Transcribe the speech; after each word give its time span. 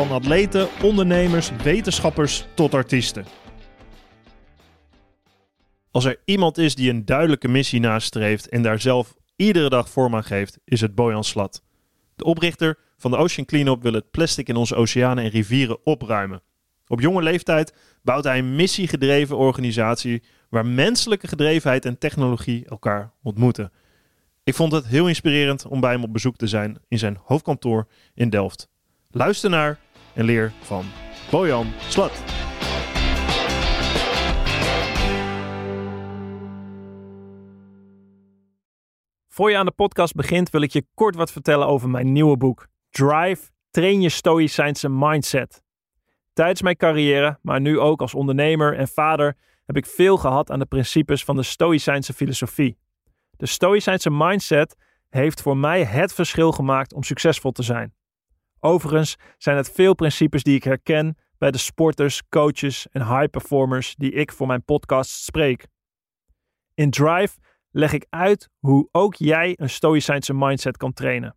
Van 0.00 0.10
atleten, 0.10 0.68
ondernemers, 0.82 1.50
wetenschappers 1.62 2.46
tot 2.54 2.74
artiesten. 2.74 3.24
Als 5.90 6.04
er 6.04 6.20
iemand 6.24 6.58
is 6.58 6.74
die 6.74 6.90
een 6.90 7.04
duidelijke 7.04 7.48
missie 7.48 7.80
nastreeft 7.80 8.48
en 8.48 8.62
daar 8.62 8.80
zelf 8.80 9.14
iedere 9.36 9.68
dag 9.68 9.88
vorm 9.88 10.14
aan 10.14 10.24
geeft, 10.24 10.58
is 10.64 10.80
het 10.80 10.94
Bojan 10.94 11.24
Slat. 11.24 11.62
De 12.16 12.24
oprichter 12.24 12.78
van 12.96 13.10
de 13.10 13.16
Ocean 13.16 13.46
Cleanup 13.46 13.82
wil 13.82 13.92
het 13.92 14.10
plastic 14.10 14.48
in 14.48 14.56
onze 14.56 14.74
oceanen 14.74 15.24
en 15.24 15.30
rivieren 15.30 15.86
opruimen. 15.86 16.42
Op 16.86 17.00
jonge 17.00 17.22
leeftijd 17.22 17.74
bouwt 18.02 18.24
hij 18.24 18.38
een 18.38 18.56
missiegedreven 18.56 19.36
organisatie 19.36 20.22
waar 20.48 20.66
menselijke 20.66 21.28
gedrevenheid 21.28 21.84
en 21.84 21.98
technologie 21.98 22.66
elkaar 22.66 23.12
ontmoeten. 23.22 23.72
Ik 24.44 24.54
vond 24.54 24.72
het 24.72 24.86
heel 24.86 25.08
inspirerend 25.08 25.66
om 25.66 25.80
bij 25.80 25.92
hem 25.92 26.04
op 26.04 26.12
bezoek 26.12 26.36
te 26.36 26.46
zijn 26.46 26.78
in 26.88 26.98
zijn 26.98 27.18
hoofdkantoor 27.24 27.88
in 28.14 28.30
Delft. 28.30 28.68
Luister 29.12 29.50
naar 29.50 29.78
en 30.14 30.24
leer 30.24 30.52
van 30.60 30.84
Bojan 31.30 31.66
Slat. 31.88 32.22
Voor 39.28 39.50
je 39.50 39.56
aan 39.56 39.66
de 39.66 39.72
podcast 39.72 40.14
begint, 40.14 40.50
wil 40.50 40.60
ik 40.60 40.72
je 40.72 40.86
kort 40.94 41.14
wat 41.14 41.32
vertellen 41.32 41.66
over 41.66 41.88
mijn 41.88 42.12
nieuwe 42.12 42.36
boek. 42.36 42.66
Drive, 42.90 43.50
train 43.70 44.00
je 44.00 44.08
stoïcijnse 44.08 44.88
mindset. 44.88 45.62
Tijdens 46.32 46.62
mijn 46.62 46.76
carrière, 46.76 47.38
maar 47.42 47.60
nu 47.60 47.78
ook 47.78 48.00
als 48.00 48.14
ondernemer 48.14 48.76
en 48.76 48.88
vader, 48.88 49.36
heb 49.66 49.76
ik 49.76 49.86
veel 49.86 50.16
gehad 50.16 50.50
aan 50.50 50.58
de 50.58 50.66
principes 50.66 51.24
van 51.24 51.36
de 51.36 51.42
stoïcijnse 51.42 52.12
filosofie. 52.12 52.78
De 53.36 53.46
stoïcijnse 53.46 54.10
mindset 54.10 54.76
heeft 55.08 55.42
voor 55.42 55.56
mij 55.56 55.84
het 55.84 56.12
verschil 56.12 56.52
gemaakt 56.52 56.92
om 56.92 57.02
succesvol 57.02 57.52
te 57.52 57.62
zijn. 57.62 57.94
Overigens 58.60 59.16
zijn 59.38 59.56
het 59.56 59.70
veel 59.70 59.94
principes 59.94 60.42
die 60.42 60.54
ik 60.54 60.64
herken 60.64 61.16
bij 61.38 61.50
de 61.50 61.58
sporters, 61.58 62.22
coaches 62.28 62.86
en 62.90 63.16
high 63.16 63.30
performers 63.30 63.94
die 63.96 64.12
ik 64.12 64.32
voor 64.32 64.46
mijn 64.46 64.64
podcast 64.64 65.10
spreek. 65.10 65.66
In 66.74 66.90
Drive 66.90 67.38
leg 67.70 67.92
ik 67.92 68.06
uit 68.10 68.48
hoe 68.58 68.88
ook 68.92 69.14
jij 69.14 69.54
een 69.56 69.70
stoïcijnse 69.70 70.34
mindset 70.34 70.76
kan 70.76 70.92
trainen. 70.92 71.36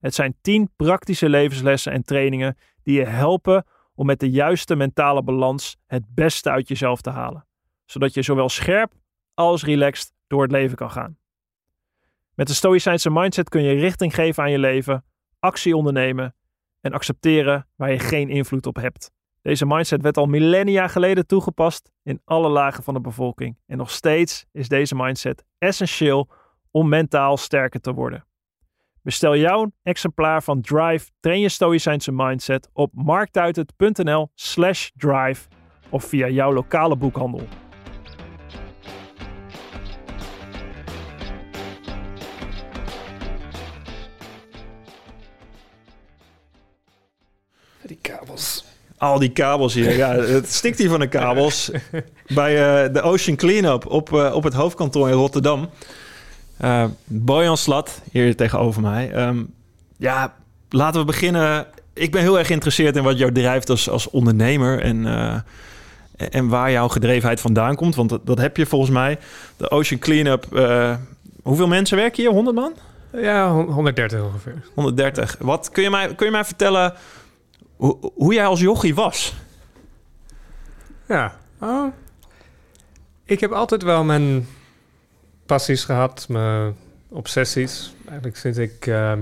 Het 0.00 0.14
zijn 0.14 0.36
10 0.40 0.70
praktische 0.76 1.28
levenslessen 1.28 1.92
en 1.92 2.04
trainingen 2.04 2.56
die 2.82 2.98
je 2.98 3.04
helpen 3.04 3.64
om 3.94 4.06
met 4.06 4.20
de 4.20 4.30
juiste 4.30 4.76
mentale 4.76 5.22
balans 5.22 5.76
het 5.86 6.14
beste 6.14 6.50
uit 6.50 6.68
jezelf 6.68 7.00
te 7.00 7.10
halen, 7.10 7.46
zodat 7.84 8.14
je 8.14 8.22
zowel 8.22 8.48
scherp 8.48 8.92
als 9.34 9.64
relaxed 9.64 10.12
door 10.26 10.42
het 10.42 10.50
leven 10.50 10.76
kan 10.76 10.90
gaan. 10.90 11.18
Met 12.34 12.46
de 12.46 12.54
stoïcijnse 12.54 13.10
mindset 13.10 13.48
kun 13.48 13.62
je 13.62 13.80
richting 13.80 14.14
geven 14.14 14.42
aan 14.42 14.50
je 14.50 14.58
leven, 14.58 15.04
actie 15.38 15.76
ondernemen 15.76 16.34
en 16.88 16.94
accepteren 16.94 17.66
waar 17.76 17.90
je 17.90 17.98
geen 17.98 18.28
invloed 18.28 18.66
op 18.66 18.76
hebt. 18.76 19.10
Deze 19.42 19.66
mindset 19.66 20.02
werd 20.02 20.16
al 20.16 20.26
millennia 20.26 20.88
geleden 20.88 21.26
toegepast 21.26 21.90
in 22.02 22.20
alle 22.24 22.48
lagen 22.48 22.82
van 22.82 22.94
de 22.94 23.00
bevolking. 23.00 23.56
En 23.66 23.76
nog 23.76 23.90
steeds 23.90 24.46
is 24.52 24.68
deze 24.68 24.94
mindset 24.94 25.44
essentieel 25.58 26.28
om 26.70 26.88
mentaal 26.88 27.36
sterker 27.36 27.80
te 27.80 27.92
worden. 27.92 28.24
Bestel 29.02 29.36
jouw 29.36 29.72
exemplaar 29.82 30.42
van 30.42 30.60
Drive 30.60 31.10
Train 31.20 31.40
je 31.40 31.48
Stoïcijnse 31.48 32.12
Mindset 32.12 32.70
op 32.72 32.90
marktuitert.nl 32.94 34.30
slash 34.34 34.90
drive 34.94 35.48
of 35.90 36.04
via 36.04 36.28
jouw 36.28 36.52
lokale 36.52 36.96
boekhandel. 36.96 37.67
Die 47.88 47.98
kabels. 48.02 48.64
Al 48.98 49.18
die 49.18 49.30
kabels 49.30 49.74
hier. 49.74 49.96
Ja, 49.96 50.14
het 50.36 50.52
stikt 50.52 50.78
hier 50.78 50.88
van 50.88 51.00
de 51.00 51.08
kabels. 51.08 51.70
Bij 52.26 52.52
uh, 52.86 52.94
de 52.94 53.02
Ocean 53.02 53.36
Cleanup 53.36 53.86
op, 53.86 54.10
uh, 54.10 54.34
op 54.34 54.42
het 54.42 54.54
hoofdkantoor 54.54 55.08
in 55.08 55.14
Rotterdam. 55.14 55.70
Uh, 56.64 56.84
Bojan 57.04 57.56
Slat, 57.56 58.00
hier 58.12 58.36
tegenover 58.36 58.82
mij. 58.82 59.26
Um, 59.26 59.54
ja, 59.96 60.34
laten 60.70 61.00
we 61.00 61.06
beginnen. 61.06 61.66
Ik 61.92 62.12
ben 62.12 62.20
heel 62.20 62.38
erg 62.38 62.46
geïnteresseerd 62.46 62.96
in 62.96 63.02
wat 63.02 63.18
jou 63.18 63.32
drijft 63.32 63.70
als, 63.70 63.90
als 63.90 64.10
ondernemer. 64.10 64.80
En, 64.80 65.06
en 66.16 66.48
waar 66.48 66.70
jouw 66.70 66.88
gedrevenheid 66.88 67.40
vandaan 67.40 67.74
komt. 67.74 67.94
Want 67.94 68.08
dat, 68.08 68.26
dat 68.26 68.38
heb 68.38 68.56
je 68.56 68.66
volgens 68.66 68.90
mij. 68.90 69.18
De 69.56 69.70
Ocean 69.70 70.00
Cleanup. 70.00 70.46
hoeveel 71.42 71.68
mensen 71.68 71.96
werken 71.96 72.22
hier? 72.22 72.32
100 72.32 72.56
man? 72.56 72.72
Ja, 73.12 73.52
130 73.52 74.22
ongeveer. 74.22 74.62
130. 74.74 75.36
Wat 75.38 75.70
kun 75.70 75.82
je 75.82 75.90
mij, 75.90 76.14
kun 76.14 76.26
je 76.26 76.32
mij 76.32 76.44
vertellen 76.44 76.94
hoe, 77.78 78.12
hoe 78.14 78.34
jij 78.34 78.46
als 78.46 78.60
jochie 78.60 78.94
was? 78.94 79.34
Ja, 81.08 81.38
oh. 81.60 81.92
ik 83.24 83.40
heb 83.40 83.52
altijd 83.52 83.82
wel 83.82 84.04
mijn 84.04 84.46
passies 85.46 85.84
gehad, 85.84 86.26
mijn 86.28 86.74
obsessies. 87.08 87.94
Eigenlijk 88.06 88.36
sinds 88.36 88.58
ik, 88.58 88.86
uh, 88.86 89.12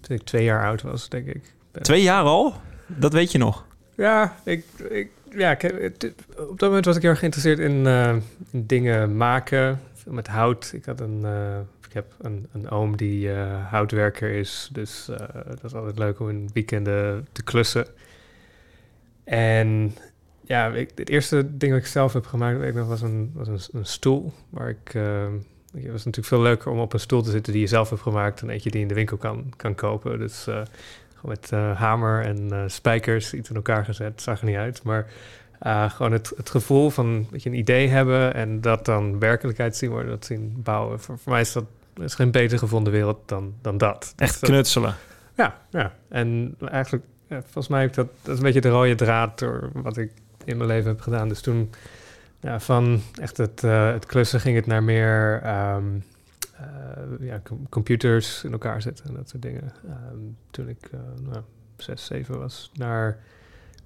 sinds 0.00 0.22
ik 0.22 0.22
twee 0.22 0.44
jaar 0.44 0.66
oud 0.66 0.82
was, 0.82 1.08
denk 1.08 1.26
ik. 1.26 1.54
Twee 1.82 2.02
jaar 2.02 2.24
al? 2.24 2.54
Dat 2.86 3.12
weet 3.12 3.32
je 3.32 3.38
nog? 3.38 3.64
Ja, 3.96 4.36
ik, 4.44 4.64
ik, 4.88 5.10
ja 5.30 5.50
ik, 5.50 6.12
op 6.36 6.58
dat 6.58 6.68
moment 6.68 6.84
was 6.84 6.96
ik 6.96 7.02
heel 7.02 7.10
erg 7.10 7.18
geïnteresseerd 7.18 7.58
in, 7.58 7.84
uh, 7.84 8.14
in 8.50 8.66
dingen 8.66 9.16
maken, 9.16 9.80
met 10.04 10.26
hout. 10.26 10.70
Ik 10.74 10.84
had 10.84 11.00
een, 11.00 11.20
uh, 11.24 11.58
ik 11.58 11.64
heb 11.94 12.14
een, 12.20 12.48
een 12.52 12.70
oom 12.70 12.96
die 12.96 13.28
uh, 13.28 13.70
houtwerker 13.70 14.30
is, 14.30 14.68
dus 14.72 15.08
uh, 15.10 15.16
dat 15.46 15.64
is 15.64 15.74
altijd 15.74 15.98
leuk 15.98 16.20
om 16.20 16.28
in 16.28 16.50
weekenden 16.52 17.26
te 17.32 17.42
klussen. 17.42 17.86
En 19.24 19.94
ja, 20.40 20.68
ik, 20.68 20.90
het 20.94 21.08
eerste 21.08 21.56
ding 21.56 21.72
dat 21.72 21.80
ik 21.80 21.86
zelf 21.86 22.12
heb 22.12 22.26
gemaakt, 22.26 22.58
weet 22.58 22.68
ik 22.68 22.74
nog, 22.74 22.88
was 22.88 23.02
een, 23.02 23.30
was 23.34 23.48
een, 23.48 23.60
een 23.72 23.86
stoel. 23.86 24.32
Waar 24.50 24.68
ik, 24.68 24.92
het 25.72 25.90
was 25.90 26.04
natuurlijk 26.04 26.26
veel 26.26 26.40
leuker 26.40 26.70
om 26.70 26.78
op 26.78 26.92
een 26.92 27.00
stoel 27.00 27.22
te 27.22 27.30
zitten 27.30 27.52
die 27.52 27.62
je 27.62 27.68
zelf 27.68 27.90
hebt 27.90 28.02
gemaakt 28.02 28.40
dan 28.40 28.50
eentje 28.50 28.70
die 28.70 28.80
in 28.80 28.88
de 28.88 28.94
winkel 28.94 29.16
kan, 29.16 29.52
kan 29.56 29.74
kopen. 29.74 30.18
Dus 30.18 30.42
gewoon 30.42 30.66
met 31.22 31.50
hamer 31.50 32.24
en 32.24 32.70
spijkers 32.70 33.34
iets 33.34 33.48
in 33.48 33.56
elkaar 33.56 33.84
gezet, 33.84 34.22
zag 34.22 34.40
er 34.40 34.46
niet 34.46 34.56
uit. 34.56 34.82
Maar 34.82 35.06
gewoon 35.90 36.12
het, 36.12 36.32
het 36.36 36.50
gevoel 36.50 36.90
van 36.90 37.26
dat 37.30 37.42
je 37.42 37.48
een 37.48 37.58
idee 37.58 37.88
hebben 37.88 38.34
en 38.34 38.60
dat 38.60 38.84
dan 38.84 39.18
werkelijkheid 39.18 39.76
zien 39.76 39.90
worden, 39.90 40.10
dat 40.10 40.24
zien 40.24 40.52
bouwen. 40.56 41.00
Voor, 41.00 41.18
voor 41.18 41.32
mij 41.32 41.40
is 41.40 41.52
dat 41.52 41.64
is 42.00 42.14
geen 42.14 42.30
beter 42.30 42.58
gevonden 42.58 42.92
wereld 42.92 43.28
dan, 43.28 43.54
dan 43.62 43.78
dat. 43.78 44.12
Echt 44.16 44.38
knutselen. 44.38 44.94
Ja, 45.36 45.58
ja. 45.70 45.92
En 46.08 46.56
eigenlijk, 46.70 47.04
ja, 47.28 47.40
volgens 47.42 47.68
mij 47.68 47.80
heb 47.80 47.94
dat, 47.94 48.08
dat 48.22 48.32
is 48.32 48.36
een 48.36 48.44
beetje 48.44 48.60
de 48.60 48.68
rode 48.68 48.94
draad 48.94 49.38
door 49.38 49.70
wat 49.74 49.96
ik 49.96 50.12
in 50.44 50.56
mijn 50.56 50.68
leven 50.68 50.90
heb 50.90 51.00
gedaan. 51.00 51.28
Dus 51.28 51.40
toen 51.40 51.70
ja, 52.40 52.60
van 52.60 53.00
echt 53.20 53.36
het, 53.36 53.62
uh, 53.62 53.92
het 53.92 54.06
klussen 54.06 54.40
ging 54.40 54.56
het 54.56 54.66
naar 54.66 54.82
meer 54.82 55.42
um, 55.46 56.04
uh, 56.60 57.28
ja, 57.28 57.42
computers 57.68 58.44
in 58.44 58.52
elkaar 58.52 58.82
zetten 58.82 59.04
en 59.06 59.14
dat 59.14 59.28
soort 59.28 59.42
dingen. 59.42 59.72
Um, 60.12 60.36
toen 60.50 60.68
ik 60.68 60.90
nou, 61.22 61.42
zes, 61.76 62.04
zeven 62.04 62.38
was, 62.38 62.70
naar 62.74 63.18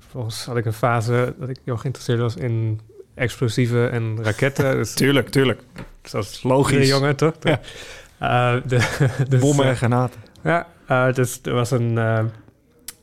Vervolgens 0.09 0.45
had 0.45 0.57
ik 0.57 0.65
een 0.65 0.73
fase 0.73 1.35
dat 1.39 1.49
ik 1.49 1.59
heel 1.65 1.77
geïnteresseerd 1.77 2.21
was 2.21 2.37
in 2.37 2.81
explosieven 3.19 3.91
en 3.91 4.19
raketten. 4.23 4.75
Dus, 4.77 4.95
tuurlijk, 4.95 5.29
tuurlijk. 5.29 5.63
Dat 6.11 6.25
is 6.25 6.43
logisch. 6.43 6.89
jongen, 6.89 7.17
toch? 7.17 7.35
Ja. 7.41 7.61
Uh, 8.23 8.63
de, 8.67 9.07
dus, 9.29 9.41
Bommen 9.41 9.67
en 9.67 9.77
granaten. 9.77 10.21
Ja, 10.43 10.67
uh, 10.91 11.13
dus 11.13 11.41
er 11.43 11.55
was 11.55 11.71
een... 11.71 11.93
Uh, 11.93 12.19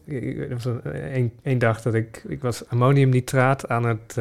er 0.06 0.54
was 0.54 0.66
een, 0.66 0.82
een, 1.16 1.32
een, 1.44 1.60
dag 1.60 1.82
dat 1.82 1.94
ik... 1.94 2.24
Ik 2.28 2.42
was 2.42 2.68
ammoniumnitraat 2.68 3.68
aan 3.68 3.86
het 3.86 4.18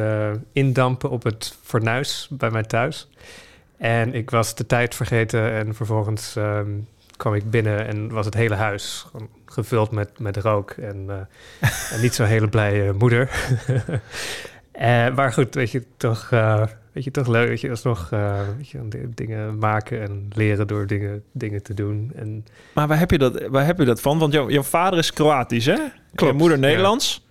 indampen 0.51 1.09
op 1.09 1.23
het 1.23 1.57
fornuis 1.63 2.27
bij 2.31 2.51
mij 2.51 2.63
thuis. 2.63 3.09
En 3.77 4.13
ik 4.13 4.29
was 4.29 4.55
de 4.55 4.65
tijd 4.65 4.95
vergeten 4.95 5.51
en 5.51 5.75
vervolgens 5.75 6.35
um, 6.37 6.87
kwam 7.17 7.33
ik 7.33 7.49
binnen 7.49 7.87
en 7.87 8.09
was 8.11 8.25
het 8.25 8.33
hele 8.33 8.55
huis 8.55 9.07
gevuld 9.45 9.91
met, 9.91 10.19
met 10.19 10.37
rook. 10.37 10.71
En, 10.71 11.27
en 11.91 12.01
niet 12.01 12.15
zo'n 12.15 12.25
hele 12.25 12.47
blije 12.47 12.93
moeder. 12.93 13.29
uh, 14.79 15.15
maar 15.15 15.33
goed, 15.33 15.55
weet 15.55 15.71
je, 15.71 15.83
toch, 15.97 16.29
uh, 16.33 16.65
weet 16.91 17.03
je, 17.03 17.11
toch 17.11 17.27
leuk. 17.27 17.47
Weet 17.47 17.61
je, 17.61 17.69
alsnog 17.69 18.09
weet 18.57 18.69
je, 18.69 19.09
dingen 19.15 19.57
maken 19.57 20.01
en 20.01 20.27
leren 20.33 20.67
door 20.67 20.87
dingen, 20.87 21.23
dingen 21.31 21.63
te 21.63 21.73
doen. 21.73 22.11
En, 22.15 22.45
maar 22.73 22.87
waar 22.87 22.99
heb 22.99 23.11
je 23.11 23.17
dat, 23.17 23.47
waar 23.47 23.65
heb 23.65 23.77
je 23.77 23.85
dat 23.85 24.01
van? 24.01 24.19
Want 24.19 24.33
jouw, 24.33 24.49
jouw 24.49 24.63
vader 24.63 24.99
is 24.99 25.13
Kroatisch, 25.13 25.65
hè? 25.65 25.77
Klopt, 26.15 26.33
je 26.33 26.39
moeder 26.39 26.59
Nederlands. 26.59 27.27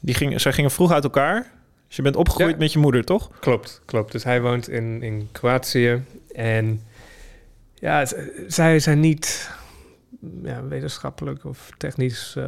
Die 0.00 0.14
ging, 0.14 0.40
zij 0.40 0.52
gingen 0.52 0.70
vroeg 0.70 0.92
uit 0.92 1.04
elkaar. 1.04 1.50
Dus 1.86 1.96
je 1.96 2.02
bent 2.02 2.16
opgegroeid 2.16 2.52
Ja. 2.52 2.58
met 2.58 2.72
je 2.72 2.78
moeder, 2.78 3.04
toch? 3.04 3.30
Klopt, 3.40 3.82
klopt. 3.84 4.12
Dus 4.12 4.24
hij 4.24 4.40
woont 4.40 4.68
in, 4.68 5.02
in 5.02 5.28
Kroatië. 5.32 6.02
En 6.34 6.80
ja, 7.74 8.04
zij 8.46 8.78
zijn 8.78 9.00
niet 9.00 9.50
ja, 10.42 10.64
wetenschappelijk 10.64 11.44
of 11.44 11.70
technisch 11.78 12.34
eh, 12.36 12.44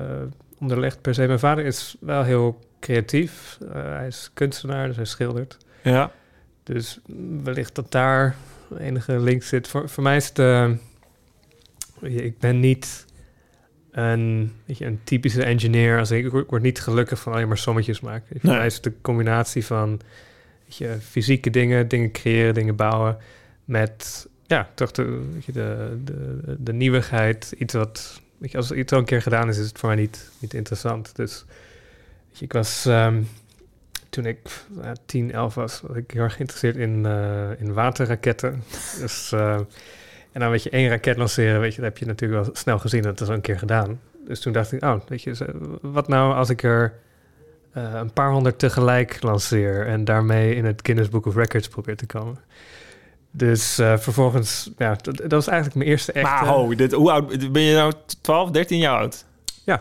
onderlegd 0.59 1.01
per 1.01 1.15
se. 1.15 1.27
Mijn 1.27 1.39
vader 1.39 1.65
is 1.65 1.97
wel 2.01 2.23
heel 2.23 2.59
creatief. 2.85 3.59
Eh, 3.73 3.73
hij 3.73 4.07
is 4.07 4.31
kunstenaar, 4.35 4.87
dus 4.87 4.97
hij 4.97 5.05
schildert. 5.05 5.57
Ja. 5.83 6.13
Dus 6.63 6.99
wellicht 7.43 7.75
dat 7.75 7.93
daar 7.93 8.37
enige 8.79 9.19
link 9.21 9.43
zit. 9.43 9.69
Voor, 9.69 9.89
voor 9.89 10.03
mij 10.03 10.17
is 10.17 10.29
het... 10.29 10.39
eh, 10.39 10.71
ik 12.01 12.39
ben 12.39 12.61
niet 12.61 13.05
een, 13.91 14.53
weet 14.65 14.79
je, 14.79 14.85
een 14.87 15.01
typische 15.05 15.45
engineer. 15.45 15.99
Als 15.99 16.11
ik, 16.11 16.25
ik 16.33 16.47
word- 16.47 16.63
niet 16.63 16.81
gelukkig 16.81 17.19
van 17.21 17.33
alleen 17.33 17.49
maar 17.49 17.59
sommetjes 17.59 18.01
maken. 18.01 18.27
Voor 18.41 18.51
Nee. 18.51 18.57
mij 18.59 18.67
is 18.67 18.75
het 18.75 18.83
de 18.83 18.93
combinatie 19.01 19.65
van 19.67 20.01
weet 20.65 20.77
je, 20.77 20.97
fysieke 21.01 21.51
dingen, 21.51 21.89
dingen 21.89 22.11
creëren, 22.13 22.55
dingen 22.55 22.77
bouwen... 22.77 23.17
met 23.65 24.27
ja, 24.47 24.69
toch 24.75 24.91
de, 24.91 25.29
weet 25.33 25.45
je, 25.45 25.53
de, 25.53 25.99
de, 26.05 26.57
de 26.59 26.73
nieuwigheid. 26.73 27.55
Iets 27.59 27.75
wat... 27.75 28.21
Weet 28.39 28.51
je, 28.51 28.57
als 28.57 28.73
iets 28.73 28.93
al 28.93 28.99
een 28.99 29.05
keer 29.05 29.23
gedaan 29.23 29.49
is, 29.49 29.59
is 29.59 29.67
het 29.67 29.79
voor 29.79 29.89
mij 29.89 29.99
niet, 29.99 30.31
niet 30.39 30.55
interessant. 30.55 31.17
Dus 31.17 31.45
ik 32.41 32.53
was... 32.53 32.87
ehm, 32.87 33.23
toen 34.15 34.27
ik 34.27 34.39
uh, 34.79 34.91
10, 35.07 35.33
11 35.33 35.55
was, 35.55 35.81
was 35.81 35.97
ik 35.97 36.11
heel 36.11 36.23
erg 36.23 36.35
geïnteresseerd 36.35 36.77
in, 36.77 37.07
eh, 37.07 37.61
in 37.61 37.73
waterraketten. 37.73 38.63
dus, 39.01 39.33
eh, 39.33 39.55
en 40.33 40.41
dan 40.41 40.51
weet 40.51 40.63
je, 40.63 40.71
één 40.71 40.89
raket 40.89 41.17
lanceren, 41.17 41.61
weet 41.61 41.75
je, 41.75 41.81
dat 41.81 41.91
heb 41.91 41.99
je 41.99 42.07
natuurlijk 42.07 42.45
wel 42.45 42.55
snel 42.55 42.79
gezien, 42.79 43.03
dat 43.03 43.21
is 43.21 43.29
al 43.29 43.35
een 43.35 43.41
keer 43.41 43.59
gedaan. 43.59 44.01
Dus 44.27 44.41
toen 44.41 44.53
dacht 44.53 44.73
ik, 44.73 44.83
oh, 44.85 45.01
weet 45.09 45.23
je, 45.23 45.35
wat 45.81 46.09
nou 46.09 46.35
als 46.35 46.51
ik 46.51 46.63
er 46.63 46.93
eh, 47.73 47.93
een 47.95 48.13
paar 48.13 48.31
honderd 48.31 48.59
tegelijk 48.59 49.23
lanceer 49.23 49.87
en 49.87 50.05
daarmee 50.05 50.55
in 50.55 50.65
het 50.65 50.81
Guinness 50.83 51.11
Book 51.11 51.27
of 51.27 51.35
Records 51.35 51.69
probeer 51.69 51.97
te 51.97 52.07
komen. 52.07 52.39
Dus 53.31 53.75
vervolgens, 53.75 54.71
ja, 54.79 54.97
dat, 55.03 55.17
dat 55.17 55.31
was 55.31 55.47
eigenlijk 55.47 55.77
mijn 55.77 55.91
eerste 55.91 56.13
echte... 56.13 56.31
Maar 56.31 56.47
ho, 56.47 56.75
dit, 56.75 56.93
hoe 56.93 57.11
oud 57.11 57.53
ben 57.53 57.63
je 57.63 57.77
nou? 57.77 57.93
12, 58.21 58.51
13 58.51 58.79
jaar 58.79 58.99
oud? 58.99 59.25
Ja. 59.65 59.81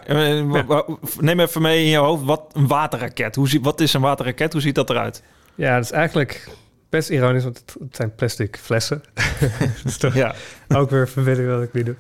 Neem 1.20 1.40
even 1.40 1.62
mee 1.62 1.84
in 1.84 1.90
je 1.90 1.98
hoofd, 1.98 2.24
wat 2.24 2.44
een 2.54 2.68
waterraket. 2.68 3.36
Hoe 3.36 3.50
zie, 3.50 3.62
wat 3.62 3.80
is 3.80 3.94
een 3.94 4.02
waterraket? 4.02 4.52
Hoe 4.54 4.62
ziet 4.62 4.76
dat 4.76 4.90
eruit? 4.90 5.24
Ja, 5.56 5.76
dat 5.76 5.84
is 5.84 5.92
eigenlijk 5.92 6.48
best 6.90 7.10
ironisch, 7.10 7.44
want 7.44 7.58
het, 7.58 7.96
zijn 7.96 8.16
plastic 8.16 8.58
flessen. 8.62 9.04
dat 9.50 9.86
is 9.86 9.98
toch 9.98 10.14
Ja. 10.16 10.36
ook 10.68 10.90
weer 10.90 11.10
verbidding 11.10 11.50
wat 11.50 11.64
ik 11.64 11.74
nu 11.74 11.84
doe. 11.84 11.96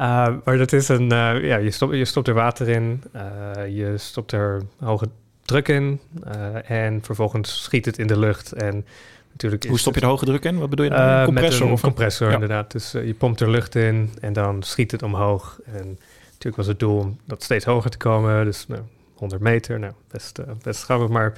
Uh, 0.00 0.28
maar 0.44 0.58
dat 0.58 0.72
is 0.72 0.88
een, 0.88 1.02
uh, 1.12 1.44
ja, 1.44 1.56
je 1.56 1.70
stopt, 1.70 1.94
je 1.94 2.04
stopt 2.04 2.28
er 2.28 2.34
water 2.34 2.68
in, 2.68 3.02
uh, 3.16 3.22
je 3.68 3.98
stopt 3.98 4.32
er 4.32 4.62
hoge 4.80 5.08
druk 5.44 5.68
in 5.68 6.00
uh, 6.34 6.70
en 6.70 6.98
vervolgens 7.02 7.62
schiet 7.62 7.84
het 7.84 7.98
in 7.98 8.06
de 8.06 8.18
lucht. 8.18 8.52
En 8.52 8.86
natuurlijk 9.32 9.66
Hoe 9.66 9.78
stop 9.78 9.94
je 9.94 10.00
de 10.00 10.06
hoge 10.06 10.24
druk 10.24 10.44
in? 10.44 10.58
Wat 10.58 10.70
bedoel 10.70 10.84
je? 10.84 10.90
Dan? 10.90 11.00
Een 11.00 11.24
compressor? 11.24 11.58
met 11.58 11.66
een 11.68 11.72
of 11.72 11.80
compressor, 11.80 12.28
Ja. 12.28 12.34
inderdaad. 12.34 12.72
Dus 12.72 12.90
je 12.92 13.14
pompt 13.14 13.40
er 13.40 13.50
lucht 13.50 13.74
in 13.74 14.10
en 14.20 14.32
dan 14.32 14.62
schiet 14.62 14.90
het 14.90 15.02
omhoog. 15.02 15.58
En 15.72 15.98
natuurlijk 16.40 16.56
was 16.56 16.66
het 16.66 16.78
doel 16.78 16.98
om 16.98 17.18
dat 17.24 17.42
steeds 17.42 17.64
hoger 17.64 17.90
te 17.90 17.96
komen. 17.96 18.44
Dus 18.44 18.66
nou, 18.66 18.82
100 19.14 19.42
meter, 19.42 19.78
nou, 19.78 19.92
best, 20.10 20.38
uh, 20.38 20.46
best 20.62 20.82
grappig. 20.82 21.08
Maar 21.08 21.32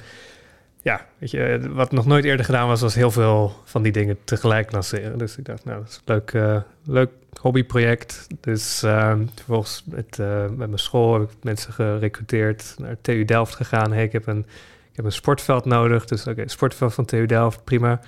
ja, 0.81 1.05
weet 1.17 1.31
je, 1.31 1.69
wat 1.73 1.91
nog 1.91 2.05
nooit 2.05 2.25
eerder 2.25 2.45
gedaan 2.45 2.67
was, 2.67 2.81
was 2.81 2.95
heel 2.95 3.11
veel 3.11 3.53
van 3.63 3.81
die 3.81 3.91
dingen 3.91 4.17
tegelijk 4.23 4.71
lanceren. 4.71 5.17
Dus 5.17 5.37
ik 5.37 5.45
dacht, 5.45 5.65
nou, 5.65 5.79
dat 5.79 5.89
is 5.89 5.95
een 5.95 6.13
leuk, 6.13 6.33
uh, 6.33 6.61
leuk 6.85 7.09
hobbyproject. 7.39 8.27
Dus 8.39 8.83
uh, 8.83 9.15
vervolgens 9.35 9.83
met, 9.85 10.17
met 10.17 10.57
mijn 10.57 10.77
school 10.77 11.13
heb 11.13 11.29
ik 11.29 11.35
mensen 11.41 11.73
gerecruiteerd, 11.73 12.75
naar 12.77 12.97
TU 13.01 13.25
Delft 13.25 13.55
gegaan. 13.55 13.91
Hey, 13.91 14.03
ik 14.03 14.11
heb 14.11 14.27
een, 14.27 14.45
ik 14.89 14.95
heb 14.95 15.05
een 15.05 15.11
sportveld 15.11 15.65
nodig. 15.65 16.05
Dus 16.05 16.27
oké, 16.27 16.47
sportveld 16.47 16.93
van 16.93 17.05
TU 17.05 17.25
Delft, 17.25 17.63
prima. 17.63 17.99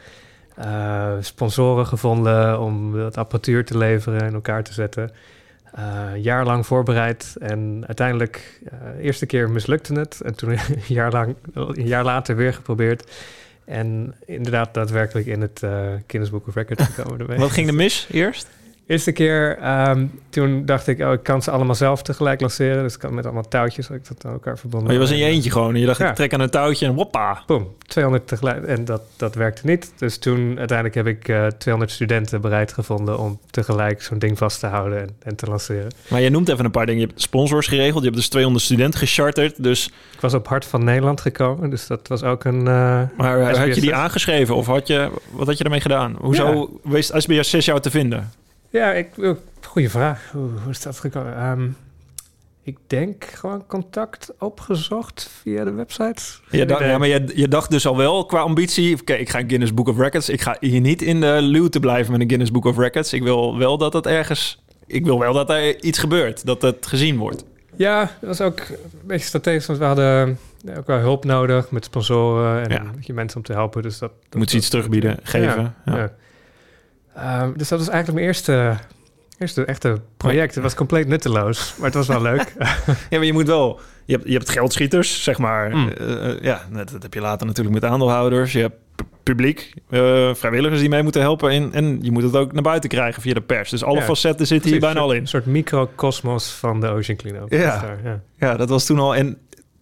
Sponsoren 1.19 1.85
gevonden 1.87 2.59
om 2.59 2.97
dat 2.97 3.17
apparatuur 3.17 3.65
te 3.65 3.77
leveren 3.77 4.21
en 4.21 4.33
elkaar 4.33 4.63
te 4.63 4.73
zetten. 4.73 5.11
Uh, 5.79 6.11
jaar 6.15 6.45
lang 6.45 6.65
voorbereid 6.65 7.35
en 7.39 7.83
uiteindelijk, 7.87 8.61
uh, 8.63 9.05
eerste 9.05 9.25
keer 9.25 9.49
mislukte 9.49 9.93
het. 9.93 10.21
En 10.21 10.35
toen 10.35 10.49
een 10.51 10.59
jaar, 10.87 11.11
lang, 11.11 11.35
een 11.53 11.87
jaar 11.87 12.03
later 12.03 12.35
weer 12.35 12.53
geprobeerd. 12.53 13.11
En 13.65 14.15
inderdaad 14.25 14.73
daadwerkelijk 14.73 15.27
in 15.27 15.41
het 15.41 15.61
uh, 15.63 15.93
of 16.45 16.55
Records 16.55 16.83
gekomen. 16.83 17.37
Wat 17.37 17.51
ging 17.51 17.67
er 17.67 17.73
mis 17.73 18.07
eerst? 18.11 18.47
Eerste 18.87 19.11
keer, 19.11 19.57
um, 19.89 20.19
toen 20.29 20.65
dacht 20.65 20.87
ik, 20.87 20.99
oh, 20.99 21.11
ik 21.11 21.23
kan 21.23 21.41
ze 21.41 21.51
allemaal 21.51 21.75
zelf 21.75 22.01
tegelijk 22.01 22.41
lanceren. 22.41 22.83
Dus 22.83 22.93
ik 22.93 22.99
kan 22.99 23.13
met 23.13 23.25
allemaal 23.25 23.47
touwtjes, 23.47 23.87
had 23.87 23.97
ik 23.97 24.07
dat 24.07 24.25
aan 24.25 24.31
elkaar 24.31 24.57
verbonden. 24.57 24.87
Maar 24.87 24.97
je 24.97 25.01
was 25.01 25.11
in 25.11 25.17
je 25.17 25.25
eentje 25.25 25.51
gewoon. 25.51 25.73
En 25.73 25.79
je 25.79 25.85
dacht, 25.85 25.99
Ja. 25.99 26.09
ik 26.09 26.15
trek 26.15 26.33
aan 26.33 26.39
een 26.39 26.49
touwtje 26.49 26.85
en 26.85 26.93
woppa. 26.93 27.43
Boom, 27.45 27.67
200 27.87 28.27
tegelijk. 28.27 28.65
En 28.65 28.85
dat, 28.85 29.01
dat 29.17 29.35
werkte 29.35 29.65
niet. 29.65 29.93
Dus 29.97 30.17
toen 30.17 30.57
uiteindelijk 30.57 30.95
heb 30.95 31.07
ik 31.07 31.27
uh, 31.27 31.47
200 31.47 31.93
studenten 31.93 32.41
bereid 32.41 32.73
gevonden 32.73 33.19
om 33.19 33.39
tegelijk 33.49 34.01
zo'n 34.01 34.19
ding 34.19 34.37
vast 34.37 34.59
te 34.59 34.67
houden 34.67 34.99
en, 34.99 35.09
en, 35.23 35.35
te 35.35 35.45
lanceren. 35.45 35.91
Maar 36.07 36.21
je 36.21 36.29
noemt 36.29 36.49
even 36.49 36.65
een 36.65 36.71
paar 36.71 36.85
dingen. 36.85 37.01
Je 37.01 37.07
hebt 37.07 37.21
sponsors 37.21 37.67
geregeld. 37.67 37.99
Je 37.99 38.09
hebt 38.09 38.15
dus 38.15 38.29
200 38.29 38.63
studenten 38.65 38.99
gecharterd. 38.99 39.63
Dus... 39.63 39.85
Ik 40.13 40.21
was 40.21 40.33
op 40.33 40.47
Hart 40.47 40.65
van 40.65 40.83
Nederland 40.83 41.21
gekomen, 41.21 41.69
dus 41.69 41.87
dat 41.87 42.07
was 42.07 42.23
ook 42.23 42.43
een... 42.43 42.59
Uh, 42.59 43.01
maar 43.17 43.39
uh, 43.39 43.57
had 43.57 43.75
je 43.75 43.81
die 43.81 43.95
aangeschreven 43.95 44.55
of 44.55 44.65
had 44.65 44.87
je, 44.87 45.09
wat 45.31 45.47
had 45.47 45.57
je 45.57 45.63
ermee 45.63 45.81
gedaan? 45.81 46.15
Hoezo 46.19 46.79
ja. 46.83 46.91
wees 46.91 47.11
SBS 47.13 47.49
6 47.49 47.65
jou 47.65 47.79
te 47.79 47.89
vinden? 47.89 48.31
Ja, 48.75 48.93
ik, 48.93 49.09
goede 49.61 49.89
vraag. 49.89 50.29
Hoe, 50.31 50.49
hoe 50.63 50.71
is 50.71 50.81
dat 50.81 50.99
gekomen? 50.99 51.45
Um, 51.45 51.77
ik 52.63 52.77
denk 52.87 53.23
gewoon 53.23 53.65
contact 53.67 54.33
opgezocht 54.39 55.29
via 55.41 55.63
de 55.63 55.71
website. 55.71 56.21
Ja, 56.49 56.65
dacht, 56.65 56.83
ja 56.83 56.97
maar 56.97 57.07
je, 57.07 57.31
je, 57.35 57.47
dacht 57.47 57.71
dus 57.71 57.87
al 57.87 57.97
wel 57.97 58.25
qua 58.25 58.39
ambitie... 58.39 58.91
oké, 58.91 59.01
okay, 59.01 59.17
ik 59.17 59.29
ga 59.29 59.39
Guinness 59.39 59.73
Book 59.73 59.87
of 59.87 59.97
Records. 59.97 60.29
Ik 60.29 60.41
ga 60.41 60.57
hier 60.59 60.81
niet 60.81 61.01
in 61.01 61.21
de 61.21 61.37
luwte 61.41 61.79
blijven 61.79 62.11
met 62.11 62.21
een 62.21 62.27
Guinness 62.27 62.51
Book 62.51 62.65
of 62.65 62.77
Records. 62.77 63.13
Ik 63.13 63.23
wil 63.23 63.57
wel 63.57 63.77
dat 63.77 63.93
het 63.93 64.05
ergens... 64.05 64.63
Ik 64.87 65.05
wil 65.05 65.19
wel 65.19 65.33
dat 65.33 65.49
er 65.49 65.83
iets 65.83 65.99
gebeurt, 65.99 66.45
dat 66.45 66.61
het 66.61 66.85
gezien 66.85 67.17
wordt. 67.17 67.45
Ja, 67.75 67.99
dat 68.01 68.37
was 68.37 68.41
ook 68.41 68.59
een 68.59 69.07
beetje 69.07 69.27
strategisch, 69.27 69.65
want 69.65 69.79
we 69.79 69.85
hadden 69.85 70.37
ook 70.77 70.87
wel 70.87 70.99
hulp 70.99 71.25
nodig 71.25 71.71
met 71.71 71.85
sponsoren 71.85 72.63
en 72.63 72.71
ja. 72.71 72.91
je 72.99 73.13
mensen 73.13 73.37
om 73.37 73.43
te 73.43 73.53
helpen. 73.53 73.81
Dus 73.81 73.97
dat, 73.97 74.11
dat 74.29 74.39
moet 74.39 74.49
ze 74.49 74.57
iets 74.57 74.69
terugbieden, 74.69 75.17
geven. 75.23 75.75
Ja, 75.85 75.97
ja. 75.97 76.11
Um, 77.17 77.53
dus 77.57 77.67
dat 77.67 77.79
was 77.79 77.89
eigenlijk 77.89 78.13
mijn 78.13 78.27
eerste, 78.27 78.77
eerste 79.37 79.65
echte 79.65 80.01
project. 80.17 80.55
Het 80.55 80.63
was 80.63 80.75
compleet 80.75 81.07
nutteloos, 81.07 81.75
maar 81.77 81.85
het 81.85 81.95
was 81.95 82.07
wel 82.07 82.21
leuk. 82.21 82.53
ja, 83.09 83.17
maar 83.17 83.25
je 83.25 83.33
moet 83.33 83.47
wel... 83.47 83.79
Je 84.05 84.13
hebt, 84.13 84.27
je 84.27 84.33
hebt 84.33 84.49
geldschieters, 84.49 85.23
zeg 85.23 85.37
maar. 85.37 85.75
Mm. 85.75 85.91
Uh, 86.01 86.39
ja, 86.41 86.61
dat, 86.71 86.89
dat 86.89 87.03
heb 87.03 87.13
je 87.13 87.21
later 87.21 87.47
natuurlijk 87.47 87.75
met 87.75 87.85
aandeelhouders. 87.85 88.51
Je 88.51 88.59
hebt 88.59 88.75
publiek, 89.23 89.73
uh, 89.89 90.33
vrijwilligers 90.33 90.79
die 90.79 90.89
mee 90.89 91.03
moeten 91.03 91.21
helpen. 91.21 91.49
En, 91.49 91.73
en 91.73 91.99
je 92.01 92.11
moet 92.11 92.23
het 92.23 92.35
ook 92.35 92.51
naar 92.51 92.61
buiten 92.61 92.89
krijgen 92.89 93.21
via 93.21 93.33
de 93.33 93.41
pers. 93.41 93.69
Dus 93.69 93.83
alle 93.83 93.99
ja, 93.99 94.03
facetten 94.03 94.47
zitten 94.47 94.71
hier 94.71 94.79
bijna 94.79 94.95
soort, 94.95 95.09
al 95.09 95.13
in. 95.13 95.21
Een 95.21 95.27
soort 95.27 95.45
microcosmos 95.45 96.51
van 96.51 96.79
de 96.79 96.87
Ocean 96.87 97.17
Cleanup. 97.17 97.51
Ja. 97.51 97.81
Daar, 97.81 97.99
ja. 98.03 98.21
ja, 98.37 98.57
dat 98.57 98.69
was 98.69 98.85
toen 98.85 98.99
al... 98.99 99.15
En 99.15 99.37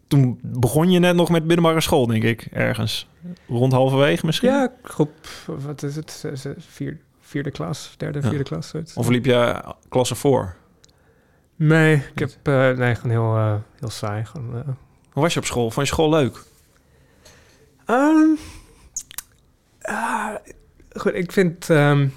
toen 0.07 0.39
begon 0.41 0.91
je 0.91 0.99
net 0.99 1.15
nog 1.15 1.29
met 1.29 1.45
middelbare 1.45 1.81
school, 1.81 2.07
denk 2.07 2.23
ik, 2.23 2.47
ergens. 2.51 3.07
Rond 3.47 3.71
halverwege 3.71 4.25
misschien? 4.25 4.49
Ja, 4.49 4.71
groep, 4.83 5.11
wat 5.45 5.83
is 5.83 5.95
het? 5.95 6.25
Vier, 6.57 6.99
vierde 7.33 7.51
klas, 7.51 7.93
derde, 7.97 8.21
vierde 8.21 8.43
klas. 8.43 8.67
Zoiets. 8.67 8.93
Of 8.93 9.07
liep 9.07 9.25
je 9.25 9.63
klasse 9.89 10.15
voor? 10.15 10.55
Nee, 11.55 11.95
ik 11.95 12.19
heb 12.19 12.31
uh, 12.43 12.69
nee, 12.77 12.95
gewoon 12.95 13.11
heel, 13.11 13.35
uh, 13.37 13.55
heel 13.79 13.89
saai. 13.89 14.25
Gewoon, 14.25 14.55
uh... 14.55 14.61
Hoe 15.11 15.23
was 15.23 15.33
je 15.33 15.39
op 15.39 15.45
school? 15.45 15.71
Vond 15.71 15.87
je 15.87 15.93
school 15.93 16.09
leuk? 16.09 16.43
Um, 17.87 18.37
goed, 20.95 21.13
ik 21.13 21.31
vind, 21.31 21.69
um, 21.69 22.13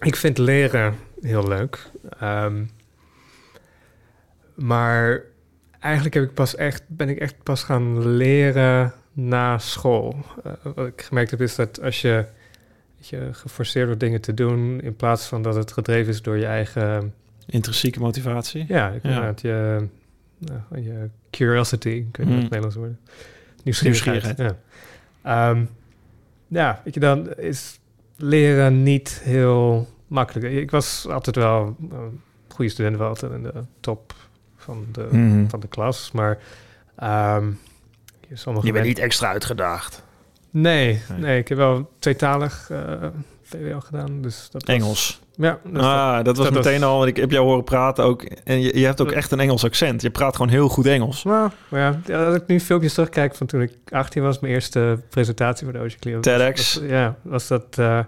ik 0.00 0.16
vind 0.16 0.38
leren 0.38 0.98
heel 1.20 1.48
leuk. 1.48 1.90
Um, 2.22 2.70
maar 4.54 5.22
eigenlijk 5.80 6.14
heb 6.14 6.24
ik 6.24 6.34
pas 6.34 6.54
echt, 6.54 6.82
ben 6.86 7.08
ik 7.08 7.18
echt 7.18 7.42
pas 7.42 7.62
gaan 7.62 8.06
leren 8.16 8.92
na 9.12 9.58
school. 9.58 10.16
Wat 10.62 10.86
ik 10.86 11.02
gemerkt 11.02 11.30
heb 11.30 11.40
is 11.40 11.54
dat 11.54 11.82
als 11.82 12.00
je, 12.00 12.26
je 13.08 13.28
geforceerd 13.32 13.86
wordt 13.86 14.00
dingen 14.00 14.20
te 14.20 14.34
doen... 14.34 14.80
in 14.80 14.96
plaats 14.96 15.26
van 15.26 15.42
dat 15.42 15.54
het 15.54 15.72
gedreven 15.72 16.12
is 16.12 16.22
door 16.22 16.36
je 16.36 16.46
eigen... 16.46 17.14
Intrinsieke 17.46 18.00
motivatie? 18.00 18.64
Ja, 18.68 18.90
ik 18.90 19.02
ja. 19.02 19.34
je, 19.36 19.86
nou, 20.38 20.82
je 20.82 21.08
curiosity, 21.30 22.04
kun 22.10 22.24
je 22.24 22.30
mm. 22.30 22.36
het 22.36 22.42
Nederlands 22.42 22.76
worden. 22.76 23.00
Nieuwsgierigheid. 23.62 24.38
Ja. 25.24 25.50
Um, 25.50 25.68
ja, 26.48 26.80
weet 26.84 26.94
je, 26.94 27.00
dan 27.00 27.34
is 27.34 27.78
leren 28.16 28.82
niet 28.82 29.20
heel 29.22 29.88
makkelijk. 30.06 30.54
Ik 30.54 30.70
was 30.70 31.06
altijd 31.08 31.36
wel 31.36 31.76
een 31.90 32.20
goede 32.48 32.70
student, 32.70 32.96
wel 32.96 33.08
altijd 33.08 33.32
in 33.32 33.42
de 33.42 33.64
top 33.80 34.14
van 34.56 34.86
de, 34.92 35.08
mm. 35.10 35.48
van 35.50 35.60
de 35.60 35.68
klas, 35.68 36.10
maar... 36.12 36.38
Um, 37.02 37.58
je 38.62 38.72
bent 38.72 38.84
niet 38.84 38.98
extra 38.98 39.28
uitgedaagd. 39.28 40.03
Nee, 40.54 41.02
nee, 41.08 41.18
nee, 41.18 41.38
ik 41.38 41.48
heb 41.48 41.58
wel 41.58 41.90
tweetalig 41.98 42.68
uh, 42.72 42.78
VWO 43.42 43.80
gedaan. 43.80 44.22
Dus 44.22 44.48
dat 44.50 44.62
Engels. 44.64 45.20
Was, 45.36 45.46
ja. 45.46 45.60
Dus 45.64 45.82
ah, 45.82 46.24
dat, 46.24 46.36
was 46.36 46.50
meteen 46.50 46.82
al, 46.82 47.06
ik 47.06 47.16
heb 47.16 47.30
jou 47.30 47.46
horen 47.46 47.64
praten 47.64 48.04
ook. 48.04 48.22
En 48.22 48.60
je, 48.60 48.78
je 48.78 48.84
hebt 48.84 49.00
ook 49.00 49.12
echt 49.12 49.30
een 49.30 49.40
Engels 49.40 49.64
accent. 49.64 50.02
Je 50.02 50.10
praat 50.10 50.36
gewoon 50.36 50.50
heel 50.50 50.68
goed 50.68 50.86
Engels. 50.86 51.24
Nou, 51.24 51.50
ja, 51.70 52.00
als 52.26 52.36
ik 52.36 52.46
nu 52.46 52.60
filmpjes 52.60 52.94
terugkijk 52.94 53.34
van 53.34 53.46
toen 53.46 53.62
ik 53.62 53.72
18 53.88 54.22
was, 54.22 54.38
mijn 54.38 54.52
eerste 54.52 54.98
presentatie 55.08 55.64
voor 55.64 55.72
de 55.72 55.78
Ocean 55.78 56.00
Clear. 56.00 56.20
TEDx. 56.20 56.74
Was, 56.74 56.88
ja, 56.88 57.16
was 57.22 57.48
dat, 57.48 57.76
uh, 57.78 57.98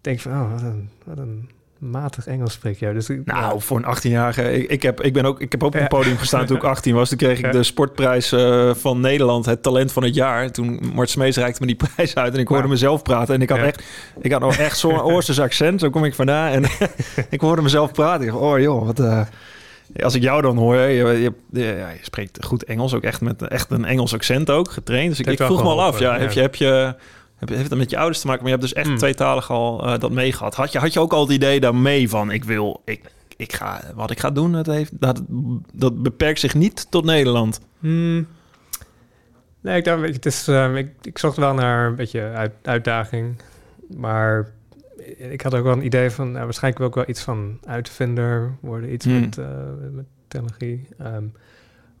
denk 0.00 0.16
ik 0.16 0.22
van, 0.22 0.32
oh, 0.32 0.52
wat 0.52 0.62
een, 0.62 0.90
wat 1.04 1.18
een 1.18 1.50
matig 1.78 2.26
Engels 2.26 2.52
spreek 2.52 2.78
jij. 2.78 2.92
Dus, 2.92 3.08
nou, 3.08 3.22
ja. 3.24 3.58
voor 3.58 3.76
een 3.76 3.96
18-jarige. 3.96 4.52
Ik, 4.52 4.70
ik, 4.70 4.82
heb, 4.82 5.00
ik, 5.02 5.12
ben 5.12 5.24
ook, 5.24 5.40
ik 5.40 5.52
heb 5.52 5.62
ook 5.62 5.74
op 5.74 5.80
een 5.80 5.88
podium 5.88 6.16
gestaan 6.16 6.46
toen 6.46 6.56
ik 6.56 6.64
18 6.74 6.94
was. 6.94 7.08
Toen 7.08 7.18
kreeg 7.18 7.38
ik 7.38 7.52
de 7.52 7.62
sportprijs 7.62 8.32
uh, 8.32 8.74
van 8.74 9.00
Nederland, 9.00 9.46
het 9.46 9.62
talent 9.62 9.92
van 9.92 10.02
het 10.02 10.14
jaar. 10.14 10.50
Toen 10.50 10.80
Mart 10.94 11.10
Smees 11.10 11.36
reikte 11.36 11.60
me 11.60 11.66
die 11.66 11.76
prijs 11.94 12.14
uit 12.14 12.34
en 12.34 12.40
ik 12.40 12.48
hoorde 12.48 12.68
mezelf 12.68 13.02
praten. 13.02 13.34
En 13.34 13.42
ik 13.42 13.48
had 13.48 13.58
echt, 13.58 13.82
ik 14.20 14.32
had 14.32 14.40
nog 14.40 14.56
echt 14.56 14.78
zo'n 14.78 15.00
Oosters 15.12 15.40
accent. 15.40 15.80
Zo 15.80 15.90
kom 15.90 16.04
ik 16.04 16.14
vandaan. 16.14 16.52
En 16.52 16.64
ik 17.30 17.40
hoorde 17.40 17.62
mezelf 17.62 17.92
praten. 17.92 18.26
Ik 18.26 18.32
dacht, 18.32 18.42
oh 18.42 18.58
joh, 18.58 18.86
wat... 18.86 19.00
Uh, 19.00 19.20
als 20.02 20.14
ik 20.14 20.22
jou 20.22 20.42
dan 20.42 20.56
hoor, 20.56 20.76
je, 20.76 21.04
je, 21.04 21.32
je, 21.50 21.62
ja, 21.62 21.88
je, 21.88 21.98
spreekt 22.02 22.44
goed 22.44 22.64
Engels, 22.64 22.94
ook 22.94 23.02
echt 23.02 23.20
met 23.20 23.42
echt 23.42 23.70
een 23.70 23.84
Engels 23.84 24.14
accent 24.14 24.50
ook 24.50 24.70
getraind. 24.70 25.08
Dus 25.08 25.20
ik, 25.20 25.26
ik 25.26 25.42
vroeg 25.42 25.62
me 25.62 25.68
al 25.68 25.82
af, 25.82 25.98
ja, 25.98 26.14
ja, 26.14 26.20
heb 26.20 26.32
je, 26.32 26.40
heb 26.40 26.54
je 26.54 26.94
heeft 27.38 27.70
het 27.70 27.78
met 27.78 27.90
je 27.90 27.98
ouders 27.98 28.20
te 28.20 28.26
maken, 28.26 28.42
maar 28.42 28.52
je 28.52 28.58
hebt 28.58 28.68
dus 28.68 28.82
echt 28.82 28.90
mm. 28.90 28.96
tweetalig 28.96 29.50
al 29.50 29.86
uh, 29.86 29.98
dat 29.98 30.10
meegehad. 30.10 30.54
Had 30.54 30.72
je, 30.72 30.78
had 30.78 30.92
je 30.92 31.00
ook 31.00 31.12
al 31.12 31.20
het 31.20 31.30
idee 31.30 31.60
daarmee 31.60 32.08
van, 32.08 32.30
ik 32.30 32.44
wil, 32.44 32.82
ik, 32.84 33.12
ik 33.36 33.52
ga, 33.52 33.80
wat 33.94 34.10
ik 34.10 34.20
ga 34.20 34.30
doen, 34.30 34.52
dat, 34.52 34.66
heeft, 34.66 35.00
dat, 35.00 35.22
dat 35.72 36.02
beperkt 36.02 36.40
zich 36.40 36.54
niet 36.54 36.90
tot 36.90 37.04
Nederland? 37.04 37.60
Mm. 37.78 38.26
Nee, 39.60 39.76
ik 39.76 39.84
dacht, 39.84 40.02
het 40.02 40.26
is, 40.26 40.48
uh, 40.48 40.76
ik, 40.76 40.90
ik 41.02 41.18
zocht 41.18 41.36
wel 41.36 41.54
naar 41.54 41.86
een 41.86 41.94
beetje 41.94 42.20
uit, 42.22 42.52
uitdaging, 42.62 43.42
maar 43.96 44.50
ik 45.16 45.40
had 45.40 45.54
ook 45.54 45.64
wel 45.64 45.72
een 45.72 45.84
idee 45.84 46.10
van, 46.10 46.32
nou, 46.32 46.44
waarschijnlijk 46.44 46.78
wil 46.78 46.88
ik 46.88 46.94
wel 46.94 47.14
iets 47.14 47.22
van 47.22 47.58
uitvinder 47.64 48.56
worden, 48.60 48.92
iets 48.92 49.06
mm. 49.06 49.20
met, 49.20 49.36
uh, 49.36 49.46
met 49.90 50.04
technologie. 50.28 50.88
Um, 51.02 51.32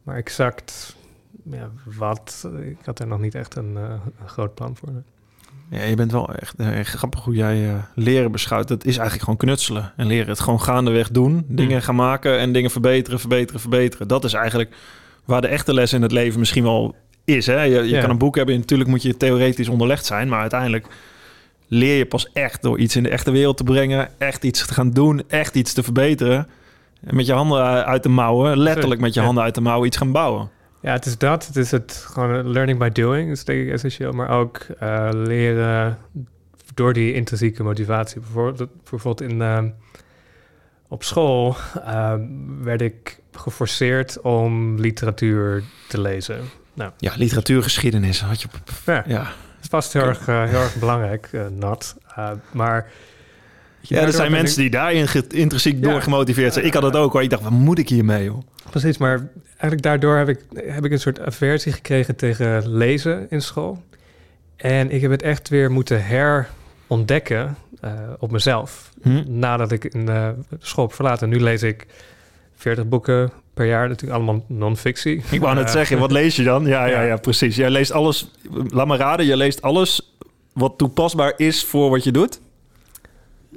maar 0.02 0.16
exact 0.16 0.96
ja, 1.42 1.70
wat, 1.84 2.48
ik 2.60 2.78
had 2.84 2.98
er 2.98 3.06
nog 3.06 3.20
niet 3.20 3.34
echt 3.34 3.56
een, 3.56 3.76
een 3.76 4.00
groot 4.26 4.54
plan 4.54 4.76
voor. 4.76 4.88
Ja, 5.70 5.82
je 5.82 5.96
bent 5.96 6.12
wel 6.12 6.34
echt, 6.34 6.54
eh, 6.56 6.78
echt 6.78 6.94
grappig 6.94 7.24
hoe 7.24 7.34
jij 7.34 7.66
uh, 7.66 7.72
leren 7.94 8.32
beschouwt. 8.32 8.68
Dat 8.68 8.84
is 8.84 8.96
eigenlijk 8.96 9.22
gewoon 9.22 9.38
knutselen 9.38 9.92
en 9.96 10.06
leren. 10.06 10.28
Het 10.28 10.40
gewoon 10.40 10.60
gaandeweg 10.60 11.10
doen, 11.10 11.32
mm. 11.32 11.56
dingen 11.56 11.82
gaan 11.82 11.94
maken 11.94 12.38
en 12.38 12.52
dingen 12.52 12.70
verbeteren, 12.70 13.20
verbeteren, 13.20 13.60
verbeteren. 13.60 14.08
Dat 14.08 14.24
is 14.24 14.32
eigenlijk 14.32 14.74
waar 15.24 15.40
de 15.40 15.48
echte 15.48 15.74
les 15.74 15.92
in 15.92 16.02
het 16.02 16.12
leven 16.12 16.38
misschien 16.38 16.62
wel 16.62 16.96
is. 17.24 17.46
Hè? 17.46 17.62
Je, 17.62 17.88
je 17.88 18.00
kan 18.00 18.10
een 18.10 18.18
boek 18.18 18.36
hebben, 18.36 18.58
natuurlijk 18.58 18.90
moet 18.90 19.02
je 19.02 19.16
theoretisch 19.16 19.68
onderlegd 19.68 20.06
zijn, 20.06 20.28
maar 20.28 20.40
uiteindelijk 20.40 20.86
leer 21.68 21.96
je 21.96 22.06
pas 22.06 22.32
echt 22.32 22.62
door 22.62 22.78
iets 22.78 22.96
in 22.96 23.02
de 23.02 23.08
echte 23.08 23.30
wereld 23.30 23.56
te 23.56 23.64
brengen, 23.64 24.08
echt 24.18 24.44
iets 24.44 24.66
te 24.66 24.74
gaan 24.74 24.90
doen, 24.90 25.22
echt 25.28 25.54
iets 25.54 25.72
te 25.72 25.82
verbeteren. 25.82 26.48
En 27.04 27.16
met 27.16 27.26
je 27.26 27.32
handen 27.32 27.86
uit 27.86 28.02
de 28.02 28.08
mouwen, 28.08 28.58
letterlijk 28.58 29.00
met 29.00 29.14
je 29.14 29.20
handen 29.20 29.44
uit 29.44 29.54
de 29.54 29.60
mouwen 29.60 29.86
iets 29.86 29.96
gaan 29.96 30.12
bouwen. 30.12 30.50
Ja, 30.80 30.92
het 30.92 31.06
is 31.06 31.18
dat. 31.18 31.46
Het 31.46 31.56
is 31.56 31.70
het 31.70 32.04
gewoon 32.08 32.50
learning 32.50 32.78
by 32.78 32.88
doing, 32.88 33.30
is 33.30 33.44
denk 33.44 33.66
ik 33.66 33.72
essentieel. 33.72 34.12
Maar 34.12 34.28
ook 34.30 34.66
uh, 34.82 35.08
leren 35.12 35.98
door 36.74 36.92
die 36.92 37.12
intrinsieke 37.12 37.62
motivatie. 37.62 38.20
Bijvoorbeeld, 38.20 38.70
bijvoorbeeld 38.90 39.30
in, 39.30 39.40
uh, 39.40 39.64
op 40.88 41.02
school 41.04 41.56
uh, 41.76 42.14
werd 42.62 42.80
ik 42.80 43.18
geforceerd 43.32 44.20
om 44.20 44.80
literatuur 44.80 45.62
te 45.88 46.00
lezen. 46.00 46.40
Nou, 46.74 46.92
ja, 46.98 47.12
literatuurgeschiedenis 47.16 48.20
had 48.20 48.42
je. 48.42 48.48
Ja, 48.86 49.04
ja. 49.06 49.26
het 49.60 49.68
vast 49.68 49.92
heel 49.92 50.02
erg, 50.02 50.26
heel 50.26 50.60
erg 50.60 50.76
belangrijk, 50.78 51.30
nat. 51.50 51.96
maar 52.52 52.90
ja, 53.88 54.00
er 54.00 54.12
zijn 54.12 54.30
mensen 54.30 54.60
die 54.60 54.70
daarin 54.70 55.08
intrinsiek 55.28 55.82
door 55.82 56.02
gemotiveerd 56.02 56.52
zijn. 56.52 56.64
Ik 56.64 56.74
had 56.74 56.82
het 56.82 56.96
ook 56.96 57.12
hoor. 57.12 57.22
Ik 57.22 57.30
dacht, 57.30 57.42
wat 57.42 57.52
moet 57.52 57.78
ik 57.78 57.88
hiermee, 57.88 58.24
joh? 58.24 58.38
Precies, 58.70 58.98
maar 58.98 59.28
eigenlijk 59.46 59.82
daardoor 59.82 60.16
heb 60.16 60.28
ik, 60.28 60.40
heb 60.54 60.84
ik 60.84 60.92
een 60.92 61.00
soort 61.00 61.20
aversie 61.20 61.72
gekregen 61.72 62.16
tegen 62.16 62.76
lezen 62.76 63.26
in 63.30 63.42
school. 63.42 63.82
En 64.56 64.90
ik 64.90 65.00
heb 65.00 65.10
het 65.10 65.22
echt 65.22 65.48
weer 65.48 65.70
moeten 65.70 66.04
herontdekken 66.04 67.56
uh, 67.84 67.90
op 68.18 68.30
mezelf. 68.30 68.90
Hm? 69.02 69.22
Nadat 69.26 69.72
ik 69.72 69.84
in 69.84 70.08
school 70.60 70.84
heb 70.84 70.94
verlaten. 70.94 71.28
Nu 71.28 71.40
lees 71.40 71.62
ik 71.62 71.86
40 72.56 72.88
boeken 72.88 73.30
per 73.54 73.66
jaar, 73.66 73.88
natuurlijk 73.88 74.16
allemaal 74.16 74.44
non-fictie. 74.46 75.22
Ik 75.30 75.40
wou 75.40 75.54
net 75.54 75.64
uh, 75.64 75.70
zeggen, 75.70 75.98
wat 75.98 76.12
lees 76.12 76.36
je 76.36 76.42
dan? 76.42 76.66
Ja, 76.66 76.86
ja, 76.94 77.02
ja, 77.02 77.16
precies. 77.16 77.56
Jij 77.56 77.70
leest 77.70 77.92
alles, 77.92 78.30
laat 78.68 78.86
me 78.86 78.96
raden, 78.96 79.26
je 79.26 79.36
leest 79.36 79.62
alles 79.62 80.14
wat 80.52 80.78
toepasbaar 80.78 81.32
is 81.36 81.64
voor 81.64 81.90
wat 81.90 82.04
je 82.04 82.10
doet? 82.10 82.40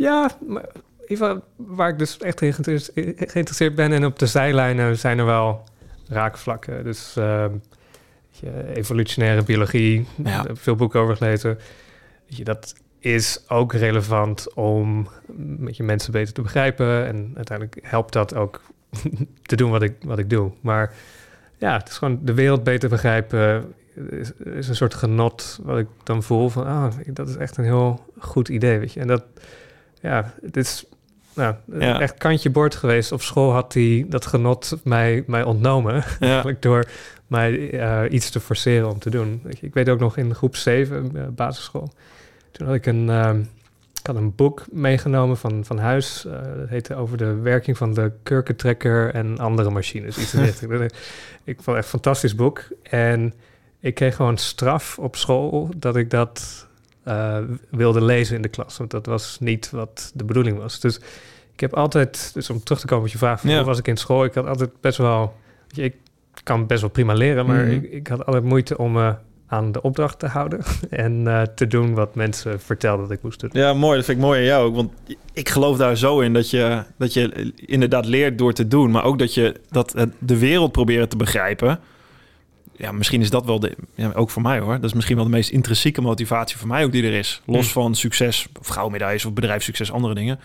Ja, 0.01 0.29
maar 0.47 0.65
even 1.05 1.41
waar 1.55 1.89
ik 1.89 1.99
dus 1.99 2.17
echt 2.17 2.39
geïnteresseerd 2.39 3.75
ben. 3.75 3.91
En 3.91 4.05
op 4.05 4.19
de 4.19 4.25
zijlijnen 4.25 4.97
zijn 4.97 5.19
er 5.19 5.25
wel 5.25 5.63
raakvlakken. 6.07 6.83
Dus 6.83 7.15
uh, 7.17 7.45
je, 8.29 8.73
evolutionaire 8.73 9.43
biologie, 9.43 10.07
ja. 10.23 10.45
veel 10.53 10.75
boeken 10.75 10.99
over 10.99 11.15
gelezen. 11.17 11.59
Je, 12.25 12.43
dat 12.43 12.75
is 12.99 13.43
ook 13.47 13.73
relevant 13.73 14.53
om 14.53 15.07
met 15.57 15.77
je 15.77 15.83
mensen 15.83 16.11
beter 16.11 16.33
te 16.33 16.41
begrijpen. 16.41 17.05
En 17.05 17.31
uiteindelijk 17.35 17.79
helpt 17.81 18.13
dat 18.13 18.35
ook 18.35 18.61
te 19.41 19.55
doen 19.55 19.71
wat 19.71 19.81
ik, 19.81 19.95
wat 20.01 20.19
ik 20.19 20.29
doe. 20.29 20.51
Maar 20.61 20.93
ja, 21.57 21.77
het 21.77 21.89
is 21.89 21.97
gewoon 21.97 22.19
de 22.23 22.33
wereld 22.33 22.63
beter 22.63 22.89
begrijpen. 22.89 23.73
Is, 24.09 24.33
is 24.33 24.67
een 24.67 24.75
soort 24.75 24.93
genot 24.93 25.59
wat 25.63 25.77
ik 25.77 25.87
dan 26.03 26.23
voel 26.23 26.49
van, 26.49 26.65
ah, 26.65 26.93
dat 27.05 27.29
is 27.29 27.35
echt 27.35 27.57
een 27.57 27.63
heel 27.63 28.05
goed 28.19 28.49
idee, 28.49 28.79
weet 28.79 28.93
je. 28.93 28.99
En 28.99 29.07
dat, 29.07 29.23
ja, 30.01 30.33
het 30.41 30.57
is 30.57 30.85
nou, 31.33 31.55
echt 32.01 32.17
kantje 32.17 32.49
bord 32.49 32.75
geweest. 32.75 33.11
Op 33.11 33.21
school 33.21 33.51
had 33.51 33.73
hij 33.73 34.05
dat 34.09 34.25
genot 34.25 34.77
mij, 34.83 35.23
mij 35.27 35.43
ontnomen. 35.43 35.95
Ja. 35.95 36.03
Eigenlijk 36.19 36.61
door 36.61 36.85
mij 37.27 37.73
uh, 37.73 38.01
iets 38.13 38.29
te 38.29 38.39
forceren 38.39 38.89
om 38.89 38.99
te 38.99 39.09
doen. 39.09 39.41
Ik 39.61 39.73
weet 39.73 39.89
ook 39.89 39.99
nog 39.99 40.17
in 40.17 40.35
groep 40.35 40.55
7, 40.55 41.11
uh, 41.15 41.27
basisschool. 41.27 41.93
Toen 42.51 42.67
had 42.67 42.75
ik 42.75 42.85
een, 42.85 43.07
uh, 43.07 43.33
ik 43.99 44.07
had 44.07 44.15
een 44.15 44.35
boek 44.35 44.65
meegenomen 44.71 45.37
van, 45.37 45.65
van 45.65 45.77
huis. 45.77 46.25
Uh, 46.27 46.33
dat 46.57 46.69
heette 46.69 46.95
over 46.95 47.17
de 47.17 47.35
werking 47.35 47.77
van 47.77 47.93
de 47.93 48.11
kurkentrekker 48.23 49.13
en 49.13 49.37
andere 49.37 49.69
machines. 49.69 50.17
Iets 50.17 50.33
in 50.33 50.43
ik 51.43 51.55
vond 51.55 51.65
het 51.65 51.75
echt 51.75 51.83
een 51.83 51.83
fantastisch 51.83 52.35
boek. 52.35 52.63
En 52.83 53.33
ik 53.79 53.95
kreeg 53.95 54.15
gewoon 54.15 54.37
straf 54.37 54.97
op 54.99 55.15
school 55.15 55.69
dat 55.77 55.95
ik 55.95 56.09
dat 56.09 56.67
uh, 57.07 57.37
wilde 57.69 58.03
lezen 58.03 58.35
in 58.35 58.41
de 58.41 58.47
klas. 58.47 58.77
Want 58.77 58.91
dat 58.91 59.05
was 59.05 59.37
niet 59.39 59.69
wat 59.69 60.11
de 60.13 60.23
bedoeling 60.23 60.57
was. 60.57 60.79
Dus 60.79 60.99
ik 61.53 61.59
heb 61.59 61.73
altijd, 61.73 62.31
dus 62.33 62.49
om 62.49 62.63
terug 62.63 62.79
te 62.79 62.87
komen 62.87 63.05
op 63.05 63.11
je 63.11 63.17
vraag, 63.17 63.41
hoe 63.41 63.63
was 63.63 63.79
ik 63.79 63.87
in 63.87 63.97
school? 63.97 64.23
Ik 64.23 64.33
had 64.33 64.45
altijd 64.45 64.69
best 64.81 64.97
wel, 64.97 65.33
je, 65.67 65.83
ik 65.83 65.95
kan 66.43 66.67
best 66.67 66.81
wel 66.81 66.89
prima 66.89 67.13
leren, 67.13 67.45
maar 67.45 67.63
mhm. 67.63 67.71
ik, 67.71 67.91
ik, 67.91 68.07
had 68.07 68.25
altijd 68.25 68.43
moeite 68.43 68.77
om 68.77 68.91
me 68.91 69.15
aan 69.47 69.71
de 69.71 69.81
opdracht 69.81 70.19
te 70.19 70.27
houden 70.27 70.59
en 70.89 71.21
uh, 71.21 71.41
te 71.41 71.67
doen 71.67 71.93
wat 71.93 72.15
mensen 72.15 72.59
vertelden 72.59 73.07
dat 73.07 73.17
ik 73.17 73.23
moest 73.23 73.39
doen. 73.39 73.49
Ja, 73.53 73.73
mooi. 73.73 73.95
Dat 73.95 74.05
vind 74.05 74.17
ik 74.17 74.23
mooi 74.23 74.39
aan 74.39 74.45
jou 74.45 74.67
ook. 74.67 74.75
Want 74.75 74.91
ik 75.33 75.49
geloof 75.49 75.77
daar 75.77 75.97
zo 75.97 76.19
in 76.19 76.33
dat 76.33 76.49
je, 76.49 76.83
dat 76.97 77.13
je 77.13 77.53
inderdaad 77.55 78.05
leert 78.05 78.37
door 78.37 78.53
te 78.53 78.67
doen, 78.67 78.91
maar 78.91 79.03
ook 79.03 79.19
dat 79.19 79.33
je 79.33 79.55
dat 79.69 80.07
de 80.19 80.37
wereld 80.37 80.71
proberen 80.71 81.09
te 81.09 81.17
begrijpen 81.17 81.79
ja, 82.81 82.91
misschien 82.91 83.21
is 83.21 83.29
dat 83.29 83.45
wel 83.45 83.59
de, 83.59 83.75
ja, 83.95 84.11
ook 84.15 84.29
voor 84.29 84.41
mij 84.41 84.59
hoor. 84.59 84.73
Dat 84.73 84.83
is 84.83 84.93
misschien 84.93 85.15
wel 85.15 85.25
de 85.25 85.31
meest 85.31 85.49
intrinsieke 85.49 86.01
motivatie 86.01 86.57
voor 86.57 86.67
mij 86.67 86.83
ook 86.83 86.91
die 86.91 87.03
er 87.03 87.13
is. 87.13 87.41
Los 87.45 87.65
hm. 87.67 87.71
van 87.71 87.95
succes, 87.95 88.47
of 88.59 88.67
goudmedailles 88.67 89.25
of 89.25 89.33
bedrijfssucces, 89.33 89.91
andere 89.91 90.13
dingen. 90.13 90.39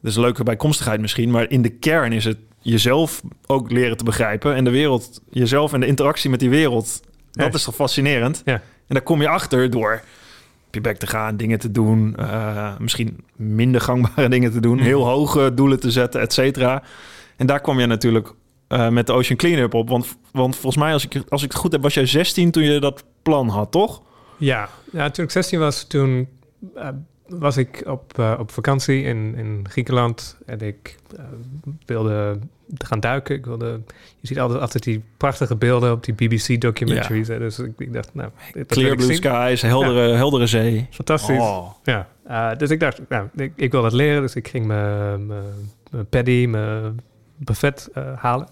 Dat 0.00 0.10
is 0.10 0.16
een 0.16 0.22
leuke 0.22 0.42
bijkomstigheid 0.42 1.00
misschien. 1.00 1.30
Maar 1.30 1.50
in 1.50 1.62
de 1.62 1.68
kern 1.68 2.12
is 2.12 2.24
het 2.24 2.38
jezelf 2.60 3.22
ook 3.46 3.70
leren 3.70 3.96
te 3.96 4.04
begrijpen. 4.04 4.54
En 4.54 4.64
de 4.64 4.70
wereld, 4.70 5.20
jezelf 5.30 5.72
en 5.72 5.80
de 5.80 5.86
interactie 5.86 6.30
met 6.30 6.40
die 6.40 6.50
wereld. 6.50 7.02
Dat 7.30 7.54
is 7.54 7.64
toch 7.64 7.74
fascinerend? 7.74 8.42
Ja. 8.44 8.54
En 8.54 8.94
daar 8.94 9.02
kom 9.02 9.20
je 9.20 9.28
achter 9.28 9.70
door 9.70 10.02
op 10.66 10.74
je 10.74 10.80
bek 10.80 10.96
te 10.96 11.06
gaan, 11.06 11.36
dingen 11.36 11.58
te 11.58 11.70
doen. 11.70 12.16
Uh, 12.18 12.78
misschien 12.78 13.24
minder 13.36 13.80
gangbare 13.80 14.28
dingen 14.36 14.52
te 14.52 14.60
doen. 14.60 14.78
Hm. 14.78 14.84
Heel 14.84 15.04
hoge 15.04 15.54
doelen 15.54 15.80
te 15.80 15.90
zetten, 15.90 16.20
et 16.20 16.32
cetera. 16.32 16.82
En 17.36 17.46
daar 17.46 17.60
kom 17.60 17.80
je 17.80 17.86
natuurlijk 17.86 18.34
uh, 18.68 18.88
met 18.88 19.06
de 19.06 19.12
Ocean 19.12 19.36
Cleanup 19.36 19.74
op. 19.74 19.88
Want, 19.88 20.16
want 20.32 20.54
volgens 20.54 20.82
mij, 20.82 20.92
als 20.92 21.04
ik, 21.04 21.22
als 21.28 21.42
ik 21.42 21.52
het 21.52 21.60
goed 21.60 21.72
heb, 21.72 21.82
was 21.82 21.94
jij 21.94 22.06
16 22.06 22.50
toen 22.50 22.62
je 22.62 22.80
dat 22.80 23.04
plan 23.22 23.48
had, 23.48 23.70
toch? 23.70 24.02
Ja, 24.36 24.68
ja 24.92 25.10
toen 25.10 25.24
ik 25.24 25.30
16 25.30 25.58
was, 25.58 25.84
toen 25.84 26.28
uh, 26.76 26.88
was 27.26 27.56
ik 27.56 27.82
op, 27.86 28.18
uh, 28.18 28.36
op 28.38 28.50
vakantie 28.50 29.02
in, 29.02 29.34
in 29.36 29.66
Griekenland. 29.68 30.36
En 30.46 30.60
ik 30.60 30.96
wilde 31.86 32.38
gaan 32.78 33.00
duiken. 33.00 33.36
Ik 33.36 33.46
wilde, 33.46 33.80
je 34.20 34.26
ziet 34.26 34.38
altijd, 34.38 34.60
altijd 34.60 34.82
die 34.82 35.02
prachtige 35.16 35.56
beelden 35.56 35.92
op 35.92 36.04
die 36.04 36.14
BBC-documentaries. 36.14 37.28
Ja. 37.28 37.38
Dus 37.38 37.58
ik, 37.58 37.72
ik, 37.78 37.92
dacht, 37.92 38.14
nou... 38.14 38.30
Clear 38.66 38.96
blue 38.96 39.14
skies, 39.14 39.62
heldere, 39.62 40.08
ja. 40.08 40.14
heldere 40.16 40.46
zee. 40.46 40.86
Fantastisch. 40.90 41.38
Oh. 41.38 41.70
Ja, 41.84 42.54
dus 42.54 42.70
ik 42.70 42.80
dacht, 42.80 43.00
nou, 43.08 43.28
ik, 43.36 43.52
ik 43.56 43.72
wil 43.72 43.82
dat 43.82 43.92
leren. 43.92 44.22
Dus 44.22 44.34
ik 44.34 44.48
ging 44.48 44.66
mijn 44.66 45.30
paddy, 46.08 46.46
mijn 46.46 47.00
buffet 47.36 47.88
uh, 47.94 48.12
halen. 48.16 48.48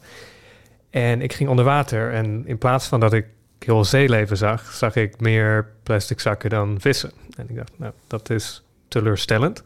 En 0.91 1.23
ik 1.23 1.33
ging 1.33 1.49
onder 1.49 1.65
water 1.65 2.13
en 2.13 2.47
in 2.47 2.59
plaats 2.59 2.87
van 2.87 3.01
dat 3.01 3.13
ik 3.13 3.27
heel 3.59 3.85
zeeleven 3.85 4.37
zag, 4.37 4.73
zag 4.73 4.97
ik 4.97 5.21
meer 5.21 5.69
plastic 5.83 6.21
zakken 6.21 6.51
dan 6.51 6.81
vissen. 6.81 7.13
En 7.37 7.47
ik 7.49 7.57
dacht, 7.57 7.79
nou, 7.79 7.93
dat 8.07 8.31
is 8.31 8.65
teleurstellend. 8.89 9.63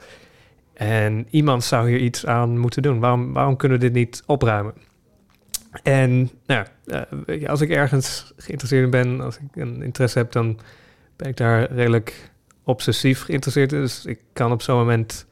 En 0.75 1.27
iemand 1.31 1.65
zou 1.65 1.89
hier 1.89 1.99
iets 1.99 2.27
aan 2.27 2.59
moeten 2.59 2.83
doen. 2.83 2.99
Waarom, 2.99 3.33
waarom 3.33 3.57
kunnen 3.57 3.79
we 3.79 3.85
dit 3.85 3.95
niet 3.95 4.23
opruimen? 4.27 4.75
En 5.83 6.31
nou, 6.47 6.67
uh, 7.27 7.49
als 7.49 7.61
ik 7.61 7.71
ergens 7.71 8.33
geïnteresseerd 8.37 8.91
ben, 8.91 9.21
als 9.21 9.37
ik 9.37 9.63
een 9.63 9.83
interesse 9.83 10.19
heb, 10.19 10.33
dan 10.33 10.59
ben 11.17 11.29
ik 11.29 11.37
daar 11.37 11.73
redelijk 11.73 12.31
obsessief 12.65 13.23
geïnteresseerd. 13.23 13.71
Dus 13.71 14.05
ik 14.05 14.19
kan 14.33 14.53
op 14.53 14.63
zo'n 14.63 14.77
moment 14.77 15.27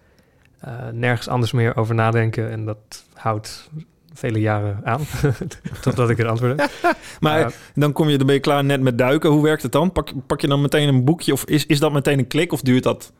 uh, 0.64 0.88
nergens 0.92 1.28
anders 1.28 1.52
meer 1.52 1.76
over 1.76 1.94
nadenken. 1.94 2.50
En 2.50 2.64
dat 2.64 3.04
houdt 3.14 3.70
vele 4.12 4.40
jaren 4.40 4.80
aan, 4.84 5.00
totdat 5.82 6.10
ik 6.10 6.16
het 6.16 6.26
antwoord 6.26 6.60
heb. 6.60 6.70
maar 7.20 7.40
uh, 7.40 7.46
dan 7.74 7.92
kom 7.92 8.08
je, 8.08 8.16
dan 8.16 8.26
ben 8.26 8.34
je 8.34 8.40
klaar 8.40 8.64
net 8.64 8.80
met 8.80 8.98
duiken. 8.98 9.30
Hoe 9.30 9.42
werkt 9.42 9.62
het 9.62 9.72
dan? 9.72 9.92
Pak, 9.92 10.12
pak 10.26 10.40
je 10.40 10.46
dan 10.46 10.60
meteen 10.60 10.88
een 10.88 11.04
boekje 11.04 11.32
of 11.32 11.44
is, 11.44 11.66
is 11.66 11.78
dat 11.78 11.92
meteen 11.92 12.18
een 12.18 12.26
klik 12.26 12.52
of 12.52 12.60
duurt 12.60 12.82
dat, 12.82 13.12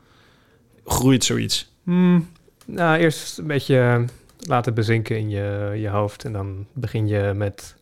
groeit 0.85 1.23
zoiets? 1.23 1.73
Hmm, 1.83 2.29
nou, 2.65 2.97
eerst 2.97 3.37
een 3.37 3.47
beetje 3.47 4.05
laten 4.39 4.73
bezinken 4.73 5.17
in 5.17 5.29
je, 5.29 5.73
je 5.75 5.89
hoofd 5.89 6.25
en 6.25 6.33
dan 6.33 6.65
begin 6.73 7.07
je 7.07 7.33
met 7.35 7.75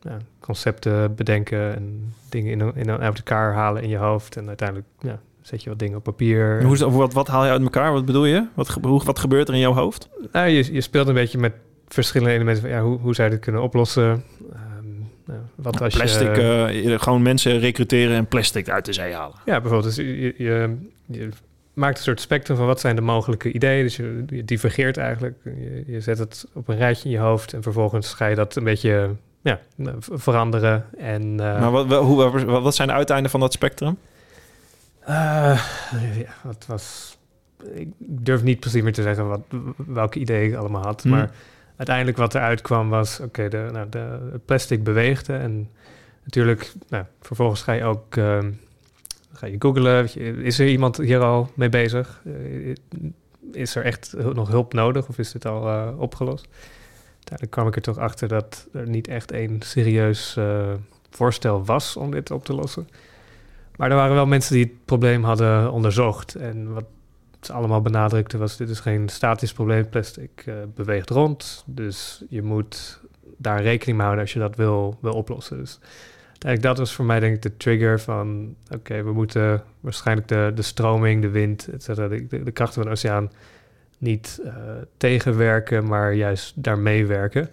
ja, 0.00 0.18
concepten 0.40 1.14
bedenken 1.14 1.74
en 1.74 2.14
dingen 2.28 2.52
in, 2.52 2.74
in, 2.74 2.90
uit 2.90 3.16
elkaar 3.16 3.52
halen 3.52 3.82
in 3.82 3.88
je 3.88 3.96
hoofd 3.96 4.36
en 4.36 4.48
uiteindelijk 4.48 4.88
ja, 5.00 5.20
zet 5.42 5.62
je 5.62 5.68
wat 5.68 5.78
dingen 5.78 5.96
op 5.96 6.02
papier. 6.02 6.58
En 6.58 6.64
hoe 6.64 6.72
is 6.72 6.78
dat, 6.78 6.92
wat, 6.92 7.12
wat 7.12 7.28
haal 7.28 7.44
je 7.44 7.50
uit 7.50 7.62
elkaar? 7.62 7.92
Wat 7.92 8.04
bedoel 8.04 8.24
je? 8.24 8.46
Wat, 8.54 8.68
hoe, 8.82 9.04
wat 9.04 9.18
gebeurt 9.18 9.48
er 9.48 9.54
in 9.54 9.60
jouw 9.60 9.74
hoofd? 9.74 10.08
Nou, 10.32 10.48
je, 10.48 10.72
je 10.72 10.80
speelt 10.80 11.08
een 11.08 11.14
beetje 11.14 11.38
met 11.38 11.52
verschillende 11.88 12.34
elementen. 12.34 12.62
Van, 12.62 12.72
ja, 12.72 12.82
hoe, 12.82 12.98
hoe 12.98 13.14
zou 13.14 13.28
je 13.28 13.34
dit 13.34 13.44
kunnen 13.44 13.62
oplossen? 13.62 14.04
Um, 14.04 15.10
nou, 15.26 15.40
wat 15.54 15.72
Nou, 15.72 15.84
als 15.84 15.94
plastic, 15.94 16.36
je... 16.36 16.82
eh, 16.84 17.00
gewoon 17.00 17.22
mensen 17.22 17.58
recruteren 17.58 18.16
en 18.16 18.26
plastic 18.26 18.68
uit 18.68 18.84
de 18.84 18.92
zee 18.92 19.12
halen. 19.12 19.36
Ja, 19.44 19.60
bijvoorbeeld. 19.60 19.94
Dus 19.94 20.06
je, 20.06 20.34
je, 20.36 20.76
je 21.06 21.28
maakt 21.72 21.96
een 21.96 22.02
soort 22.02 22.20
spectrum 22.20 22.56
van 22.56 22.66
wat 22.66 22.80
zijn 22.80 22.96
de 22.96 23.02
mogelijke 23.02 23.52
ideeën. 23.52 23.82
Dus 23.82 23.96
je, 23.96 24.24
je 24.26 24.44
divergeert 24.44 24.96
eigenlijk. 24.96 25.36
Je, 25.44 25.84
je 25.86 26.00
zet 26.00 26.18
het 26.18 26.46
op 26.52 26.68
een 26.68 26.76
rijtje 26.76 27.04
in 27.04 27.10
je 27.10 27.18
hoofd 27.18 27.52
en 27.52 27.62
vervolgens 27.62 28.14
ga 28.14 28.26
je 28.26 28.34
dat 28.34 28.56
een 28.56 28.64
beetje 28.64 29.10
ja, 29.42 29.60
veranderen. 29.98 30.84
En, 30.98 31.22
uh, 31.22 31.60
Maar 31.60 31.70
wat, 31.70 31.92
hoe, 31.92 32.30
wat, 32.30 32.62
wat 32.62 32.74
zijn 32.74 32.88
de 32.88 32.94
uiteinden 32.94 33.30
van 33.30 33.40
dat 33.40 33.52
spectrum? 33.52 33.96
Uh, 35.08 35.64
ja, 36.18 36.34
wat 36.42 36.66
was. 36.66 37.16
Ik 37.74 37.88
durf 37.98 38.42
niet 38.42 38.60
precies 38.60 38.82
meer 38.82 38.92
te 38.92 39.02
zeggen 39.02 39.28
wat, 39.28 39.40
welke 39.76 40.18
ideeën 40.18 40.50
ik 40.50 40.56
allemaal 40.56 40.82
had. 40.82 41.02
Hmm. 41.02 41.10
Maar 41.10 41.30
uiteindelijk 41.76 42.16
wat 42.16 42.34
eruit 42.34 42.60
kwam 42.60 42.88
was: 42.88 43.20
oké, 43.20 43.48
de, 43.48 43.68
nou, 43.72 43.88
de 43.88 44.28
het 44.32 44.44
plastic 44.44 44.84
beweegde. 44.84 45.36
En 45.36 45.70
natuurlijk, 46.24 46.72
nou, 46.88 47.04
vervolgens 47.20 47.62
ga 47.62 47.72
je 47.72 47.84
ook. 47.84 48.16
Uh, 48.16 48.38
ga 49.32 49.46
je 49.46 49.56
googlen. 49.58 50.08
je, 50.12 50.42
Is 50.42 50.58
er 50.58 50.68
iemand 50.68 50.96
hier 50.96 51.20
al 51.20 51.50
mee 51.54 51.68
bezig? 51.68 52.22
Uh, 52.24 52.74
is 53.52 53.74
er 53.74 53.84
echt 53.84 54.14
nog 54.34 54.48
hulp 54.48 54.72
nodig 54.72 55.08
of 55.08 55.18
is 55.18 55.32
dit 55.32 55.46
al 55.46 55.68
uh, 55.68 56.00
opgelost? 56.00 56.48
Uiteindelijk 57.08 57.50
kwam 57.50 57.66
ik 57.66 57.76
er 57.76 57.82
toch 57.82 57.98
achter 57.98 58.28
dat 58.28 58.68
er 58.72 58.88
niet 58.88 59.08
echt 59.08 59.32
een 59.32 59.60
serieus 59.64 60.38
voorstel 61.10 61.64
was 61.64 61.96
om 61.96 62.10
dit 62.10 62.30
op 62.30 62.44
te 62.44 62.54
lossen. 62.54 62.88
Maar 63.76 63.90
er 63.90 63.96
waren 63.96 64.14
wel 64.14 64.26
mensen 64.26 64.54
die 64.54 64.64
het 64.64 64.84
probleem 64.84 65.24
hadden 65.24 65.72
onderzocht. 65.72 66.34
En 66.34 66.72
wat 66.72 66.84
ze 67.40 67.52
allemaal 67.52 67.82
benadrukten 67.82 68.38
was: 68.38 68.56
dit 68.56 68.68
is 68.68 68.80
geen 68.80 69.08
statisch 69.08 69.52
probleem. 69.52 69.88
Plastic 69.88 70.44
uh, 70.46 70.54
beweegt 70.74 71.10
rond. 71.10 71.64
Dus 71.66 72.24
je 72.28 72.42
moet 72.42 73.00
daar 73.36 73.62
rekening 73.62 73.96
mee 73.96 74.06
houden 74.06 74.24
als 74.24 74.32
je 74.32 74.38
dat 74.38 74.56
wil, 74.56 74.98
wil 75.00 75.12
oplossen. 75.12 75.58
Dus 75.58 75.78
uiteindelijk 76.28 76.62
dat 76.62 76.78
was 76.78 76.94
voor 76.94 77.04
mij 77.04 77.20
denk 77.20 77.34
ik 77.34 77.42
de 77.42 77.56
trigger 77.56 78.00
van... 78.00 78.54
oké, 78.70 79.02
we 79.02 79.12
moeten 79.12 79.62
waarschijnlijk 79.80 80.28
de, 80.28 80.52
de 80.54 80.62
stroming, 80.62 81.22
de 81.22 81.28
wind, 81.28 81.68
et 81.72 81.82
cetera, 81.82 82.08
de, 82.08 82.26
de, 82.44 82.50
krachten 82.50 82.74
van 82.74 82.84
de 82.84 82.96
oceaan 82.96 83.30
niet 83.98 84.40
uh, 84.44 84.52
tegenwerken, 84.96 85.88
maar 85.88 86.14
juist 86.14 86.62
daarmee 86.62 87.06
werken. 87.06 87.48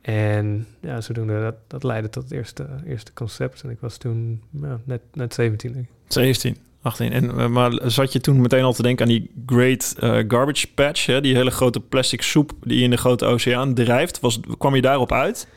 En 0.00 0.66
ja, 0.80 1.00
zodoende, 1.00 1.40
dat, 1.40 1.54
dat 1.66 1.82
leidde 1.82 2.10
tot 2.10 2.22
het 2.22 2.32
eerste, 2.32 2.66
eerste 2.86 3.12
concept. 3.12 3.62
En 3.62 3.70
ik 3.70 3.80
was 3.80 3.96
toen 3.96 4.42
ja, 4.50 4.80
net, 4.84 5.00
net 5.12 5.34
17, 5.34 5.72
denk 5.72 5.84
ik. 5.84 5.90
17, 6.08 6.56
18. 6.82 7.12
En, 7.12 7.24
uh, 7.24 7.46
maar 7.46 7.78
zat 7.84 8.12
je 8.12 8.20
toen 8.20 8.40
meteen 8.40 8.62
al 8.62 8.72
te 8.72 8.82
denken 8.82 9.06
aan 9.06 9.12
die 9.12 9.30
Great 9.46 9.96
uh, 10.00 10.10
Garbage 10.28 10.72
Patch, 10.74 11.06
hè? 11.06 11.20
die 11.20 11.34
hele 11.34 11.50
grote 11.50 11.80
plastic 11.80 12.22
soep 12.22 12.52
die 12.60 12.82
in 12.82 12.90
de 12.90 12.96
grote 12.96 13.24
oceaan 13.24 13.74
drijft? 13.74 14.20
Was, 14.20 14.40
kwam 14.58 14.74
je 14.74 14.82
daarop 14.82 15.12
uit? 15.12 15.48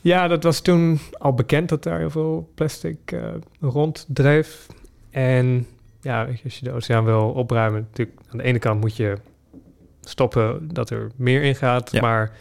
Ja, 0.00 0.28
dat 0.28 0.42
was 0.42 0.60
toen 0.60 1.00
al 1.12 1.34
bekend 1.34 1.68
dat 1.68 1.82
daar 1.82 1.98
heel 1.98 2.10
veel 2.10 2.50
plastic 2.54 3.12
uh, 3.12 3.20
ronddreef. 3.60 4.66
En 5.10 5.66
ja, 6.00 6.28
als 6.44 6.58
je 6.58 6.64
de 6.64 6.72
oceaan 6.72 7.04
wil 7.04 7.30
opruimen, 7.30 7.80
natuurlijk 7.80 8.18
aan 8.30 8.38
de 8.38 8.44
ene 8.44 8.58
kant 8.58 8.80
moet 8.80 8.96
je 8.96 9.18
stoppen 10.00 10.68
dat 10.72 10.90
er 10.90 11.10
meer 11.16 11.42
in 11.42 11.54
gaat, 11.54 11.92
ja. 11.92 12.00
maar 12.00 12.32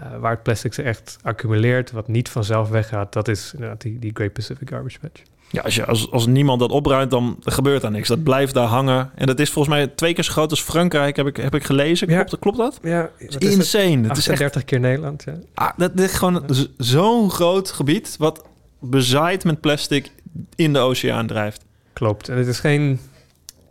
uh, 0.00 0.18
waar 0.18 0.30
het 0.30 0.42
plastic 0.42 0.74
zich 0.74 0.84
echt 0.84 1.16
accumuleert, 1.22 1.90
wat 1.90 2.08
niet 2.08 2.28
vanzelf 2.28 2.68
weggaat, 2.68 3.12
dat 3.12 3.28
is 3.28 3.52
inderdaad 3.54 3.80
die, 3.80 3.98
die 3.98 4.10
Great 4.14 4.32
Pacific 4.32 4.68
Garbage 4.68 4.98
Patch. 4.98 5.22
Ja, 5.50 5.62
als, 5.62 5.74
je, 5.74 5.84
als, 5.84 6.10
als 6.10 6.26
niemand 6.26 6.60
dat 6.60 6.70
opruimt, 6.70 7.10
dan 7.10 7.36
gebeurt 7.40 7.82
er 7.82 7.90
niks. 7.90 8.08
Dat 8.08 8.22
blijft 8.22 8.54
daar 8.54 8.66
hangen. 8.66 9.10
En 9.14 9.26
dat 9.26 9.38
is 9.40 9.50
volgens 9.50 9.74
mij 9.74 9.86
twee 9.86 10.14
keer 10.14 10.24
zo 10.24 10.32
groot 10.32 10.50
als 10.50 10.62
Frankrijk, 10.62 11.16
heb 11.16 11.26
ik, 11.26 11.36
heb 11.36 11.54
ik 11.54 11.64
gelezen. 11.64 12.06
Klopt, 12.06 12.30
ja. 12.30 12.36
klopt 12.40 12.56
dat? 12.56 12.78
Ja. 12.82 13.10
Dat 13.18 13.42
is 13.42 13.54
insane. 13.54 14.08
Het 14.08 14.16
is 14.16 14.28
38 14.28 14.64
keer 14.64 14.80
Nederland, 14.80 15.24
ja. 15.24 15.34
Ah, 15.54 15.70
dat 15.76 16.00
is 16.00 16.12
gewoon 16.12 16.44
ja. 16.46 16.64
zo'n 16.76 17.30
groot 17.30 17.70
gebied, 17.70 18.16
wat 18.18 18.44
bezaaid 18.80 19.44
met 19.44 19.60
plastic 19.60 20.10
in 20.54 20.72
de 20.72 20.78
oceaan 20.78 21.26
drijft. 21.26 21.64
Klopt. 21.92 22.28
En 22.28 22.36
het 22.36 22.46
is 22.46 22.60
geen 22.60 23.00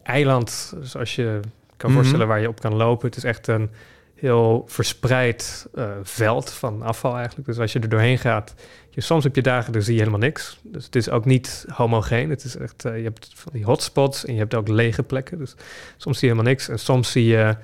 eiland, 0.04 0.74
zoals 0.82 1.16
je 1.16 1.40
kan 1.78 1.92
voorstellen, 1.92 2.26
mm 2.26 2.32
-hmm. 2.32 2.32
waar 2.32 2.42
je 2.42 2.50
op 2.50 2.60
kan 2.60 2.76
lopen. 2.76 3.08
Het 3.08 3.18
is 3.18 3.24
echt 3.24 3.48
een 3.48 3.70
heel 4.18 4.64
verspreid 4.68 5.68
uh, 5.76 5.92
veld 6.04 6.52
van 6.52 6.82
afval 6.82 7.16
eigenlijk. 7.16 7.48
Dus 7.48 7.60
als 7.60 7.74
je 7.74 7.80
er 7.80 7.90
doorheen 7.90 8.18
gaat, 8.18 8.54
je, 8.90 9.02
soms 9.02 9.24
heb 9.24 9.36
je 9.36 9.42
dagen, 9.42 9.74
daar 9.74 9.82
zie 9.82 9.94
je 9.94 10.00
helemaal 10.00 10.20
niks. 10.20 10.60
Dus 10.64 10.86
het 10.86 10.96
is 10.96 11.10
ook 11.10 11.26
niet 11.26 11.66
homogeen. 11.70 12.30
Het 12.30 12.44
is 12.44 12.58
echt, 12.58 12.86
uh, 12.86 12.98
je 12.98 13.04
hebt 13.04 13.32
van 13.34 13.52
die 13.54 13.64
hotspots 13.64 14.26
en 14.26 14.34
je 14.34 14.40
hebt 14.40 14.56
ook 14.56 14.68
lege 14.68 15.04
plekken. 15.04 15.38
Dus 15.38 15.56
soms 15.98 16.20
zie 16.20 16.28
je 16.28 16.34
helemaal 16.34 16.54
niks. 16.54 16.70
En 16.70 16.80
soms 16.80 17.12
zie 17.12 17.26
je, 17.26 17.56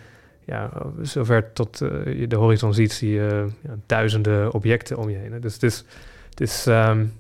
ja, 0.46 0.72
zover 1.02 1.54
tot 1.54 1.82
uh, 1.82 2.20
je 2.20 2.28
de 2.28 2.36
horizon 2.36 2.74
ziet, 2.74 2.94
zie 2.94 3.12
je 3.12 3.48
ja, 3.62 3.76
duizenden 3.86 4.54
objecten 4.54 4.98
om 4.98 5.10
je 5.10 5.18
heen. 5.18 5.42
Dus 5.42 5.54
het 6.30 6.42
is, 6.42 6.66
um, 6.66 7.14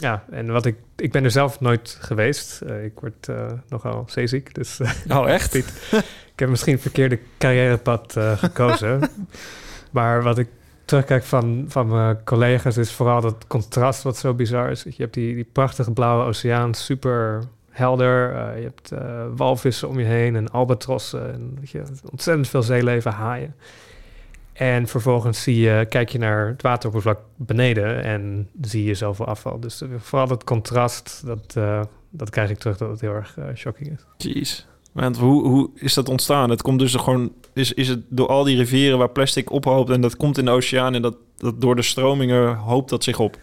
ja, 0.00 0.24
en 0.30 0.52
wat 0.52 0.66
ik, 0.66 0.76
ik 0.96 1.12
ben 1.12 1.24
er 1.24 1.30
zelf 1.30 1.60
nooit 1.60 1.98
geweest. 2.00 2.60
Uh, 2.66 2.84
ik 2.84 3.00
word 3.00 3.28
uh, 3.30 3.46
nogal 3.68 4.04
zeeziek, 4.08 4.54
dus... 4.54 4.80
Uh, 4.80 5.18
oh, 5.18 5.28
echt? 5.28 5.54
ik 6.34 6.36
heb 6.36 6.48
misschien 6.48 6.72
het 6.72 6.82
verkeerde 6.82 7.18
carrièrepad 7.38 8.16
gekozen. 8.36 9.10
maar 9.90 10.22
wat 10.22 10.38
ik 10.38 10.48
terugkijk 10.84 11.24
van, 11.24 11.64
van 11.68 11.88
mijn 11.88 12.24
collega's 12.24 12.76
is 12.76 12.92
vooral 12.92 13.20
dat 13.20 13.46
contrast 13.46 14.02
wat 14.02 14.16
zo 14.16 14.34
bizar 14.34 14.70
is. 14.70 14.82
Je 14.82 14.92
hebt 14.96 15.14
die, 15.14 15.34
die 15.34 15.48
prachtige 15.52 15.92
blauwe 15.92 16.24
oceaan, 16.24 16.74
super 16.74 17.42
helder. 17.70 18.32
je 18.56 18.62
hebt 18.62 18.90
walvissen 19.36 19.88
om 19.88 19.98
je 19.98 20.06
heen 20.06 20.36
en 20.36 20.50
albatrossen. 20.50 21.32
En 21.32 21.56
weet 21.58 21.70
je, 21.70 21.82
ontzettend 22.10 22.48
veel 22.48 22.62
zeeleven, 22.62 23.12
haaien. 23.12 23.54
En 24.60 24.86
vervolgens 24.86 25.42
zie 25.42 25.60
je, 25.60 25.86
kijk 25.88 26.08
je 26.08 26.18
naar 26.18 26.46
het 26.46 26.62
wateroppervlak 26.62 27.18
beneden 27.36 28.02
en 28.02 28.48
zie 28.60 28.84
je 28.84 28.94
zoveel 28.94 29.26
afval. 29.26 29.60
Dus 29.60 29.82
vooral 29.98 30.26
dat 30.26 30.44
contrast, 30.44 31.22
dat, 31.26 31.54
uh, 31.58 31.82
dat 32.10 32.30
krijg 32.30 32.50
ik 32.50 32.58
terug 32.58 32.76
dat 32.76 32.90
het 32.90 33.00
heel 33.00 33.14
erg 33.14 33.36
uh, 33.38 33.44
shocking 33.54 33.90
is. 33.90 34.28
Jeez. 34.32 34.66
Want 34.92 35.18
hoe, 35.18 35.48
hoe 35.48 35.70
is 35.74 35.94
dat 35.94 36.08
ontstaan? 36.08 36.50
Het 36.50 36.62
komt 36.62 36.78
dus 36.78 36.94
gewoon, 36.94 37.32
is, 37.52 37.72
is 37.72 37.88
het 37.88 38.00
door 38.08 38.28
al 38.28 38.44
die 38.44 38.56
rivieren 38.56 38.98
waar 38.98 39.10
plastic 39.10 39.50
ophoopt 39.50 39.90
en 39.90 40.00
dat 40.00 40.16
komt 40.16 40.38
in 40.38 40.44
de 40.44 40.50
oceaan 40.50 40.94
en 40.94 41.02
dat, 41.02 41.16
dat 41.36 41.60
door 41.60 41.76
de 41.76 41.82
stromingen 41.82 42.54
hoopt 42.54 42.90
dat 42.90 43.04
zich 43.04 43.18
op? 43.18 43.38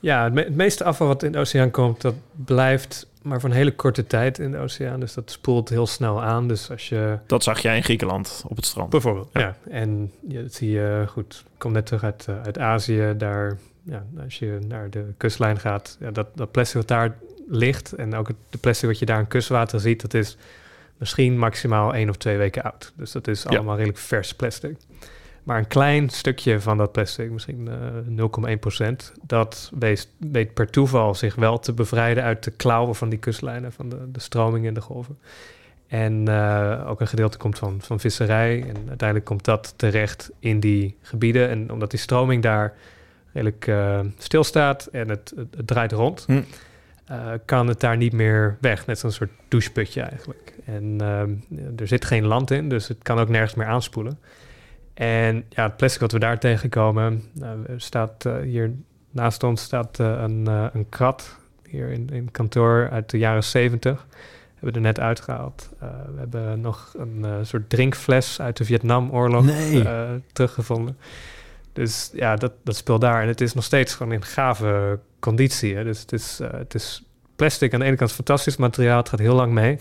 Ja, 0.00 0.24
het, 0.24 0.32
me 0.32 0.42
het 0.42 0.56
meeste 0.56 0.84
afval 0.84 1.06
wat 1.06 1.22
in 1.22 1.32
de 1.32 1.38
oceaan 1.38 1.70
komt, 1.70 2.00
dat 2.00 2.14
blijft 2.44 3.06
maar 3.22 3.40
voor 3.40 3.50
een 3.50 3.56
hele 3.56 3.74
korte 3.74 4.06
tijd 4.06 4.38
in 4.38 4.50
de 4.50 4.58
oceaan. 4.58 5.00
Dus 5.00 5.14
dat 5.14 5.30
spoelt 5.30 5.68
heel 5.68 5.86
snel 5.86 6.22
aan. 6.22 6.48
Dus 6.48 6.70
als 6.70 6.88
je... 6.88 7.18
Dat 7.26 7.42
zag 7.42 7.60
jij 7.60 7.76
in 7.76 7.82
Griekenland 7.82 8.44
op 8.48 8.56
het 8.56 8.66
strand. 8.66 8.90
Bijvoorbeeld, 8.90 9.28
ja. 9.32 9.40
ja. 9.40 9.56
En 9.70 10.12
dat 10.20 10.54
zie 10.54 10.70
je 10.70 11.04
goed. 11.08 11.44
Ik 11.52 11.58
kom 11.58 11.72
net 11.72 11.86
terug 11.86 12.04
uit, 12.04 12.26
uh, 12.30 12.42
uit 12.42 12.58
Azië. 12.58 13.14
Daar, 13.16 13.58
ja, 13.82 14.04
als 14.24 14.38
je 14.38 14.58
naar 14.68 14.90
de 14.90 15.04
kustlijn 15.16 15.58
gaat, 15.58 15.96
ja, 16.00 16.10
dat, 16.10 16.26
dat 16.34 16.50
plastic 16.50 16.76
wat 16.76 16.88
daar 16.88 17.16
ligt... 17.48 17.92
en 17.92 18.14
ook 18.14 18.28
het 18.28 18.36
de 18.50 18.58
plastic 18.58 18.88
wat 18.88 18.98
je 18.98 19.06
daar 19.06 19.18
in 19.18 19.28
kustwater 19.28 19.80
ziet... 19.80 20.00
dat 20.00 20.14
is 20.14 20.36
misschien 20.96 21.38
maximaal 21.38 21.94
één 21.94 22.08
of 22.08 22.16
twee 22.16 22.36
weken 22.36 22.62
oud. 22.62 22.92
Dus 22.96 23.12
dat 23.12 23.28
is 23.28 23.46
allemaal 23.46 23.76
redelijk 23.76 23.98
vers 23.98 24.34
plastic. 24.34 24.76
Maar 25.42 25.58
een 25.58 25.66
klein 25.66 26.08
stukje 26.08 26.60
van 26.60 26.76
dat 26.76 26.92
plastic, 26.92 27.30
misschien 27.30 27.68
uh, 28.18 28.50
0,1 28.50 28.58
procent, 28.60 29.12
dat 29.22 29.70
weet, 29.78 30.08
weet, 30.18 30.54
per 30.54 30.70
toeval 30.70 31.14
zich 31.14 31.34
wel 31.34 31.58
te 31.58 31.72
bevrijden 31.72 32.24
uit 32.24 32.44
de 32.44 32.50
klauwen 32.50 32.94
van 32.94 33.08
die 33.08 33.18
kustlijnen, 33.18 33.72
van 33.72 33.88
de, 33.88 34.10
de 34.10 34.20
stromingen 34.20 34.68
en 34.68 34.74
de 34.74 34.80
golven. 34.80 35.18
En 35.92 36.28
uh, 36.28 36.84
ook 36.86 37.00
een 37.00 37.08
gedeelte 37.08 37.38
komt 37.38 37.58
van, 37.58 37.80
van 37.80 38.00
visserij. 38.00 38.60
En 38.60 38.76
uiteindelijk 38.88 39.24
komt 39.24 39.44
dat 39.44 39.74
terecht 39.76 40.30
in 40.38 40.60
die 40.60 40.96
gebieden. 41.02 41.48
En 41.48 41.72
omdat 41.72 41.90
die 41.90 42.00
stroming 42.00 42.42
daar 42.42 42.74
redelijk 43.32 43.66
uh, 43.66 44.00
stilstaat 44.18 44.86
en 44.86 45.08
het, 45.08 45.32
het, 45.36 45.56
het 45.56 45.66
draait 45.66 45.92
rond, 45.92 46.24
hm. 46.26 46.42
eh, 47.04 47.32
kan 47.44 47.66
het 47.66 47.80
daar 47.80 47.96
niet 47.96 48.12
meer 48.12 48.56
weg. 48.60 48.86
Net 48.86 48.98
zo'n 48.98 49.10
soort 49.10 49.30
doucheputje 49.48 50.00
eigenlijk. 50.00 50.54
En 50.64 50.96
ehm, 51.00 51.30
er 51.76 51.86
zit 51.86 52.04
geen 52.04 52.24
land 52.24 52.50
in, 52.50 52.68
dus 52.68 52.88
het 52.88 53.02
kan 53.02 53.18
ook 53.18 53.28
nergens 53.28 53.54
meer 53.54 53.66
aanspoelen. 53.66 54.18
En 54.94 55.44
ja, 55.48 55.62
het 55.62 55.76
plastic 55.76 56.00
wat 56.00 56.12
we 56.12 56.18
daar 56.18 56.38
tegenkomen, 56.38 57.22
nou, 57.32 57.64
er 57.66 57.80
staat 57.80 58.24
uh, 58.24 58.36
hier 58.36 58.74
naast 59.10 59.42
ons 59.42 59.62
staat 59.62 59.98
uh, 59.98 60.20
een, 60.20 60.44
uh, 60.48 60.66
een 60.72 60.88
krat 60.88 61.36
hier 61.68 61.90
in, 61.90 62.08
in 62.12 62.30
kantoor 62.30 62.88
uit 62.90 63.10
de 63.10 63.18
jaren 63.18 63.44
70. 63.44 64.06
Hebben 64.54 64.82
we 64.82 64.88
er 64.88 64.94
net 64.94 65.00
uitgehaald. 65.00 65.68
we 65.78 66.18
hebben 66.18 66.60
nog 66.60 66.94
een 66.98 67.46
soort 67.46 67.70
drinkfles 67.70 68.40
uit 68.40 68.56
de 68.56 68.64
Vietnamoorlog 68.64 69.44
nee. 69.44 69.84
teruggevonden. 70.32 70.96
Dus 71.72 72.10
ja, 72.14 72.36
dat, 72.36 72.52
dat 72.64 72.76
speelt 72.76 73.00
daar. 73.00 73.22
En 73.22 73.28
het 73.28 73.40
is 73.40 73.54
nog 73.54 73.64
steeds 73.64 73.94
gewoon 73.94 74.12
in 74.12 74.24
gave 74.24 74.98
conditie. 75.18 75.76
Hè? 75.76 75.84
Dus 75.84 76.00
het 76.00 76.12
is, 76.12 76.40
het 76.56 76.74
is 76.74 77.04
plastic 77.36 77.74
aan 77.74 77.80
de 77.80 77.86
ene 77.86 77.96
kant 77.96 78.12
fantastisch 78.12 78.56
materiaal. 78.56 78.98
Het 78.98 79.08
gaat 79.08 79.18
heel 79.18 79.34
lang 79.34 79.52
mee. 79.52 79.78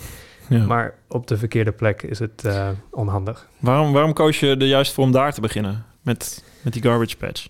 Ja. 0.59 0.65
Maar 0.65 0.93
op 1.07 1.27
de 1.27 1.37
verkeerde 1.37 1.71
plek 1.71 2.01
is 2.01 2.19
het 2.19 2.43
uh, 2.45 2.69
onhandig. 2.89 3.47
Waarom, 3.59 3.91
waarom 3.93 4.13
koos 4.13 4.39
je 4.39 4.47
er 4.57 4.65
juist 4.67 4.93
voor 4.93 5.03
om 5.03 5.11
daar 5.11 5.33
te 5.33 5.41
beginnen 5.41 5.85
met, 6.01 6.43
met 6.61 6.73
die 6.73 6.81
garbage 6.81 7.17
patch? 7.17 7.47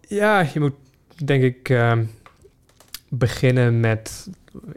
Ja, 0.00 0.40
je 0.52 0.60
moet 0.60 0.74
denk 1.24 1.42
ik 1.42 1.68
uh, 1.68 1.92
beginnen 3.08 3.80
met 3.80 4.28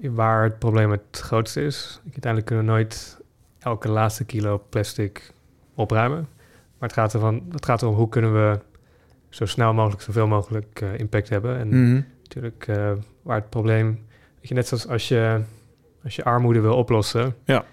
waar 0.01 0.43
het 0.43 0.59
probleem 0.59 0.91
het 0.91 1.01
grootste 1.11 1.61
is. 1.65 1.99
Uiteindelijk 2.03 2.45
kunnen 2.45 2.65
we 2.65 2.71
nooit 2.71 3.17
elke 3.59 3.89
laatste 3.89 4.23
kilo 4.23 4.63
plastic 4.69 5.33
opruimen. 5.75 6.27
Maar 6.77 6.89
het 6.89 6.93
gaat, 6.93 7.13
ervan, 7.13 7.43
het 7.51 7.65
gaat 7.65 7.81
erom 7.81 7.95
hoe 7.95 8.09
kunnen 8.09 8.33
we 8.33 8.59
zo 9.29 9.45
snel 9.45 9.73
mogelijk, 9.73 10.01
zoveel 10.01 10.27
mogelijk 10.27 10.81
uh, 10.83 10.99
impact 10.99 11.29
hebben. 11.29 11.57
En 11.59 11.67
Mhm. 11.67 12.01
natuurlijk 12.23 12.65
waar 13.21 13.35
het 13.37 13.49
probleem... 13.49 13.87
Weet 14.39 14.47
je, 14.47 14.53
net 14.53 14.67
zoals 14.67 14.87
als 14.87 15.07
je 15.07 15.41
als 16.03 16.15
je 16.15 16.23
armoede 16.23 16.59
wil 16.59 16.75
oplossen. 16.75 17.35
Ja. 17.45 17.65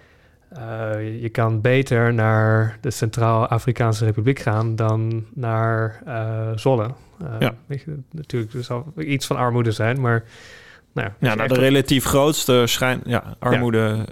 Uh, 0.57 1.21
je 1.21 1.29
kan 1.29 1.61
beter 1.61 2.13
naar 2.13 2.77
de 2.81 2.91
Centraal-Afrikaanse 2.91 4.05
Republiek 4.05 4.39
gaan 4.39 4.75
dan 4.75 5.25
naar 5.33 6.01
uh, 6.07 6.51
Zolle. 6.55 6.91
Uh, 7.21 7.27
ja. 7.39 7.53
Weet 7.65 7.81
je, 7.81 7.97
natuurlijk, 8.11 8.53
er 8.53 8.63
zal 8.63 8.93
iets 8.97 9.25
van 9.25 9.35
armoede 9.35 9.71
zijn, 9.71 10.01
maar... 10.01 10.23
Nou, 10.93 11.09
ja, 11.19 11.35
naar 11.35 11.47
de 11.47 11.59
relatief 11.59 12.05
grootste 12.05 12.63
schijn... 12.65 13.01
Ja, 13.05 13.35
armoede... 13.39 13.77
Ja. 13.77 14.05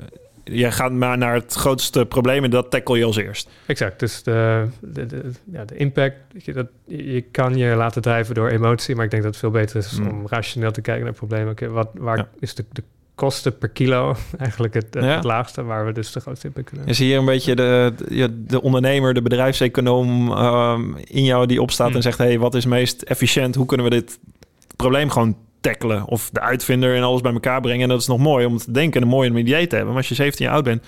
Je 0.44 0.72
gaat 0.72 0.92
maar 0.92 1.18
naar 1.18 1.34
het 1.34 1.54
grootste 1.54 2.06
probleem 2.06 2.44
en 2.44 2.50
dat 2.50 2.72
tackle 2.72 2.98
je 2.98 3.06
als 3.06 3.18
eerst. 3.18 3.50
Exact. 3.66 4.00
Dus 4.00 4.24
de, 4.24 4.68
de, 4.82 5.06
de, 5.06 5.32
ja, 5.52 5.66
de 5.66 5.76
impact, 5.76 6.16
je, 6.38 6.54
dat, 6.54 6.68
je 6.86 7.22
kan 7.22 7.56
je 7.56 7.76
laten 7.76 8.02
drijven 8.02 8.36
door 8.36 8.50
emotie, 8.50 8.96
maar 8.96 9.06
ik 9.06 9.12
denk 9.12 9.24
dat 9.24 9.32
het 9.32 9.42
veel 9.42 9.52
beter 9.52 9.78
is 9.78 10.00
mm. 10.00 10.08
om 10.08 10.28
rationeel 10.28 10.72
te 10.72 10.82
kijken 10.82 11.04
naar 11.04 11.14
problemen. 11.14 11.52
Okay, 11.52 11.70
wat, 11.70 11.90
waar 11.94 12.18
ja. 12.18 12.28
is 12.40 12.56
de, 12.56 12.66
de 12.72 12.84
kosten 13.20 13.58
per 13.58 13.70
kilo 13.70 14.16
eigenlijk 14.38 14.74
het, 14.74 14.94
het, 14.94 15.04
ja. 15.04 15.10
het, 15.10 15.24
laagste 15.24 15.64
waar 15.64 15.86
we 15.86 15.92
dus 15.92 16.12
de 16.12 16.20
grootste 16.20 16.48
impact 16.48 16.70
kunnen 16.70 16.88
Is 16.88 17.00
hier 17.00 17.18
een 17.18 17.26
beetje 17.26 17.56
de, 17.56 17.94
de, 18.08 18.44
de 18.44 18.62
ondernemer, 18.62 19.14
de 19.14 19.22
bedrijfseconoom 19.22 20.32
um, 20.32 20.96
in 20.98 21.24
jou 21.24 21.46
die 21.46 21.62
opstaat 21.62 21.88
Hmm. 21.88 21.98
mm. 21.98 22.04
en 22.04 22.12
zegt: 22.12 22.18
hey, 22.18 22.40
wat 22.40 22.56
is 22.56 22.66
meest 22.66 23.02
efficiënt? 23.02 23.56
Hoe 23.56 23.66
kunnen 23.66 23.86
we 23.86 23.92
dit 23.92 24.20
probleem 24.76 25.10
gewoon 25.10 25.38
tackelen? 25.62 26.06
Of 26.06 26.30
de 26.32 26.40
uitvinder 26.40 26.96
en 26.96 27.04
alles 27.04 27.22
bij 27.22 27.34
elkaar 27.34 27.62
brengen. 27.62 27.84
En 27.84 27.90
dat 27.90 28.02
is 28.02 28.08
nog 28.08 28.20
mooi 28.20 28.46
om 28.46 28.58
te 28.58 28.72
denken 28.72 29.02
en 29.02 29.08
een 29.08 29.14
mooie 29.14 29.38
idee 29.38 29.68
te 29.68 29.76
hebben. 29.76 29.94
Maar 29.94 30.02
als 30.02 30.10
je 30.10 30.16
17 30.16 30.46
jaar 30.46 30.54
oud 30.54 30.64
bent, 30.64 30.86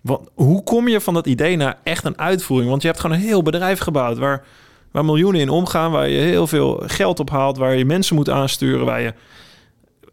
wat, 0.00 0.30
hoe 0.34 0.62
kom 0.62 0.88
je 0.88 1.00
van 1.00 1.14
dat 1.14 1.26
idee 1.26 1.56
naar 1.56 1.78
echt 1.82 2.04
een 2.04 2.18
uitvoering? 2.18 2.70
Want 2.70 2.82
je 2.82 2.88
hebt 2.88 3.00
gewoon 3.00 3.16
een 3.16 3.22
heel 3.22 3.42
bedrijf 3.42 3.78
gebouwd 3.78 4.18
waar, 4.18 4.44
waar 4.90 5.04
miljoenen 5.04 5.40
in 5.40 5.48
omgaan, 5.48 5.90
waar 5.90 6.08
je 6.08 6.20
heel 6.20 6.46
veel 6.46 6.82
geld 6.86 7.20
op 7.20 7.30
haalt, 7.30 7.56
waar 7.56 7.76
je 7.76 7.84
mensen 7.84 8.16
moet 8.16 8.30
aansturen, 8.30 8.86
waar 8.86 9.00
je 9.00 9.14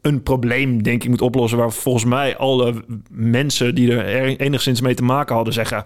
een 0.02 0.24
probleem, 0.24 0.84
denk 0.84 1.04
ik, 1.04 1.10
moet 1.10 1.22
oplossen... 1.22 1.58
waar 1.58 1.72
volgens 1.72 2.06
mij 2.06 2.38
alle 2.38 2.84
mensen 3.12 3.76
die 3.76 3.92
er 3.98 4.38
enigszins 4.40 4.82
mee 4.82 4.94
te 4.94 5.04
maken 5.04 5.36
hadden 5.36 5.54
zeggen... 5.54 5.86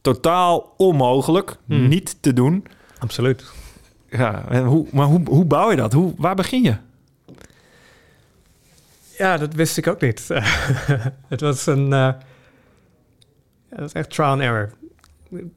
totaal 0.00 0.74
onmogelijk, 0.76 1.56
Hmm. 1.66 1.88
niet 1.88 2.16
te 2.22 2.32
doen. 2.32 2.64
Absoluut. 2.98 3.44
Ja, 4.10 4.44
en 4.48 4.64
hoe, 4.64 4.86
maar 4.92 5.06
hoe, 5.06 5.20
hoe 5.28 5.44
bouw 5.44 5.70
je 5.70 5.76
dat? 5.76 5.92
Hoe, 5.92 6.14
waar 6.16 6.34
begin 6.34 6.62
je? 6.62 6.76
Ja, 9.18 9.36
dat 9.36 9.54
wist 9.54 9.76
ik 9.76 9.86
ook 9.86 10.00
niet. 10.00 10.28
het 11.28 11.40
was 11.40 11.66
een... 11.66 11.84
Uh, 11.84 11.88
ja, 11.90 12.18
dat 13.70 13.78
was 13.78 13.92
echt 13.92 14.10
trial 14.10 14.30
and 14.30 14.40
error. 14.40 14.70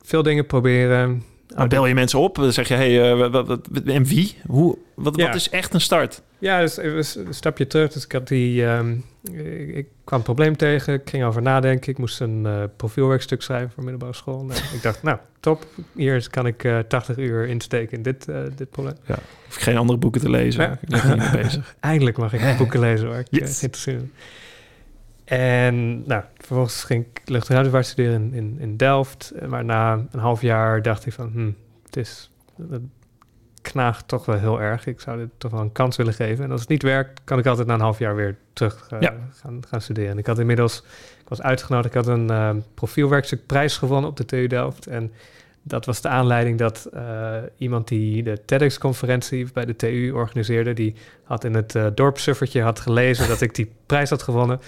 Veel 0.02 0.24
dingen 0.24 0.46
proberen. 0.46 1.24
Nou, 1.56 1.68
bel 1.68 1.86
je 1.86 1.94
mensen 1.94 2.20
op, 2.20 2.36
dan 2.36 2.54
zeg 2.54 2.68
je, 2.68 2.74
hey, 2.74 3.12
uh, 3.12 3.30
wat, 3.32 3.48
wat, 3.48 3.68
en 3.86 4.04
wie? 4.04 4.38
Hoe, 4.48 4.78
wat, 4.96 5.16
Ja. 5.16 5.26
wat 5.26 5.36
is 5.36 5.50
echt 5.50 5.74
een 5.74 5.82
start? 5.82 6.22
Ja, 6.40 6.60
dus 6.60 6.78
even 6.78 7.26
een 7.28 7.34
stapje 7.34 7.68
terug. 7.68 7.92
Dus 7.92 8.04
ik 8.06 8.12
had 8.12 8.28
die... 8.28 8.66
ehm, 8.66 8.96
ik, 9.32 9.76
ik 9.76 9.88
kwam 10.04 10.20
een 10.20 10.26
probleem 10.26 10.58
tegen. 10.58 10.94
Ik 10.94 11.10
ging 11.10 11.24
over 11.24 11.42
nadenken. 11.42 11.92
Ik 11.92 11.98
moest 11.98 12.20
een 12.20 12.46
eh, 12.46 12.64
profielwerkstuk 12.78 13.42
schrijven 13.42 13.72
voor 13.72 13.84
middelbare 13.84 14.14
school. 14.14 14.44
Nou, 14.46 14.60
ik 14.74 14.82
dacht, 14.82 15.04
nou, 15.04 15.18
top. 15.40 15.66
Hier 15.96 16.30
kan 16.30 16.46
ik 16.48 16.64
eh 16.64 16.80
80 16.80 17.18
uur 17.18 17.48
insteken 17.48 17.98
in 17.98 18.04
dit, 18.04 18.28
eh, 18.28 18.42
dit 18.56 18.70
probleem. 18.70 18.96
Hoef 19.46 19.56
ik 19.56 19.62
geen 19.62 19.78
andere 19.78 20.00
boeken 20.00 20.22
te 20.22 20.30
lezen. 20.30 20.64
Ja. 20.64 20.78
Ik 20.82 20.90
ben 20.90 21.08
niet 21.20 21.32
mee 21.34 21.44
bezig. 21.44 21.76
Eindelijk 21.80 22.18
mag 22.18 22.34
ik 22.34 22.58
boeken 22.58 22.80
lezen 22.80 23.10
waar 23.10 23.20
ik 23.20 23.28
eh, 23.32 23.40
Yes. 23.40 23.60
geïnteresseerd 23.60 24.00
ben. 24.00 24.12
En 25.26 26.04
nou, 26.08 26.24
vervolgens 26.38 26.84
ging 26.84 27.06
ik 27.14 27.22
luchtruimtevaart 27.30 27.86
studeren 27.86 28.22
in, 28.22 28.34
in, 28.34 28.58
in 28.60 28.78
Delft. 28.78 29.32
Eh, 29.36 29.48
Maar 29.48 29.66
na 29.66 30.06
een 30.12 30.20
half 30.20 30.42
jaar 30.42 30.82
dacht 30.82 31.06
ik 31.06 31.14
van, 31.14 31.32
hm, 31.34 31.52
het 31.86 31.98
is... 31.98 32.32
Knaagt 33.62 34.08
toch 34.08 34.26
wel 34.26 34.38
heel 34.38 34.62
erg. 34.62 34.86
Ik 34.86 35.00
zou 35.00 35.18
dit 35.18 35.30
toch 35.38 35.52
wel 35.52 35.62
een 35.62 35.72
kans 35.72 35.98
willen 35.98 36.14
geven. 36.14 36.44
En 36.44 36.52
als 36.52 36.60
het 36.60 36.70
niet 36.70 36.84
werkt, 36.84 37.22
kan 37.24 37.40
ik 37.40 37.46
altijd 37.46 37.68
na 37.68 37.74
een 37.74 37.80
half 37.80 38.00
jaar 38.00 38.16
weer 38.16 38.38
terug 38.54 38.88
eh, 38.90 39.02
Ja. 39.02 39.14
gaan, 39.32 39.62
gaan 39.68 39.82
studeren. 39.82 40.12
En 40.12 40.18
ik 40.18 40.26
had 40.26 40.40
inmiddels... 40.40 40.84
Ik 41.22 41.30
was 41.38 41.42
uitgenodigd. 41.42 41.96
Ik 41.96 42.06
had 42.06 42.08
een 42.08 42.30
eh, 42.30 42.56
profielwerkstuk 42.74 43.46
prijs 43.46 43.78
gewonnen 43.78 44.10
op 44.10 44.18
de 44.18 44.26
TU 44.26 44.48
Delft. 44.48 44.88
En 44.88 45.12
dat 45.64 45.86
was 45.86 46.02
de 46.02 46.08
aanleiding 46.08 46.58
dat 46.58 46.90
eh, 46.94 47.36
iemand 47.58 47.88
die 47.88 48.24
de 48.24 48.42
TEDx-conferentie 48.46 49.48
bij 49.54 49.66
de 49.66 49.76
TU 49.76 50.12
organiseerde... 50.12 50.74
die 50.74 50.96
had 51.24 51.44
in 51.44 51.54
het 51.54 51.76
uh, 51.76 51.88
dorpsuffertje 51.96 52.62
had 52.62 52.80
gelezen 52.80 53.28
dat 53.28 53.42
ik 53.42 53.56
die 53.56 53.72
prijs 53.86 54.10
had 54.10 54.24
gewonnen... 54.24 54.60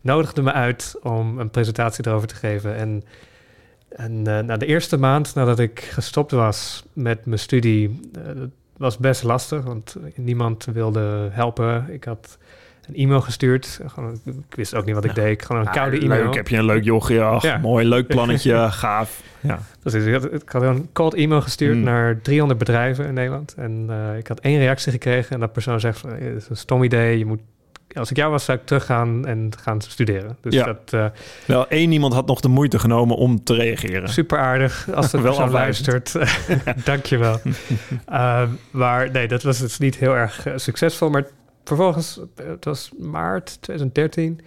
nodigde 0.00 0.42
me 0.42 0.52
uit 0.52 0.96
om 1.02 1.38
een 1.38 1.50
presentatie 1.50 2.06
erover 2.06 2.28
te 2.28 2.34
geven. 2.34 2.76
En, 2.76 3.04
en 3.96 4.26
eh, 4.26 4.38
na 4.44 4.56
de 4.56 4.66
eerste 4.66 4.96
maand 4.96 5.34
nadat 5.34 5.58
ik 5.58 5.80
gestopt 5.80 6.30
was 6.30 6.84
met 6.92 7.26
mijn 7.26 7.38
studie... 7.38 8.00
eh, 8.14 8.24
dat 8.34 8.48
was 8.76 8.98
best 8.98 9.22
lastig, 9.22 9.62
want 9.62 9.96
niemand 10.16 10.64
wilde 10.72 11.28
helpen. 11.32 11.86
Ik 11.90 12.04
had 12.04 12.38
een 12.88 12.94
e-mail 12.94 13.20
gestuurd. 13.20 13.80
Gewoon, 13.86 14.20
ik 14.24 14.54
wist 14.56 14.74
ook 14.74 14.84
niet 14.84 14.94
wat 14.94 15.04
ik 15.04 15.14
deed. 15.14 15.44
Gewoon 15.44 15.66
een 15.66 15.72
koude 15.72 15.98
e-mail. 16.00 16.24
Leuk, 16.24 16.34
heb 16.34 16.48
je 16.48 16.56
een 16.56 16.64
leuk 16.64 16.84
jochie. 16.84 17.20
Ach, 17.22 17.42
Ja. 17.42 17.56
mooi, 17.58 17.86
leuk 17.88 18.06
plannetje, 18.06 18.66
gaaf. 18.70 19.22
Ja. 19.40 19.58
Precies, 19.80 20.04
ik 20.04 20.12
had, 20.12 20.32
ik 20.32 20.48
had 20.48 20.62
een 20.62 20.88
cold 20.92 21.14
e-mail 21.14 21.40
gestuurd 21.40 21.76
Mm. 21.76 21.82
naar 21.82 22.20
300 22.20 22.58
bedrijven 22.58 23.06
in 23.06 23.14
Nederland. 23.14 23.54
En 23.56 23.86
eh, 23.88 24.18
ik 24.18 24.26
had 24.26 24.40
één 24.40 24.58
reactie 24.58 24.92
gekregen. 24.92 25.34
En 25.34 25.40
dat 25.40 25.52
persoon 25.52 25.80
zegt, 25.80 25.98
van, 25.98 26.12
"Eh, 26.14 26.24
het 26.28 26.42
is 26.42 26.48
een 26.48 26.56
stom 26.56 26.82
idee. 26.82 27.18
Je 27.18 27.26
moet, 27.26 27.40
als 27.94 28.10
ik 28.10 28.16
jou 28.16 28.30
was, 28.30 28.44
zou 28.44 28.58
ik 28.58 28.66
teruggaan 28.66 29.26
en 29.26 29.50
gaan 29.62 29.80
studeren. 29.80 30.36
Dus 30.40 30.54
Ja. 30.54 30.64
dat 30.64 30.92
uh, 30.94 31.06
Wel, 31.46 31.68
één 31.68 31.92
iemand 31.92 32.12
had 32.14 32.26
nog 32.26 32.40
de 32.40 32.48
moeite 32.48 32.78
genomen 32.78 33.16
om 33.16 33.44
te 33.44 33.54
reageren. 33.54 34.08
super 34.08 34.38
aardig. 34.38 34.88
Als 34.94 35.10
de 35.10 35.20
Wel 35.20 35.48
luistert, 35.48 36.14
dankjewel. 36.84 37.40
uh, 38.10 38.42
maar 38.70 39.10
nee, 39.10 39.28
dat 39.28 39.42
was 39.42 39.58
dus 39.58 39.78
niet 39.78 39.96
heel 39.96 40.16
erg 40.16 40.46
uh, 40.46 40.52
succesvol. 40.56 41.10
Maar 41.10 41.26
vervolgens, 41.64 42.20
het 42.36 42.64
was 42.64 42.90
maart 42.98 43.58
2013... 43.62 44.40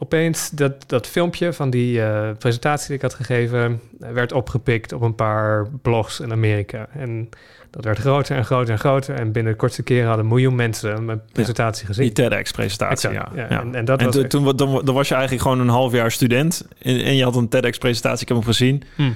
Opeens 0.00 0.50
dat, 0.50 0.72
dat 0.86 1.06
filmpje 1.06 1.52
van 1.52 1.70
die 1.70 1.98
uh, 1.98 2.30
presentatie 2.38 2.86
die 2.86 2.96
ik 2.96 3.02
had 3.02 3.14
gegeven... 3.14 3.80
werd 3.98 4.32
opgepikt 4.32 4.92
op 4.92 5.02
een 5.02 5.14
paar 5.14 5.68
blogs 5.82 6.20
in 6.20 6.32
Amerika. 6.32 6.88
En 6.92 7.28
dat 7.70 7.84
werd 7.84 7.98
groter 7.98 8.36
en 8.36 8.44
groter 8.44 8.72
en 8.72 8.78
groter. 8.78 9.14
En 9.14 9.32
binnen 9.32 9.52
de 9.52 9.58
kortste 9.58 9.82
keren 9.82 10.06
hadden 10.06 10.24
een 10.24 10.30
miljoen 10.30 10.54
mensen 10.54 11.04
mijn 11.04 11.20
presentatie 11.32 11.86
gezien. 11.86 12.04
Die 12.04 12.12
TEDx-presentatie, 12.12 13.10
ja. 13.10 13.28
ja. 13.34 13.48
En, 13.48 13.74
en 13.74 13.84
dat 13.84 13.98
en 13.98 14.04
was 14.04 14.14
toen, 14.14 14.22
echt- 14.22 14.30
toen, 14.30 14.56
dan, 14.56 14.84
dan 14.84 14.94
was 14.94 15.08
je 15.08 15.14
eigenlijk 15.14 15.42
gewoon 15.42 15.60
een 15.60 15.68
half 15.68 15.92
jaar 15.92 16.10
student. 16.10 16.68
En, 16.82 17.00
en 17.04 17.16
je 17.16 17.24
had 17.24 17.36
een 17.36 17.48
TEDx-presentatie, 17.48 18.22
ik 18.22 18.28
heb 18.28 18.36
hem 18.36 18.46
gezien. 18.46 18.82
Hm. 18.96 19.10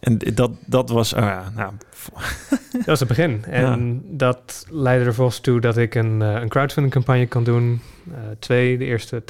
En 0.00 0.18
dat, 0.34 0.50
dat 0.66 0.90
was, 0.90 1.12
oh 1.12 1.20
ja, 1.20 1.52
nou, 1.54 1.72
Dat 2.72 2.84
was 2.84 2.98
het 2.98 3.08
begin. 3.08 3.44
En 3.44 4.02
dat 4.04 4.66
leidde 4.70 5.06
er 5.06 5.14
volgens 5.14 5.40
toe 5.40 5.60
dat 5.60 5.76
ik 5.76 5.94
een, 5.94 6.20
uh, 6.20 6.40
een 6.40 6.48
crowdfunding 6.48 6.94
campagne 6.94 7.28
kon 7.28 7.44
doen. 7.44 7.80
Uh, 8.08 8.14
twee, 8.38 8.78
de 8.78 8.84
eerste 8.84 9.20
80.000, 9.20 9.24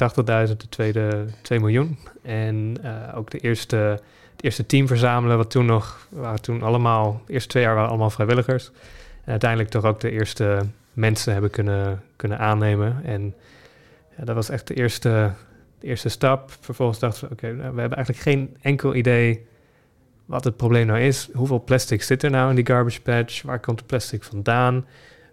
de 0.57 0.69
tweede 0.69 1.25
2 1.41 1.59
miljoen. 1.59 1.97
En 2.23 2.75
uh, 2.83 3.17
ook 3.17 3.31
de 3.31 3.37
eerste, 3.37 3.99
het 4.37 4.45
eerste 4.45 4.65
team 4.65 4.87
verzamelen, 4.87 5.37
wat 5.37 5.51
toen 5.51 5.65
nog, 5.65 6.07
waren 6.09 6.41
toen 6.41 6.61
allemaal, 6.61 7.21
de 7.25 7.33
eerste 7.33 7.49
twee 7.49 7.63
jaar 7.63 7.73
waren 7.73 7.89
allemaal 7.89 8.09
vrijwilligers. 8.09 8.71
En 9.23 9.31
uiteindelijk 9.31 9.69
toch 9.69 9.83
ook 9.83 9.99
de 9.99 10.11
eerste 10.11 10.59
mensen 10.93 11.31
hebben 11.33 11.49
kunnen, 11.49 12.03
kunnen 12.15 12.39
aannemen. 12.39 13.01
En 13.03 13.33
ja, 14.17 14.23
dat 14.23 14.35
was 14.35 14.49
echt 14.49 14.67
de 14.67 14.73
eerste, 14.73 15.31
de 15.79 15.87
eerste 15.87 16.09
stap. 16.09 16.51
Vervolgens 16.59 16.99
dachten 16.99 17.27
we, 17.27 17.33
oké, 17.33 17.45
okay, 17.45 17.57
we 17.57 17.79
hebben 17.79 17.97
eigenlijk 17.97 18.19
geen 18.19 18.57
enkel 18.61 18.95
idee 18.95 19.45
wat 20.25 20.43
het 20.43 20.57
probleem 20.57 20.85
nou 20.87 20.99
is. 20.99 21.29
Hoeveel 21.33 21.63
plastic 21.63 22.03
zit 22.03 22.23
er 22.23 22.29
nou 22.29 22.49
in 22.49 22.55
die 22.55 22.65
garbage 22.65 23.01
patch? 23.01 23.41
Waar 23.41 23.59
komt 23.59 23.79
de 23.79 23.85
plastic 23.85 24.23
vandaan? 24.23 24.85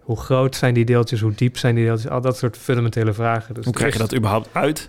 hoe 0.04 0.16
groot 0.16 0.56
zijn 0.56 0.74
die 0.74 0.84
deeltjes, 0.84 1.20
hoe 1.20 1.34
diep 1.34 1.58
zijn 1.58 1.74
die 1.74 1.84
deeltjes, 1.84 2.10
al 2.10 2.20
dat 2.20 2.36
soort 2.36 2.56
fundamentele 2.56 3.12
vragen. 3.12 3.54
Dus 3.54 3.64
Hoe 3.64 3.74
krijg 3.74 3.92
je 3.92 3.98
dat 3.98 4.14
überhaupt 4.14 4.48
uit? 4.52 4.88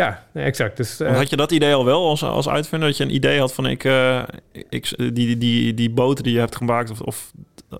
Ja, 0.00 0.24
exact. 0.34 0.76
Dus, 0.76 1.00
eh, 1.00 1.16
had 1.16 1.30
je 1.30 1.36
dat 1.36 1.52
idee 1.52 1.74
al 1.74 1.84
wel 1.84 2.08
als, 2.08 2.22
als 2.22 2.48
uitvinder? 2.48 2.88
Dat 2.88 2.96
je 2.96 3.04
een 3.04 3.14
idee 3.14 3.38
had 3.38 3.52
van 3.52 3.66
ik, 3.66 3.84
eh, 3.84 4.22
ik 4.68 4.92
die, 4.96 5.12
die, 5.12 5.38
die, 5.38 5.74
die 5.74 5.90
boten 5.90 6.24
die 6.24 6.32
je 6.32 6.38
hebt 6.38 6.56
gemaakt? 6.56 6.90
Of, 6.90 7.00
of 7.00 7.32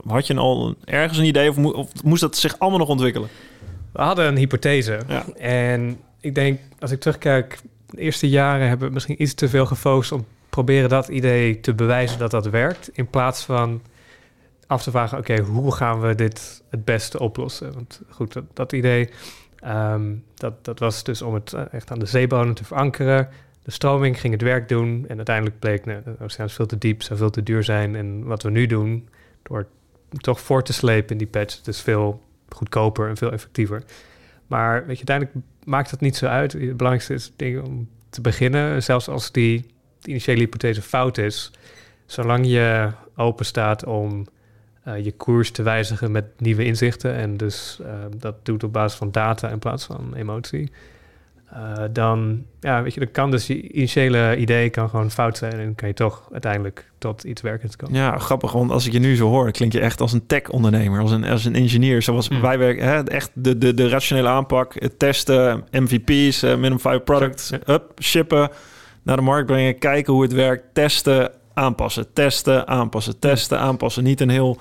had 0.07 0.27
je 0.27 0.35
al 0.35 0.75
ergens 0.85 1.19
een 1.19 1.25
idee? 1.25 1.49
Of, 1.49 1.57
moe- 1.57 1.75
of 1.75 2.05
moest 2.05 2.21
dat 2.21 2.37
zich 2.37 2.59
allemaal 2.59 2.79
nog 2.79 2.89
ontwikkelen? 2.89 3.29
we 3.93 4.03
hadden 4.03 4.27
een 4.27 4.37
hypothese. 4.37 5.01
Ja. 5.09 5.25
En 5.37 6.01
ik 6.21 6.35
denk, 6.35 6.61
als 6.79 6.91
ik 6.91 7.01
terugkijk, 7.01 7.59
de 7.87 8.01
eerste 8.01 8.29
jaren 8.29 8.69
hebben 8.69 8.89
we 8.89 8.95
misschien 8.95 9.23
iets 9.23 9.35
te 9.35 9.49
veel 9.49 9.67
gefocust 9.67 10.13
om 10.13 10.25
proberen 10.49 10.89
dat 10.89 11.09
idee 11.09 11.61
te 11.61 11.75
bewijzen 11.75 12.19
dat 12.19 12.31
dat 12.31 12.47
werkt. 12.47 12.91
In 12.93 13.11
plaats 13.11 13.45
van 13.45 13.83
af 14.67 14.83
te 14.83 14.91
vragen, 14.91 15.19
oké, 15.19 15.41
hoe 15.41 15.75
gaan 15.75 16.01
we 16.01 16.15
dit 16.15 16.63
het 16.71 16.85
beste 16.85 17.19
oplossen? 17.19 17.75
Want 17.75 18.01
goed, 18.09 18.33
dat, 18.33 18.45
dat 18.55 18.73
idee, 18.73 19.11
ehm, 19.61 20.15
dat, 20.35 20.65
dat 20.65 20.79
was 20.79 21.05
dus 21.05 21.23
om 21.23 21.35
het 21.35 21.53
eh, 21.53 21.63
echt 21.71 21.91
aan 21.91 21.99
de 21.99 22.07
zeebodem 22.07 22.55
te 22.55 22.65
verankeren. 22.65 23.29
De 23.63 23.71
stroming 23.71 24.21
ging 24.21 24.33
het 24.33 24.43
werk 24.43 24.69
doen 24.69 25.05
en 25.09 25.17
uiteindelijk 25.17 25.59
bleek, 25.59 25.85
nou, 25.85 26.03
de 26.05 26.25
oceaan 26.25 26.47
is 26.47 26.53
veel 26.53 26.67
te 26.67 26.79
diep, 26.79 27.03
zou 27.03 27.19
veel 27.19 27.31
te 27.31 27.43
duur 27.43 27.65
zijn. 27.65 27.97
En 27.97 28.25
wat 28.25 28.43
we 28.43 28.51
nu 28.51 28.67
doen, 28.67 29.09
door 29.43 29.67
toch 30.11 30.41
voor 30.41 30.63
te 30.63 30.73
slepen 30.73 31.11
in 31.11 31.19
die 31.19 31.27
patch, 31.27 31.57
het 31.57 31.69
is 31.69 31.81
veel 31.81 32.23
goedkoper 32.49 33.09
en 33.09 33.17
veel 33.17 33.33
effectiever. 33.33 33.83
Maar 34.47 34.87
weet 34.87 34.99
je, 34.99 35.07
uiteindelijk 35.07 35.47
maakt 35.65 35.91
het 35.91 36.01
niet 36.01 36.17
zo 36.17 36.27
uit. 36.27 36.53
Het 36.53 36.77
belangrijkste 36.77 37.15
is 37.15 37.33
om 37.63 37.89
te 38.09 38.21
beginnen, 38.21 38.83
zelfs 38.83 39.09
als 39.09 39.33
die, 39.33 39.67
die 40.01 40.11
initiële 40.11 40.39
hypothese 40.39 40.83
fout 40.83 41.19
is, 41.19 41.51
zolang 42.07 42.47
je 42.47 42.91
open 43.17 43.45
staat 43.45 43.85
om 43.85 44.27
eh, 44.95 45.05
je 45.05 45.13
koers 45.13 45.51
te 45.51 45.63
wijzigen 45.63 46.11
met 46.11 46.25
nieuwe 46.39 46.65
inzichten 46.65 47.15
en 47.15 47.37
dus 47.37 47.79
eh, 47.83 47.93
dat 48.17 48.35
doet 48.43 48.65
op 48.65 48.73
basis 48.73 48.99
van 48.99 49.11
data 49.11 49.49
in 49.49 49.59
plaats 49.59 49.85
van 49.85 50.15
emotie, 50.15 50.71
eh, 51.53 51.85
dan, 51.93 52.45
ja, 52.61 52.83
weet 52.83 52.95
je, 52.95 53.01
dan 53.01 53.11
kan 53.11 53.31
dus 53.31 53.47
je 53.47 53.71
initiële 53.71 54.37
idee 54.37 54.71
kan 54.71 54.89
gewoon 54.89 55.11
fout 55.11 55.39
zijn 55.39 55.53
en 55.53 55.75
kan 55.75 55.89
je 55.89 55.95
toch 55.95 56.29
uiteindelijk 56.33 56.91
tot 56.99 57.25
iets 57.25 57.43
werkends 57.43 57.77
komen. 57.77 57.95
Ja, 57.97 58.19
grappig, 58.19 58.53
want 58.53 58.71
als 58.71 58.87
ik 58.87 58.93
je 58.93 58.99
nu 58.99 59.17
zo 59.17 59.29
hoor, 59.29 59.51
klink 59.51 59.73
je 59.73 59.81
echt 59.81 60.01
als 60.01 60.13
een 60.13 60.27
tech-ondernemer, 60.27 61.01
als 61.01 61.11
een, 61.11 61.25
als 61.25 61.45
een 61.45 61.55
engineer. 61.55 62.03
Zoals 62.03 62.29
Hmm. 62.29 62.41
wij 62.41 62.59
werken, 62.59 62.85
hè, 62.85 63.03
echt 63.03 63.31
de, 63.35 63.59
de, 63.59 63.75
de 63.75 63.89
rationele 63.89 64.29
aanpak, 64.29 64.75
het 64.79 64.99
testen, 64.99 65.65
MVP's, 65.71 66.43
minimum 66.43 66.81
viable 66.81 67.01
products, 67.01 67.49
Ja. 67.49 67.59
up, 67.67 67.93
shippen, 68.03 68.51
naar 69.03 69.17
de 69.17 69.23
markt 69.23 69.47
brengen, 69.47 69.79
kijken 69.79 70.13
hoe 70.13 70.23
het 70.23 70.33
werkt, 70.33 70.65
testen, 70.73 71.31
aanpassen, 71.55 72.13
testen, 72.13 72.69
aanpassen, 72.69 73.19
testen, 73.19 73.59
aanpassen. 73.59 74.05
Niet 74.05 74.21
een 74.21 74.29
heel 74.29 74.59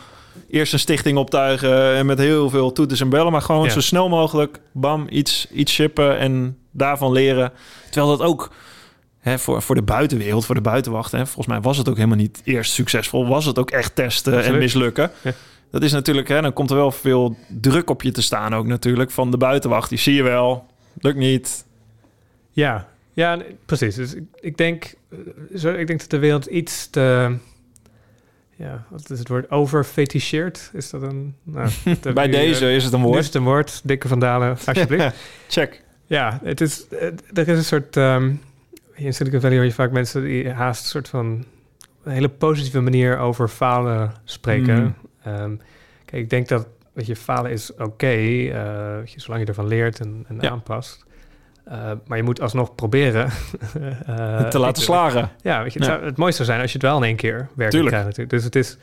eerst 0.49 0.73
een 0.73 0.79
stichting 0.79 1.17
optuigen 1.17 1.93
en 1.95 2.05
met 2.05 2.17
heel 2.17 2.49
veel 2.49 2.71
toeters 2.71 3.01
en 3.01 3.09
bellen, 3.09 3.31
maar 3.31 3.41
gewoon 3.41 3.65
Ja. 3.65 3.69
zo 3.69 3.79
snel 3.79 4.09
mogelijk, 4.09 4.59
bam, 4.71 5.07
iets, 5.09 5.47
iets 5.51 5.73
shippen 5.73 6.17
en 6.17 6.57
daarvan 6.71 7.11
leren. 7.11 7.51
Terwijl 7.89 8.17
dat 8.17 8.27
ook 8.27 8.51
hè, 9.19 9.39
voor, 9.39 9.61
voor 9.61 9.75
de 9.75 9.81
buitenwereld, 9.81 10.45
voor 10.45 10.55
de 10.55 10.61
buitenwacht, 10.61 11.11
hè, 11.11 11.25
volgens 11.25 11.47
mij 11.47 11.61
was 11.61 11.77
het 11.77 11.89
ook 11.89 11.95
helemaal 11.95 12.17
niet 12.17 12.41
eerst 12.43 12.71
succesvol. 12.71 13.27
Was 13.27 13.45
het 13.45 13.59
ook 13.59 13.71
echt 13.71 13.95
testen 13.95 14.43
en 14.43 14.57
mislukken. 14.57 15.11
Ja. 15.21 15.33
Dat 15.71 15.83
is 15.83 15.91
natuurlijk, 15.91 16.27
hè, 16.27 16.41
dan 16.41 16.53
komt 16.53 16.69
er 16.69 16.75
wel 16.75 16.91
veel 16.91 17.37
druk 17.47 17.89
op 17.89 18.01
je 18.01 18.11
te 18.11 18.21
staan 18.21 18.55
ook 18.55 18.65
natuurlijk 18.65 19.11
van 19.11 19.31
de 19.31 19.37
buitenwacht. 19.37 19.89
Die 19.89 19.97
zie 19.97 20.13
je 20.13 20.23
wel, 20.23 20.65
lukt 20.99 21.17
niet. 21.17 21.65
Ja, 22.51 22.87
ja 23.13 23.37
precies. 23.65 23.95
Dus 23.95 24.13
ik, 24.13 24.23
ik, 24.39 24.57
denk, 24.57 24.93
eh, 25.11 25.17
zo, 25.55 25.73
ik 25.73 25.87
denk 25.87 25.99
dat 25.99 26.09
de 26.09 26.19
wereld 26.19 26.45
iets 26.45 26.89
te... 26.89 27.35
Ja, 28.59 28.85
wat 28.89 29.09
is 29.09 29.19
het 29.19 29.27
woord? 29.27 29.51
Overfeticheerd? 29.51 30.69
Is 30.73 30.89
dat 30.89 31.01
een... 31.01 31.35
Nou, 31.43 31.69
dat- 32.01 32.13
Bij 32.13 32.27
nu, 32.27 32.33
eh, 32.33 32.39
deze 32.39 32.71
is 32.73 32.83
het 32.83 32.93
een 32.93 32.99
nu 32.99 33.05
is 33.05 33.11
woord. 33.11 33.25
het 33.25 33.35
een 33.35 33.43
woord. 33.43 33.81
Dikke 33.83 34.07
vandalen, 34.07 34.49
alsjeblieft. 34.67 35.15
Check. 35.47 35.83
ja, 36.05 36.39
het 36.43 36.61
is, 36.61 36.87
eh, 36.87 37.07
er 37.33 37.47
is 37.47 37.57
een 37.57 37.63
soort... 37.63 37.97
ehm, 37.97 38.31
in 38.93 39.13
Silicon 39.13 39.39
Valley 39.41 39.55
hoor 39.57 39.65
je 39.65 39.71
vaak 39.71 39.91
mensen 39.91 40.23
die 40.23 40.49
haast 40.49 40.81
een 40.83 40.89
soort 40.89 41.09
van... 41.09 41.45
een 42.03 42.11
hele 42.11 42.29
positieve 42.29 42.79
manier 42.79 43.17
over 43.17 43.47
falen 43.47 44.13
spreken. 44.23 44.81
Mm. 44.83 44.95
Ehm, 45.23 45.55
kijk, 46.05 46.23
ik 46.23 46.29
denk 46.29 46.47
dat, 46.47 46.67
je, 46.95 47.15
falen 47.15 47.51
is 47.51 47.73
oké, 47.75 48.07
eh, 48.07 48.95
weet 48.97 49.11
je, 49.11 49.19
zolang 49.19 49.41
je 49.41 49.47
ervan 49.47 49.67
leert 49.67 49.99
en, 49.99 50.25
en 50.27 50.37
Ja. 50.41 50.49
aanpast. 50.49 51.05
Eh, 51.69 51.91
maar 52.07 52.17
je 52.17 52.23
moet 52.23 52.41
alsnog 52.41 52.75
proberen 52.75 53.29
eh, 54.05 54.47
te 54.47 54.59
laten 54.59 54.83
slagen. 54.83 55.29
Ja, 55.41 55.63
weet 55.63 55.73
je, 55.73 55.79
het, 55.79 55.87
Ja. 55.87 55.93
zou, 55.93 56.05
het 56.05 56.17
mooiste 56.17 56.43
zou 56.43 56.47
zijn 56.47 56.61
als 56.61 56.71
je 56.71 56.77
het 56.77 56.87
wel 56.87 56.97
in 56.97 57.03
één 57.03 57.15
keer 57.15 57.47
werkt 57.55 57.75
krijgt 57.77 58.05
natuurlijk. 58.05 58.29
Dus 58.29 58.43
het 58.43 58.55
is, 58.55 58.77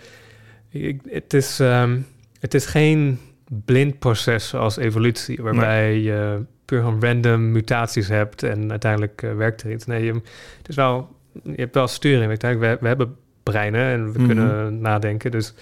het 1.08 1.34
is, 1.34 1.60
ehm, 1.60 1.98
het 2.40 2.54
is 2.54 2.66
geen 2.66 3.20
blind 3.64 3.98
proces 3.98 4.48
zoals 4.48 4.76
evolutie, 4.76 5.42
waarbij 5.42 5.98
je 6.00 6.42
puur 6.64 6.80
gewoon 6.80 7.02
random 7.02 7.52
mutaties 7.52 8.08
hebt 8.08 8.42
en 8.42 8.70
uiteindelijk 8.70 9.22
eh, 9.22 9.34
werkt 9.34 9.62
er 9.62 9.72
iets. 9.72 9.86
Nee, 9.86 10.04
je, 10.04 10.12
het 10.58 10.68
is 10.68 10.74
wel, 10.76 11.08
je 11.42 11.52
hebt 11.56 11.74
wel 11.74 11.86
sturing. 11.88 12.28
Uiteindelijk, 12.28 12.72
we, 12.72 12.78
we 12.80 12.86
hebben 12.88 13.16
breinen 13.42 13.92
en 13.92 14.12
we 14.12 14.18
Mhm. 14.18 14.26
kunnen 14.26 14.80
nadenken. 14.80 15.30
Dus 15.30 15.54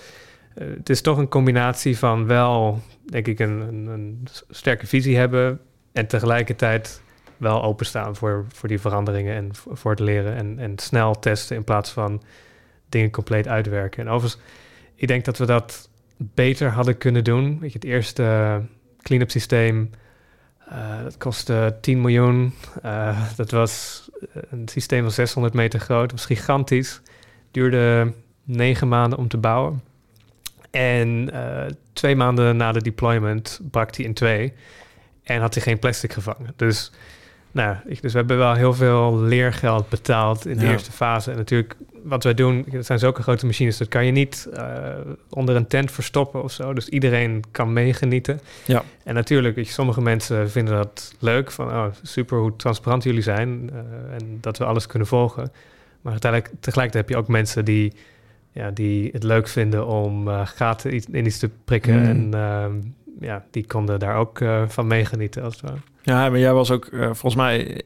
het 0.55 0.89
is 0.91 1.01
toch 1.01 1.19
een 1.19 1.29
combinatie 1.29 1.99
van 1.99 2.27
wel, 2.27 2.81
denk 3.07 3.27
ik, 3.27 3.39
een, 3.39 3.61
een, 3.61 3.87
een 3.87 4.27
sterke 4.51 4.87
visie 4.87 5.17
hebben 5.17 5.61
en 5.93 6.07
tegelijkertijd 6.07 7.03
wel 7.37 7.63
openstaan 7.63 8.17
voor, 8.17 8.45
voor 8.49 8.69
die 8.69 8.81
veranderingen 8.81 9.35
en 9.35 9.51
voor 9.53 9.91
het 9.91 10.01
leren 10.01 10.37
en, 10.37 10.59
en 10.59 10.79
snel 10.79 11.19
testen 11.19 11.57
in 11.57 11.65
plaats 11.65 11.91
van 11.91 12.23
dingen 12.89 13.11
compleet 13.11 13.49
uitwerken. 13.49 14.03
En 14.03 14.13
overigens, 14.13 14.43
ik 14.95 15.09
denk 15.09 15.25
dat 15.25 15.39
we 15.39 15.47
dat 15.47 15.89
beter 16.17 16.71
hadden 16.71 16.99
kunnen 16.99 17.25
doen. 17.25 17.59
Weet 17.61 17.73
je, 17.73 17.79
het 17.79 17.89
eerste 17.89 18.61
clean-up 19.03 19.31
systeem, 19.31 19.91
eh, 20.69 21.03
dat 21.03 21.17
kostte 21.17 21.77
10 21.81 22.01
miljoen. 22.01 22.55
Eh, 22.83 23.23
dat 23.37 23.51
was 23.51 24.05
eh, 24.21 24.43
een 24.51 24.69
systeem 24.69 25.03
van 25.03 25.11
600 25.11 25.55
meter 25.55 25.81
groot, 25.81 26.11
dat 26.11 26.19
was 26.19 26.27
gigantisch. 26.27 27.01
Duurde 27.51 28.13
negen 28.45 28.89
maanden 28.89 29.19
om 29.19 29.29
te 29.29 29.39
bouwen. 29.39 29.83
En 30.71 31.31
twee 31.93 32.17
maanden 32.17 32.57
na 32.57 32.73
de 32.73 32.83
deployment 32.83 33.61
brak 33.71 33.97
hij 33.97 34.05
in 34.05 34.15
twee. 34.15 34.53
En 35.23 35.41
had 35.41 35.55
hij 35.55 35.63
geen 35.63 35.79
plastic 35.79 36.13
gevangen. 36.13 36.53
Dus, 36.57 36.93
nou, 37.55 37.77
ik, 37.87 38.03
dus 38.03 38.13
we 38.13 38.19
hebben 38.19 38.39
wel 38.39 38.55
heel 38.55 38.75
veel 38.75 39.19
leergeld 39.19 39.89
betaald 39.89 40.47
in 40.47 40.57
de 40.59 40.65
Ja. 40.65 40.71
eerste 40.71 40.93
fase. 40.93 41.31
En 41.31 41.37
natuurlijk, 41.37 41.77
wat 42.03 42.25
wij 42.25 42.35
doen, 42.35 42.65
dat 42.71 42.87
zijn 42.87 42.99
zulke 42.99 43.23
grote 43.23 43.47
machines, 43.47 43.77
dat 43.77 43.89
kan 43.89 44.07
je 44.07 44.13
niet 44.13 44.49
eh, 44.53 44.65
onder 45.31 45.57
een 45.57 45.67
tent 45.67 45.91
verstoppen 45.91 46.43
of 46.43 46.53
zo. 46.53 46.73
Dus 46.73 46.89
iedereen 46.89 47.43
kan 47.51 47.73
meegenieten. 47.73 48.41
Ja. 48.67 48.83
En 49.05 49.15
natuurlijk, 49.15 49.57
je, 49.57 49.65
sommige 49.65 50.01
mensen 50.01 50.51
vinden 50.51 50.75
dat 50.75 51.15
leuk. 51.19 51.51
Van, 51.51 51.69
oh, 51.69 51.87
super 52.03 52.39
hoe 52.39 52.57
transparant 52.57 53.03
jullie 53.03 53.23
zijn. 53.23 53.71
eh, 53.73 53.79
en 54.15 54.39
dat 54.41 54.59
we 54.59 54.65
alles 54.65 54.87
kunnen 54.87 55.09
volgen. 55.09 55.53
Maar 56.01 56.13
uiteindelijk, 56.13 56.53
tegelijkertijd 56.61 57.07
heb 57.07 57.17
je 57.17 57.23
ook 57.23 57.29
mensen 57.29 57.65
die, 57.65 57.93
ja, 58.53 58.71
die 58.71 59.09
het 59.13 59.23
leuk 59.23 59.49
vinden 59.49 59.87
om 59.87 60.29
eh, 60.29 60.41
gaten 60.45 60.91
in 61.11 61.27
iets 61.27 61.39
te 61.39 61.51
prikken. 61.65 61.99
Mm. 61.99 62.05
En 62.05 62.35
ehm, 62.35 62.73
ja, 63.25 63.45
die 63.51 63.67
konden 63.67 63.99
daar 63.99 64.17
ook 64.17 64.41
eh, 64.41 64.63
van 64.69 64.87
meegenieten 64.87 65.43
als 65.43 65.55
het 65.55 65.63
ware. 65.63 65.77
Ja, 66.03 66.29
maar 66.31 66.39
jij 66.39 66.53
was 66.53 66.71
ook, 66.71 66.85
eh, 66.87 67.01
volgens 67.01 67.35
mij, 67.35 67.83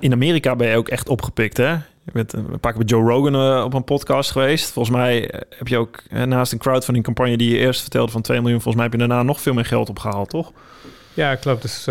in- 0.00 0.12
Amerika 0.12 0.56
ben 0.56 0.68
je 0.68 0.76
ook 0.76 0.88
echt 0.88 1.08
opgepikt, 1.08 1.56
hè? 1.56 1.76
Bent 2.12 2.32
een 2.32 2.60
paar 2.60 2.70
keer 2.72 2.80
met 2.80 2.90
Joe 2.90 3.08
Rogan 3.10 3.34
eh, 3.34 3.64
op 3.64 3.74
een 3.74 3.84
podcast 3.84 4.30
geweest. 4.30 4.70
Volgens 4.72 4.96
mij 4.96 5.30
heb 5.48 5.68
je 5.68 5.78
ook 5.78 6.02
naast 6.10 6.52
een 6.52 6.58
crowdfunding 6.58 7.04
campagne 7.04 7.36
die 7.36 7.50
je 7.50 7.58
eerst 7.58 7.80
vertelde 7.80 8.12
van 8.12 8.22
2 8.22 8.40
miljoen, 8.40 8.60
volgens 8.60 8.74
mij 8.74 8.84
heb 8.84 8.92
je 9.00 9.06
daarna 9.08 9.22
nog 9.22 9.40
veel 9.40 9.54
meer 9.54 9.64
geld 9.64 9.88
opgehaald, 9.88 10.28
toch? 10.30 10.52
Ja, 11.14 11.34
klopt. 11.34 11.62
Dus 11.62 11.88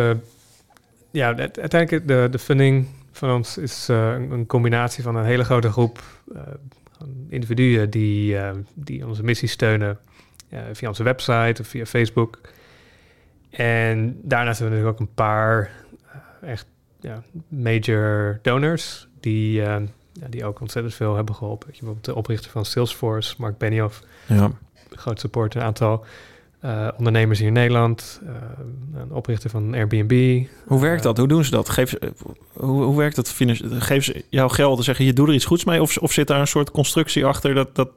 ja, 1.11 1.35
uiteindelijk 1.35 2.07
de, 2.07 2.27
de 2.31 2.39
funding 2.39 2.87
van 3.11 3.31
ons 3.31 3.57
is 3.57 3.87
een, 3.87 4.45
combinatie 4.47 5.03
van 5.03 5.15
een 5.15 5.25
hele 5.25 5.43
grote 5.43 5.71
groep 5.71 5.99
individuen 7.29 7.89
die, 7.89 8.37
die 8.73 9.07
onze 9.07 9.23
missie 9.23 9.47
steunen 9.47 9.97
via 10.73 10.87
onze 10.87 11.03
website 11.03 11.61
of 11.61 11.67
via 11.67 11.85
Facebook. 11.85 12.39
En 13.49 14.19
daarnaast 14.23 14.59
hebben 14.59 14.77
we 14.77 14.83
natuurlijk 14.83 15.01
ook 15.01 15.07
een 15.07 15.13
paar 15.25 15.71
eh, 16.41 16.49
echt 16.51 16.65
ja, 16.99 17.23
major 17.47 18.39
donors 18.41 19.07
die, 19.19 19.61
eh, 19.63 19.75
die 20.29 20.45
ook 20.45 20.61
ontzettend 20.61 20.93
veel 20.95 21.15
hebben 21.15 21.35
geholpen. 21.35 21.67
Je, 21.67 21.73
Bijvoorbeeld 21.73 22.05
de 22.05 22.15
oprichter 22.15 22.51
van 22.51 22.65
Salesforce, 22.65 23.35
Mark 23.37 23.57
Benioff, 23.57 24.03
Ja. 24.27 24.51
groot 24.89 25.19
support, 25.19 25.55
een 25.55 25.61
aantal 25.61 26.05
eh, 26.59 26.87
ondernemers 26.97 27.39
hier 27.39 27.47
in 27.47 27.53
Nederland, 27.53 28.21
een 28.93 29.11
oprichter 29.11 29.49
van 29.49 29.73
Airbnb. 29.73 30.45
Hoe 30.65 30.81
werkt 30.81 31.03
dat? 31.03 31.17
Hoe 31.17 31.27
doen 31.27 31.43
ze 31.43 31.51
dat? 31.51 31.69
Geef, 31.69 31.95
hoe, 32.53 32.83
hoe 32.83 32.97
werkt 32.97 33.15
dat? 33.15 33.29
Geven 33.29 34.03
ze 34.03 34.23
jouw 34.29 34.49
geld 34.49 34.77
en 34.77 34.83
zeggen 34.83 35.05
je 35.05 35.13
doe 35.13 35.27
er 35.27 35.33
iets 35.33 35.45
goeds 35.45 35.63
mee? 35.63 35.81
Of, 35.81 35.97
of 35.97 36.11
zit 36.11 36.27
daar 36.27 36.39
een 36.39 36.47
soort 36.47 36.71
constructie 36.71 37.25
achter 37.25 37.53
dat, 37.53 37.75
dat 37.75 37.89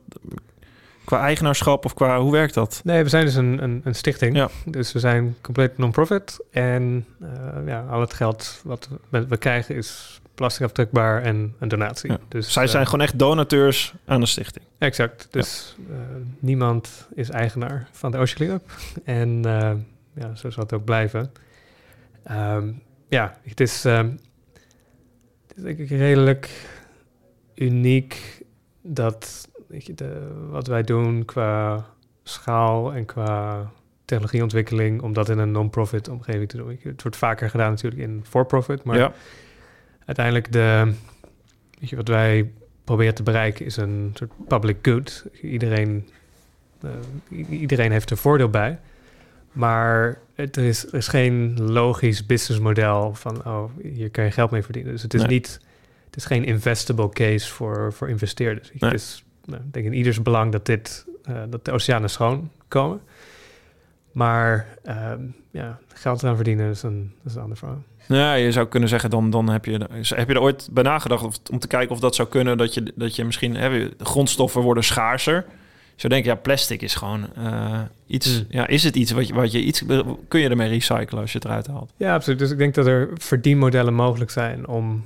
qua 1.04 1.20
eigenaarschap 1.20 1.84
of 1.84 1.94
qua 1.94 2.20
hoe 2.20 2.32
werkt 2.32 2.54
dat? 2.54 2.80
Nee, 2.84 3.02
we 3.02 3.08
zijn 3.08 3.24
dus 3.24 3.34
een, 3.34 3.62
een, 3.62 3.80
een 3.84 3.94
stichting. 3.94 4.36
Ja. 4.36 4.48
Dus 4.64 4.92
we 4.92 4.98
zijn 4.98 5.36
compleet 5.40 5.78
non-profit. 5.78 6.44
En 6.50 7.06
eh, 7.20 7.28
ja, 7.66 7.84
al 7.90 8.00
het 8.00 8.12
geld 8.12 8.60
wat 8.64 8.88
we, 9.08 9.26
we 9.26 9.36
krijgen 9.36 9.74
is 9.74 10.20
belastingaftrukbaar 10.34 11.22
en 11.22 11.54
een 11.58 11.68
donatie. 11.68 12.10
Ja. 12.10 12.18
Dus, 12.28 12.52
Zij 12.52 12.64
eh, 12.64 12.70
zijn 12.70 12.84
gewoon 12.84 13.00
echt 13.00 13.18
donateurs 13.18 13.94
aan 14.04 14.20
de 14.20 14.26
stichting. 14.26 14.64
Exact. 14.78 15.28
Dus 15.30 15.76
eh, 15.90 15.96
niemand 16.38 17.08
is 17.14 17.30
eigenaar 17.30 17.88
van 17.92 18.10
de 18.10 18.18
Ocean 18.18 18.36
Cleanup. 18.36 18.72
En 19.04 19.44
eh, 19.44 19.72
ja, 20.14 20.34
zo 20.34 20.50
zal 20.50 20.62
het 20.62 20.72
ook 20.72 20.84
blijven. 20.84 21.32
Ehm, 22.24 22.72
ja, 23.08 23.38
het 23.42 23.60
is, 23.60 23.84
ehm, 23.84 24.10
het 25.46 25.56
is 25.56 25.62
denk 25.62 25.78
ik 25.78 25.88
redelijk 25.88 26.50
uniek 27.54 28.44
dat 28.82 29.48
je, 29.78 29.94
de, 29.94 30.28
wat 30.50 30.66
wij 30.66 30.82
doen 30.82 31.24
qua 31.24 31.86
schaal 32.22 32.92
en 32.92 33.04
qua 33.04 33.70
technologieontwikkeling, 34.04 35.02
om 35.02 35.12
dat 35.12 35.28
in 35.28 35.38
een 35.38 35.50
non-profit 35.52 36.08
omgeving 36.08 36.48
te 36.48 36.56
doen. 36.56 36.78
Het 36.82 37.02
wordt 37.02 37.16
vaker 37.16 37.50
gedaan 37.50 37.70
natuurlijk 37.70 38.02
in 38.02 38.24
for-profit, 38.28 38.84
maar 38.84 38.98
ja. 38.98 39.12
uiteindelijk 40.04 40.52
de, 40.52 40.92
weet 41.80 41.88
je, 41.90 41.96
wat 41.96 42.08
wij 42.08 42.50
proberen 42.84 43.14
te 43.14 43.22
bereiken 43.22 43.66
is 43.66 43.76
een 43.76 44.10
soort 44.14 44.30
public 44.48 44.76
good. 44.82 45.24
Iedereen, 45.42 46.08
eh, 46.80 46.90
iedereen 47.60 47.92
heeft 47.92 48.10
er 48.10 48.16
voordeel 48.16 48.50
bij. 48.50 48.78
Maar 49.52 50.18
het 50.34 50.56
er 50.56 50.64
is, 50.64 50.86
er 50.86 50.94
is 50.94 51.08
geen 51.08 51.62
logisch 51.72 52.26
businessmodel 52.26 53.14
van, 53.14 53.44
oh, 53.46 53.64
hier 53.82 54.10
kan 54.10 54.24
je 54.24 54.30
geld 54.30 54.50
mee 54.50 54.62
verdienen. 54.62 54.92
Dus 54.92 55.02
het 55.02 55.14
is 55.14 55.20
Nee. 55.20 55.30
niet, 55.30 55.60
het 56.06 56.16
is 56.16 56.24
geen 56.24 56.44
investable 56.44 57.08
case 57.08 57.52
voor, 57.52 57.92
voor 57.92 58.08
investeerders. 58.08 58.70
Nee. 58.72 58.90
Het 58.90 59.00
is, 59.00 59.24
nou, 59.44 59.62
ik 59.62 59.72
denk 59.72 59.86
in 59.86 59.92
ieders 59.92 60.22
belang 60.22 60.52
dat 60.52 60.66
dit, 60.66 61.06
eh, 61.24 61.42
dat 61.50 61.64
de 61.64 61.72
oceanen 61.72 62.10
schoon 62.10 62.50
komen. 62.68 63.00
Maar 64.12 64.66
ehm, 64.82 65.20
ja, 65.50 65.78
geld 65.94 66.22
eraan 66.22 66.36
verdienen 66.36 66.70
is 66.70 66.82
een, 66.82 67.12
is 67.24 67.34
een 67.34 67.42
ander 67.42 67.56
verhaal. 67.56 67.82
Ja, 68.08 68.34
je 68.34 68.52
zou 68.52 68.66
kunnen 68.66 68.88
zeggen, 68.88 69.10
dan, 69.10 69.30
dan 69.30 69.48
heb, 69.48 69.64
je, 69.64 69.80
heb 70.02 70.28
je 70.28 70.34
er 70.34 70.40
ooit 70.40 70.68
bij 70.72 70.82
nagedacht 70.82 71.24
of, 71.24 71.38
om 71.50 71.58
te 71.58 71.66
kijken 71.66 71.94
of 71.94 72.00
dat 72.00 72.14
zou 72.14 72.28
kunnen, 72.28 72.58
dat 72.58 72.74
je, 72.74 72.92
dat 72.94 73.16
je 73.16 73.24
misschien, 73.24 73.56
hè, 73.56 73.88
grondstoffen 73.98 74.60
worden 74.60 74.84
schaarser. 74.84 75.44
Zo 75.96 76.08
denk 76.08 76.24
je, 76.24 76.30
ja, 76.30 76.36
plastic 76.36 76.82
is 76.82 76.94
gewoon 76.94 77.34
eh, 77.34 77.80
iets, 78.06 78.36
Hmm. 78.36 78.46
ja, 78.48 78.66
is 78.66 78.84
het 78.84 78.96
iets 78.96 79.10
wat 79.10 79.26
je, 79.26 79.34
wat 79.34 79.52
je 79.52 79.62
iets, 79.62 79.84
kun 80.28 80.40
je 80.40 80.48
ermee 80.48 80.68
recyclen 80.68 81.20
als 81.20 81.32
je 81.32 81.38
het 81.38 81.46
eruit 81.46 81.66
haalt? 81.66 81.92
Ja, 81.96 82.14
absoluut. 82.14 82.38
Dus 82.38 82.50
ik 82.50 82.58
denk 82.58 82.74
dat 82.74 82.86
er 82.86 83.10
verdienmodellen 83.14 83.94
mogelijk 83.94 84.30
zijn 84.30 84.66
om 84.66 85.04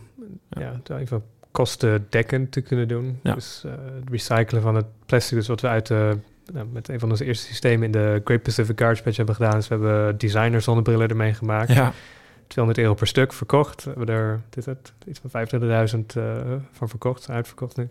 Ja. 0.50 0.80
ja. 0.84 1.20
Kostendekkend 1.56 2.52
te 2.52 2.60
kunnen 2.60 2.88
doen. 2.88 3.18
Ja. 3.22 3.34
Dus 3.34 3.62
eh, 3.66 3.72
het 3.72 4.10
recyclen 4.10 4.62
van 4.62 4.74
het 4.74 4.86
plastic, 5.06 5.36
dus 5.38 5.48
wat 5.48 5.60
we 5.60 5.68
uit 5.68 5.86
de, 5.86 6.16
nou, 6.52 6.66
met 6.72 6.88
een 6.88 6.98
van 7.00 7.10
onze 7.10 7.24
eerste 7.24 7.46
systemen 7.46 7.86
in 7.86 7.92
de 7.92 8.20
Great 8.24 8.42
Pacific 8.42 8.78
Garbage 8.78 9.02
Patch 9.02 9.16
hebben 9.16 9.34
gedaan, 9.34 9.56
is 9.56 9.68
we 9.68 9.74
hebben 9.74 10.18
designer 10.18 10.60
zonnebrillen 10.60 11.08
ermee 11.08 11.34
gemaakt. 11.34 11.72
Ja, 11.72 11.92
200 12.46 12.84
euro 12.84 12.94
per 12.98 13.06
stuk 13.06 13.32
verkocht. 13.32 13.84
We 13.84 13.90
hebben 13.96 14.14
er 14.14 14.40
dit 14.50 14.64
het, 14.64 14.92
iets 15.06 15.20
van 15.28 15.46
25.000 15.48 16.06
eh, 16.16 16.22
van 16.72 16.88
verkocht, 16.88 17.30
uitverkocht 17.30 17.76
nu. 17.76 17.88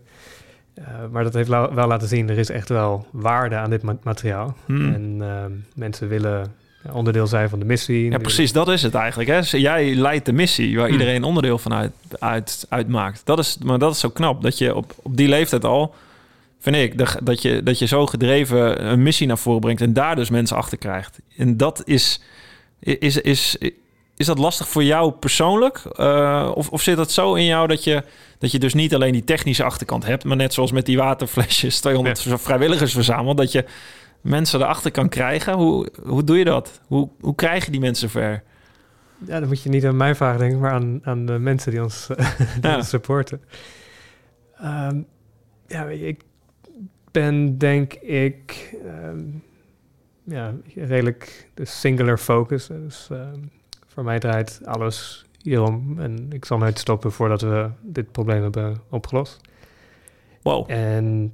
Eh, 0.74 0.84
maar 1.10 1.22
dat 1.24 1.34
heeft 1.34 1.48
la- 1.48 1.74
wel 1.74 1.86
laten 1.86 2.08
zien, 2.08 2.30
er 2.30 2.38
is 2.38 2.50
echt 2.50 2.68
wel 2.68 3.06
waarde 3.12 3.56
aan 3.56 3.70
dit 3.70 3.82
ma- 3.82 3.96
materiaal. 4.02 4.56
Hmm. 4.66 4.94
En 4.94 5.16
ehm, 5.20 5.52
mensen 5.74 6.08
willen 6.08 6.54
onderdeel 6.92 7.26
zijn 7.26 7.48
van 7.48 7.58
de 7.58 7.64
missie. 7.64 8.10
ja, 8.10 8.18
precies, 8.18 8.52
dat 8.52 8.68
is 8.68 8.82
het 8.82 8.94
eigenlijk. 8.94 9.28
Hè? 9.28 9.58
Jij 9.58 9.94
leidt 9.94 10.26
de 10.26 10.32
missie 10.32 10.76
waar 10.76 10.84
Hmm. 10.84 10.98
iedereen 10.98 11.24
onderdeel 11.24 11.58
van 11.58 11.74
uit, 11.74 11.92
uit, 12.18 12.66
uitmaakt. 12.68 13.20
Dat 13.24 13.38
is, 13.38 13.58
maar 13.64 13.78
dat 13.78 13.92
is 13.92 14.00
zo 14.00 14.08
knap, 14.08 14.42
dat 14.42 14.58
je 14.58 14.74
op, 14.74 14.94
op 15.02 15.16
die 15.16 15.28
leeftijd 15.28 15.64
al, 15.64 15.94
vind 16.60 16.76
ik, 16.76 16.98
dat 17.24 17.42
je, 17.42 17.62
dat 17.62 17.78
je 17.78 17.86
zo 17.86 18.06
gedreven 18.06 18.90
een 18.90 19.02
missie 19.02 19.26
naar 19.26 19.38
voren 19.38 19.60
brengt 19.60 19.80
en 19.80 19.92
daar 19.92 20.16
dus 20.16 20.30
mensen 20.30 20.56
achter 20.56 20.78
krijgt. 20.78 21.18
En 21.36 21.56
dat 21.56 21.82
is, 21.84 22.20
is, 22.80 23.20
is, 23.20 23.56
is 24.16 24.26
dat 24.26 24.38
lastig 24.38 24.68
voor 24.68 24.84
jou 24.84 25.12
persoonlijk? 25.12 25.82
Eh, 25.96 26.50
of, 26.54 26.68
of 26.68 26.82
zit 26.82 26.96
dat 26.96 27.12
zo 27.12 27.34
in 27.34 27.44
jou 27.44 27.66
dat 27.66 27.84
je, 27.84 28.02
dat 28.38 28.50
je 28.52 28.58
dus 28.58 28.74
niet 28.74 28.94
alleen 28.94 29.12
die 29.12 29.24
technische 29.24 29.64
achterkant 29.64 30.06
hebt, 30.06 30.24
maar 30.24 30.36
net 30.36 30.54
zoals 30.54 30.72
met 30.72 30.86
die 30.86 30.96
waterflesjes 30.96 31.80
200 31.80 32.26
vrijwilligers 32.28 32.92
verzameld, 32.92 33.36
dat 33.36 33.52
je 33.52 33.64
mensen 34.20 34.60
erachter 34.60 34.90
kan 34.90 35.08
krijgen? 35.08 35.54
Hoe, 35.54 35.88
hoe 36.06 36.24
doe 36.24 36.38
je 36.38 36.44
dat? 36.44 36.80
Hoe, 36.86 37.08
hoe 37.20 37.34
krijg 37.34 37.64
je 37.64 37.70
die 37.70 37.80
mensen 37.80 38.10
ver? 38.10 38.42
Ja, 39.26 39.38
dan 39.40 39.48
moet 39.48 39.62
je 39.62 39.68
niet 39.68 39.86
aan 39.86 39.96
mij 39.96 40.14
vragen, 40.14 40.38
denk 40.38 40.52
ik, 40.52 40.58
maar 40.58 40.70
aan, 40.72 41.00
aan 41.02 41.26
de 41.26 41.38
mensen 41.38 41.70
die 41.70 41.82
ons, 41.82 42.06
die 42.60 42.70
Ja. 42.70 42.76
ons 42.76 42.88
supporten. 42.88 43.40
Ehm, 44.56 45.02
ja, 45.66 45.84
ik 45.84 46.22
ben 47.10 47.58
denk 47.58 47.92
ik 47.94 48.74
ehm, 48.84 49.24
ja, 50.24 50.54
redelijk 50.74 51.48
de 51.54 51.64
singular 51.64 52.18
focus. 52.18 52.66
Dus 52.66 53.08
ehm, 53.10 53.38
voor 53.86 54.04
mij 54.04 54.18
draait 54.18 54.60
alles 54.64 55.24
hierom. 55.42 56.00
En 56.00 56.26
ik 56.32 56.44
zal 56.44 56.58
nooit 56.58 56.78
stoppen 56.78 57.12
voordat 57.12 57.40
we 57.40 57.70
dit 57.82 58.12
probleem 58.12 58.42
hebben 58.42 58.80
opgelost. 58.90 59.40
Wow. 60.42 60.70
En 60.70 61.32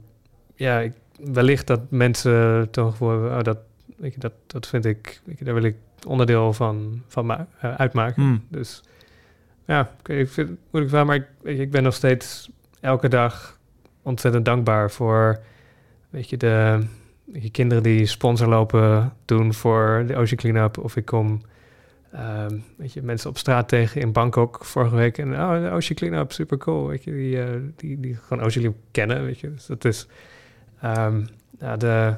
ja, 0.54 0.80
ik, 0.80 0.92
wellicht 1.24 1.66
dat 1.66 1.80
mensen 1.88 2.68
toch 2.70 2.96
voor 2.96 3.14
oh, 3.14 3.42
dat, 3.42 3.58
weet 3.96 4.14
je, 4.14 4.20
dat, 4.20 4.32
dat 4.46 4.66
vind 4.66 4.84
ik, 4.84 5.20
je, 5.38 5.44
daar 5.44 5.54
wil 5.54 5.62
ik 5.62 5.76
onderdeel 6.06 6.52
van, 6.52 7.02
van 7.06 7.26
ma- 7.26 7.46
eh, 7.60 7.74
uitmaken. 7.74 8.22
Hmm. 8.22 8.44
Dus 8.48 8.82
ja, 9.66 9.90
ik, 10.02 10.08
ik 10.08 10.28
vind 10.28 10.48
het 10.48 10.58
moeilijk 10.70 11.06
maar 11.06 11.16
ik, 11.16 11.26
weet 11.42 11.56
je, 11.56 11.62
ik 11.62 11.70
ben 11.70 11.82
nog 11.82 11.94
steeds 11.94 12.50
elke 12.80 13.08
dag 13.08 13.58
ontzettend 14.02 14.44
dankbaar 14.44 14.90
voor, 14.90 15.40
weet 16.10 16.30
je, 16.30 16.36
de 16.36 16.84
je, 17.24 17.50
kinderen 17.50 17.82
die 17.82 18.06
sponsorlopen 18.06 19.12
doen 19.24 19.54
voor 19.54 20.04
de 20.06 20.16
Ocean 20.16 20.36
Cleanup. 20.36 20.78
Of 20.78 20.96
ik 20.96 21.04
kom, 21.04 21.40
ehm, 22.12 22.58
weet 22.76 22.92
je, 22.92 23.02
mensen 23.02 23.30
op 23.30 23.38
straat 23.38 23.68
tegen 23.68 24.00
in 24.00 24.12
Bangkok 24.12 24.64
vorige 24.64 24.96
week. 24.96 25.18
En 25.18 25.32
oh, 25.32 25.62
de 25.62 25.70
Ocean 25.70 25.94
Cleanup, 25.94 26.32
super 26.32 26.58
cool. 26.58 26.86
Weet 26.86 27.04
je, 27.04 27.10
die, 27.10 27.42
eh, 27.42 27.60
die, 27.76 28.00
die 28.00 28.14
gewoon 28.14 28.44
Ocean 28.44 28.62
Cleanup 28.62 28.76
kennen, 28.90 29.24
weet 29.24 29.40
je. 29.40 29.52
Dus 29.52 29.66
dat 29.66 29.84
is, 29.84 30.06
ehm, 30.82 31.24
ja, 31.58 31.76
de, 31.76 32.14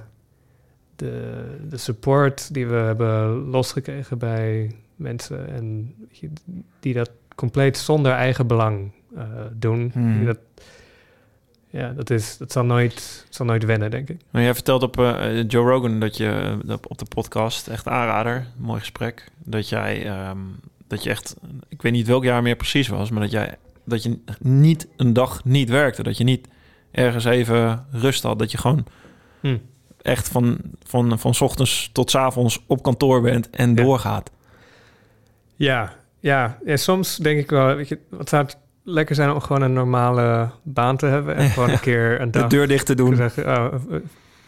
de, 0.96 1.44
de 1.68 1.76
support 1.76 2.54
die 2.54 2.66
we 2.66 2.76
hebben 2.76 3.30
losgekregen 3.50 4.18
bij 4.18 4.74
mensen 4.96 5.48
en 5.48 5.94
die 6.80 6.94
dat 6.94 7.10
compleet 7.34 7.78
zonder 7.78 8.12
eigen 8.12 8.46
belang 8.46 8.92
eh, 9.16 9.24
doen. 9.52 9.90
Hmm. 9.92 10.24
Dat, 10.24 10.38
ja, 11.70 11.92
dat, 11.92 12.10
is, 12.10 12.36
dat 12.36 12.52
zal, 12.52 12.64
nooit, 12.64 13.26
zal 13.28 13.46
nooit 13.46 13.64
wennen, 13.64 13.90
denk 13.90 14.08
ik. 14.08 14.20
Maar 14.30 14.42
jij 14.42 14.54
vertelt 14.54 14.82
op 14.82 15.00
eh, 15.00 15.48
Joe 15.48 15.70
Rogan 15.70 16.00
dat 16.00 16.16
je 16.16 16.30
eh, 16.30 16.68
dat 16.68 16.88
op 16.88 16.98
de 16.98 17.04
podcast, 17.04 17.68
echt 17.68 17.88
aanrader, 17.88 18.46
mooi 18.56 18.80
gesprek, 18.80 19.28
dat 19.44 19.68
jij, 19.68 20.06
ehm, 20.06 20.38
dat 20.86 21.02
je 21.02 21.10
echt, 21.10 21.36
ik 21.68 21.82
weet 21.82 21.92
niet 21.92 22.06
welk 22.06 22.24
jaar 22.24 22.42
meer 22.42 22.56
precies 22.56 22.88
was, 22.88 23.10
maar 23.10 23.22
dat 23.22 23.30
jij, 23.30 23.56
dat 23.84 24.02
je 24.02 24.18
niet 24.40 24.88
een 24.96 25.12
dag 25.12 25.44
niet 25.44 25.68
werkte, 25.68 26.02
dat 26.02 26.16
je 26.16 26.24
niet 26.24 26.48
ergens 26.94 27.24
even 27.24 27.86
rust 27.90 28.22
had, 28.22 28.38
dat 28.38 28.50
je 28.50 28.58
gewoon 28.58 28.86
Hm. 29.40 29.56
echt 30.02 30.28
van, 30.28 30.58
van, 30.86 31.18
van 31.18 31.34
ochtends 31.40 31.90
tot 31.92 32.10
's 32.10 32.14
avonds 32.14 32.64
op 32.66 32.82
kantoor 32.82 33.20
bent 33.20 33.50
en 33.50 33.68
Ja. 33.74 33.82
doorgaat. 33.82 34.30
Ja, 35.56 35.92
ja. 36.20 36.58
ja, 36.64 36.76
soms 36.76 37.16
denk 37.16 37.38
ik 37.38 37.50
wel, 37.50 37.74
weet 37.74 37.88
je, 37.88 37.98
wat 38.10 38.28
zou 38.28 38.42
het 38.44 38.56
lekker 38.82 39.14
zijn 39.14 39.30
om 39.30 39.40
gewoon 39.40 39.62
een 39.62 39.72
normale 39.72 40.50
baan 40.62 40.96
te 40.96 41.06
hebben 41.06 41.34
en 41.36 41.50
gewoon 41.50 41.70
een 41.70 41.80
keer 41.90 42.20
een 42.20 42.30
De 42.30 42.38
dag 42.38 42.48
deur 42.48 42.68
dicht 42.68 42.86
te 42.86 42.94
doen. 42.94 43.16
zeggen, 43.16 43.46
oh, 43.58 43.74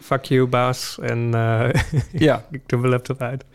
fuck 0.01 0.23
you 0.25 0.47
baas 0.47 0.97
en 1.01 1.33
eh, 1.33 1.69
Ja. 2.27 2.45
ik 2.51 2.61
doe 2.69 2.79
mijn 2.79 2.91
laptop 2.91 3.21
uit. 3.21 3.45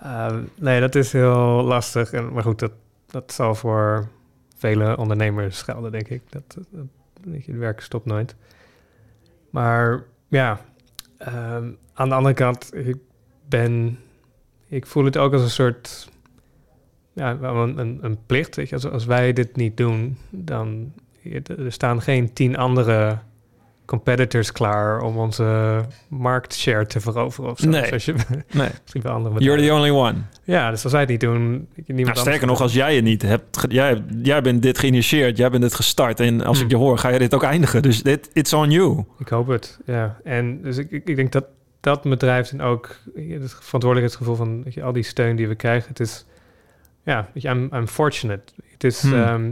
Ehm, 0.00 0.38
nee, 0.60 0.80
dat 0.80 0.94
is 0.94 1.12
heel 1.12 1.62
lastig. 1.64 2.12
En, 2.12 2.32
maar 2.32 2.42
goed, 2.42 2.58
dat, 2.58 2.72
dat 3.10 3.32
zal 3.32 3.54
voor 3.54 4.08
vele 4.56 4.96
ondernemers 4.96 5.62
gelden, 5.62 5.92
denk 5.92 6.08
ik. 6.08 6.22
Dat, 6.30 6.42
dat, 6.70 6.84
weet 7.22 7.44
je, 7.44 7.50
het 7.50 7.60
werk 7.60 7.80
stopt 7.80 8.06
nooit. 8.06 8.36
Maar 9.50 10.04
ja, 10.28 10.60
ehm, 11.18 11.70
aan 11.92 12.08
de 12.08 12.14
andere 12.14 12.34
kant, 12.34 12.74
ik 12.74 12.96
ben... 13.48 13.98
Ik 14.68 14.86
voel 14.86 15.04
het 15.04 15.16
ook 15.16 15.32
als 15.32 15.42
een 15.42 15.50
soort... 15.50 16.10
Ja, 17.12 17.30
een, 17.30 17.78
een, 17.78 17.98
een 18.02 18.18
plicht. 18.26 18.56
Weet 18.56 18.68
je. 18.68 18.74
Als, 18.74 18.86
als 18.86 19.04
wij 19.04 19.32
dit 19.32 19.56
niet 19.56 19.76
doen, 19.76 20.18
dan... 20.30 20.92
Er 21.44 21.72
staan 21.72 22.02
geen 22.02 22.32
tien 22.32 22.56
andere 22.56 23.18
competitors 23.86 24.52
klaar 24.52 25.00
om 25.00 25.16
onze 25.16 25.80
marktshare 26.08 26.86
te 26.86 27.00
veroveren 27.00 27.50
of 27.50 27.58
zo. 27.58 27.68
Nee. 27.68 27.86
Zoals 27.86 28.04
je, 28.04 28.12
Nee, 28.52 28.68
misschien 28.80 29.02
wel 29.02 29.12
andere 29.12 29.40
you're 29.40 29.62
the 29.66 29.72
only 29.72 29.90
one. 29.90 30.14
Ja, 30.44 30.70
dus 30.70 30.82
als 30.82 30.92
wij 30.92 31.00
het 31.00 31.10
niet 31.10 31.20
doen, 31.20 31.68
niemand 31.86 32.06
Nou, 32.06 32.18
sterker 32.18 32.46
nog, 32.46 32.60
als 32.60 32.72
jij 32.72 32.94
het 32.94 33.04
niet 33.04 33.22
hebt, 33.22 33.64
jij, 33.68 34.02
jij 34.22 34.42
bent 34.42 34.62
dit 34.62 34.78
geïnitieerd, 34.78 35.36
jij 35.36 35.50
bent 35.50 35.62
dit 35.62 35.74
gestart. 35.74 36.20
En 36.20 36.40
als 36.40 36.56
Hmm. 36.56 36.66
ik 36.66 36.72
je 36.72 36.76
hoor, 36.78 36.98
ga 36.98 37.08
je 37.08 37.18
dit 37.18 37.34
ook 37.34 37.42
eindigen. 37.42 37.82
Dus 37.82 38.02
dit, 38.02 38.30
it's 38.32 38.52
on 38.52 38.70
you. 38.70 39.04
Ik 39.18 39.28
hoop 39.28 39.46
het, 39.46 39.78
ja. 39.84 40.20
En 40.24 40.62
dus 40.62 40.76
ik, 40.76 40.90
ik, 40.90 41.08
ik 41.08 41.16
denk 41.16 41.32
dat 41.32 41.44
dat 41.80 42.04
me 42.04 42.16
drijft 42.16 42.50
en 42.50 42.60
ook 42.60 42.96
het 43.14 43.54
verantwoordelijkheidsgevoel 43.60 44.34
van 44.34 44.62
weet 44.62 44.74
je, 44.74 44.82
al 44.82 44.92
die 44.92 45.02
steun 45.02 45.36
die 45.36 45.48
we 45.48 45.54
krijgen. 45.54 45.88
Het 45.88 46.00
is, 46.00 46.24
ja, 47.04 47.28
weet 47.34 47.42
je, 47.42 47.48
I'm, 47.48 47.68
I'm 47.74 47.86
fortunate. 47.86 48.52
Het 48.72 48.84
is, 48.84 49.02
Hmm. 49.02 49.14
ehm, 49.14 49.42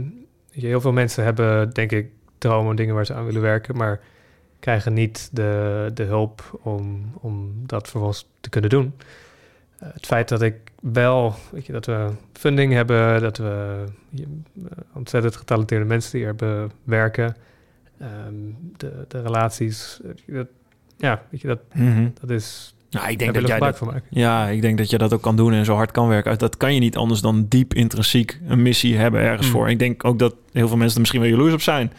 weet 0.51 0.61
je, 0.61 0.67
heel 0.67 0.81
veel 0.81 0.91
mensen 0.93 1.23
hebben, 1.23 1.69
denk 1.69 1.91
ik, 1.91 2.07
dromen 2.37 2.69
en 2.69 2.75
dingen 2.75 2.95
waar 2.95 3.05
ze 3.05 3.13
aan 3.13 3.25
willen 3.25 3.41
werken, 3.41 3.77
maar 3.77 3.99
krijgen 4.65 4.93
niet 4.93 5.29
de, 5.31 5.91
de 5.93 6.03
hulp 6.03 6.59
om, 6.63 7.11
om 7.21 7.53
dat 7.65 7.89
vervolgens 7.89 8.27
te 8.39 8.49
kunnen 8.49 8.69
doen. 8.69 8.93
eh, 9.79 9.87
het 9.93 10.05
feit 10.05 10.29
dat 10.29 10.41
ik 10.41 10.55
wel, 10.81 11.35
weet 11.51 11.65
je, 11.65 11.71
dat 11.71 11.85
we 11.85 12.09
funding 12.33 12.73
hebben, 12.73 13.21
dat 13.21 13.37
we 13.37 13.83
eh, 14.17 14.21
ontzettend 14.93 15.35
getalenteerde 15.35 15.85
mensen 15.85 16.11
die 16.19 16.27
er 16.27 16.69
werken, 16.83 17.35
ehm, 17.99 18.33
de, 18.77 19.05
de 19.07 19.21
relaties, 19.21 19.99
eh, 20.27 20.35
dat, 20.35 20.47
ja, 20.97 21.21
weet 21.29 21.41
je, 21.41 21.47
dat, 21.47 21.59
Mhm. 21.73 22.07
dat 22.21 22.29
is. 22.29 22.75
Nou, 22.89 23.09
ik 23.09 23.19
denk 23.19 23.33
dat 23.33 23.47
jij 23.47 23.59
dat, 23.59 23.81
ja, 24.09 24.47
ik 24.47 24.61
denk 24.61 24.77
dat 24.77 24.89
je 24.89 24.97
dat 24.97 25.13
ook 25.13 25.21
kan 25.21 25.35
doen 25.35 25.53
en 25.53 25.65
zo 25.65 25.75
hard 25.75 25.91
kan 25.91 26.07
werken. 26.07 26.37
Dat 26.37 26.57
kan 26.57 26.73
je 26.73 26.79
niet 26.79 26.95
anders 26.97 27.21
dan 27.21 27.45
diep 27.49 27.73
intrinsiek 27.73 28.39
een 28.47 28.61
missie 28.61 28.97
hebben 28.97 29.21
ergens 29.21 29.47
Mm. 29.47 29.53
voor. 29.53 29.69
Ik 29.69 29.79
denk 29.79 30.03
ook 30.03 30.19
dat 30.19 30.35
heel 30.51 30.67
veel 30.67 30.77
mensen 30.77 30.93
er 30.95 30.99
misschien 30.99 31.21
wel 31.21 31.29
jaloers 31.29 31.53
op 31.53 31.61
zijn. 31.61 31.91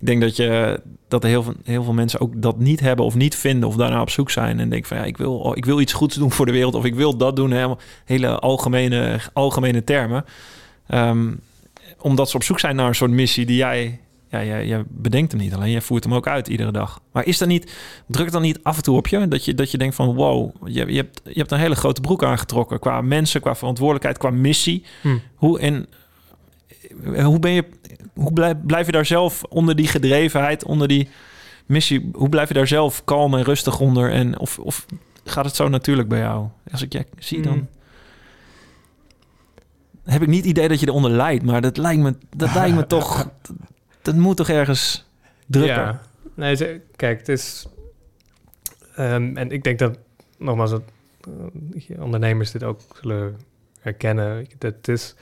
Ik 0.00 0.06
denk 0.06 0.20
dat, 0.20 0.36
je, 0.36 0.80
dat 1.08 1.22
er 1.22 1.28
heel 1.28 1.42
veel, 1.42 1.54
heel 1.64 1.84
veel 1.84 1.92
mensen 1.92 2.20
ook 2.20 2.42
dat 2.42 2.58
niet 2.58 2.80
hebben 2.80 3.04
of 3.04 3.14
niet 3.14 3.36
vinden 3.36 3.68
of 3.68 3.76
daarna 3.76 4.00
op 4.00 4.10
zoek 4.10 4.30
zijn. 4.30 4.60
En 4.60 4.68
denk 4.68 4.86
van 4.86 4.96
ja, 4.96 5.04
ik 5.04 5.16
wil, 5.16 5.38
oh, 5.38 5.56
ik 5.56 5.64
wil 5.64 5.80
iets 5.80 5.92
goeds 5.92 6.16
doen 6.16 6.32
voor 6.32 6.46
de 6.46 6.52
wereld 6.52 6.74
of 6.74 6.84
ik 6.84 6.94
wil 6.94 7.16
dat 7.16 7.36
doen. 7.36 7.52
Helemaal 7.52 7.78
hele 8.04 8.38
algemene, 8.38 9.20
algemene 9.32 9.84
termen. 9.84 10.24
Ehm, 10.86 11.30
omdat 12.00 12.30
ze 12.30 12.36
op 12.36 12.42
zoek 12.42 12.60
zijn 12.60 12.76
naar 12.76 12.88
een 12.88 12.94
soort 12.94 13.10
missie 13.10 13.46
die 13.46 13.56
jij, 13.56 14.00
ja, 14.30 14.44
jij, 14.44 14.66
jij 14.66 14.82
bedenkt 14.88 15.32
hem 15.32 15.40
niet 15.40 15.54
alleen, 15.54 15.70
jij 15.70 15.80
voert 15.80 16.04
hem 16.04 16.14
ook 16.14 16.26
uit 16.26 16.48
iedere 16.48 16.72
dag. 16.72 17.00
Maar 17.12 17.26
is 17.26 17.38
dat 17.38 17.48
niet, 17.48 17.72
drukt 18.06 18.32
dan 18.32 18.42
niet 18.42 18.58
af 18.62 18.76
en 18.76 18.82
toe 18.82 18.96
op 18.96 19.06
je 19.06 19.28
dat 19.28 19.44
je, 19.44 19.54
dat 19.54 19.70
je 19.70 19.78
denkt 19.78 19.94
van 19.94 20.14
wow, 20.14 20.50
je, 20.64 20.86
je, 20.86 20.96
hebt, 20.96 21.20
je 21.24 21.38
hebt 21.38 21.50
een 21.50 21.58
hele 21.58 21.76
grote 21.76 22.00
broek 22.00 22.24
aangetrokken 22.24 22.78
qua 22.78 23.00
mensen, 23.00 23.40
qua 23.40 23.54
verantwoordelijkheid, 23.54 24.18
qua 24.18 24.30
missie. 24.30 24.84
Hm. 25.02 25.18
Hoe 25.34 25.58
en 25.60 25.86
hoe 27.22 27.38
ben 27.38 27.50
je, 27.50 27.64
hoe 28.18 28.32
blijf, 28.32 28.54
blijf 28.66 28.86
je 28.86 28.92
daar 28.92 29.06
zelf 29.06 29.42
onder 29.42 29.76
die 29.76 29.86
gedrevenheid, 29.86 30.64
onder 30.64 30.88
die 30.88 31.08
missie, 31.66 32.10
hoe 32.12 32.28
blijf 32.28 32.48
je 32.48 32.54
daar 32.54 32.66
zelf 32.66 33.04
kalm 33.04 33.34
en 33.34 33.42
rustig 33.42 33.80
onder? 33.80 34.12
En 34.12 34.38
of, 34.38 34.58
of 34.58 34.86
gaat 35.24 35.44
het 35.44 35.56
zo 35.56 35.68
natuurlijk 35.68 36.08
bij 36.08 36.18
jou? 36.18 36.48
Als 36.70 36.82
ik 36.82 36.92
je 36.92 37.06
zie 37.18 37.42
dan. 37.42 37.56
Mm. 37.56 37.68
Heb 40.04 40.22
ik 40.22 40.28
niet 40.28 40.38
het 40.38 40.50
idee 40.50 40.68
dat 40.68 40.80
je 40.80 40.86
eronder 40.86 41.10
lijdt, 41.10 41.44
maar 41.44 41.60
dat 41.60 41.76
lijkt 41.76 42.02
me, 42.02 42.14
dat 42.36 42.54
lijkt 42.54 42.74
me 42.76 42.86
toch. 42.96 43.30
Dat, 43.42 43.56
dat 44.02 44.14
moet 44.14 44.36
toch 44.36 44.48
ergens 44.48 45.06
drukken. 45.46 45.74
Ja. 45.74 46.00
Nee, 46.34 46.80
kijk, 46.96 47.18
het 47.18 47.28
is... 47.28 47.68
ehm, 48.94 49.36
en 49.36 49.50
ik 49.50 49.64
denk 49.64 49.78
dat, 49.78 49.98
nogmaals, 50.38 50.70
dat 50.70 50.82
eh, 51.88 52.02
ondernemers 52.02 52.50
dit 52.50 52.62
ook 52.62 52.80
zullen 53.00 53.36
herkennen. 53.80 54.46
Dat 54.58 54.74
het 54.74 54.88
is... 54.88 55.14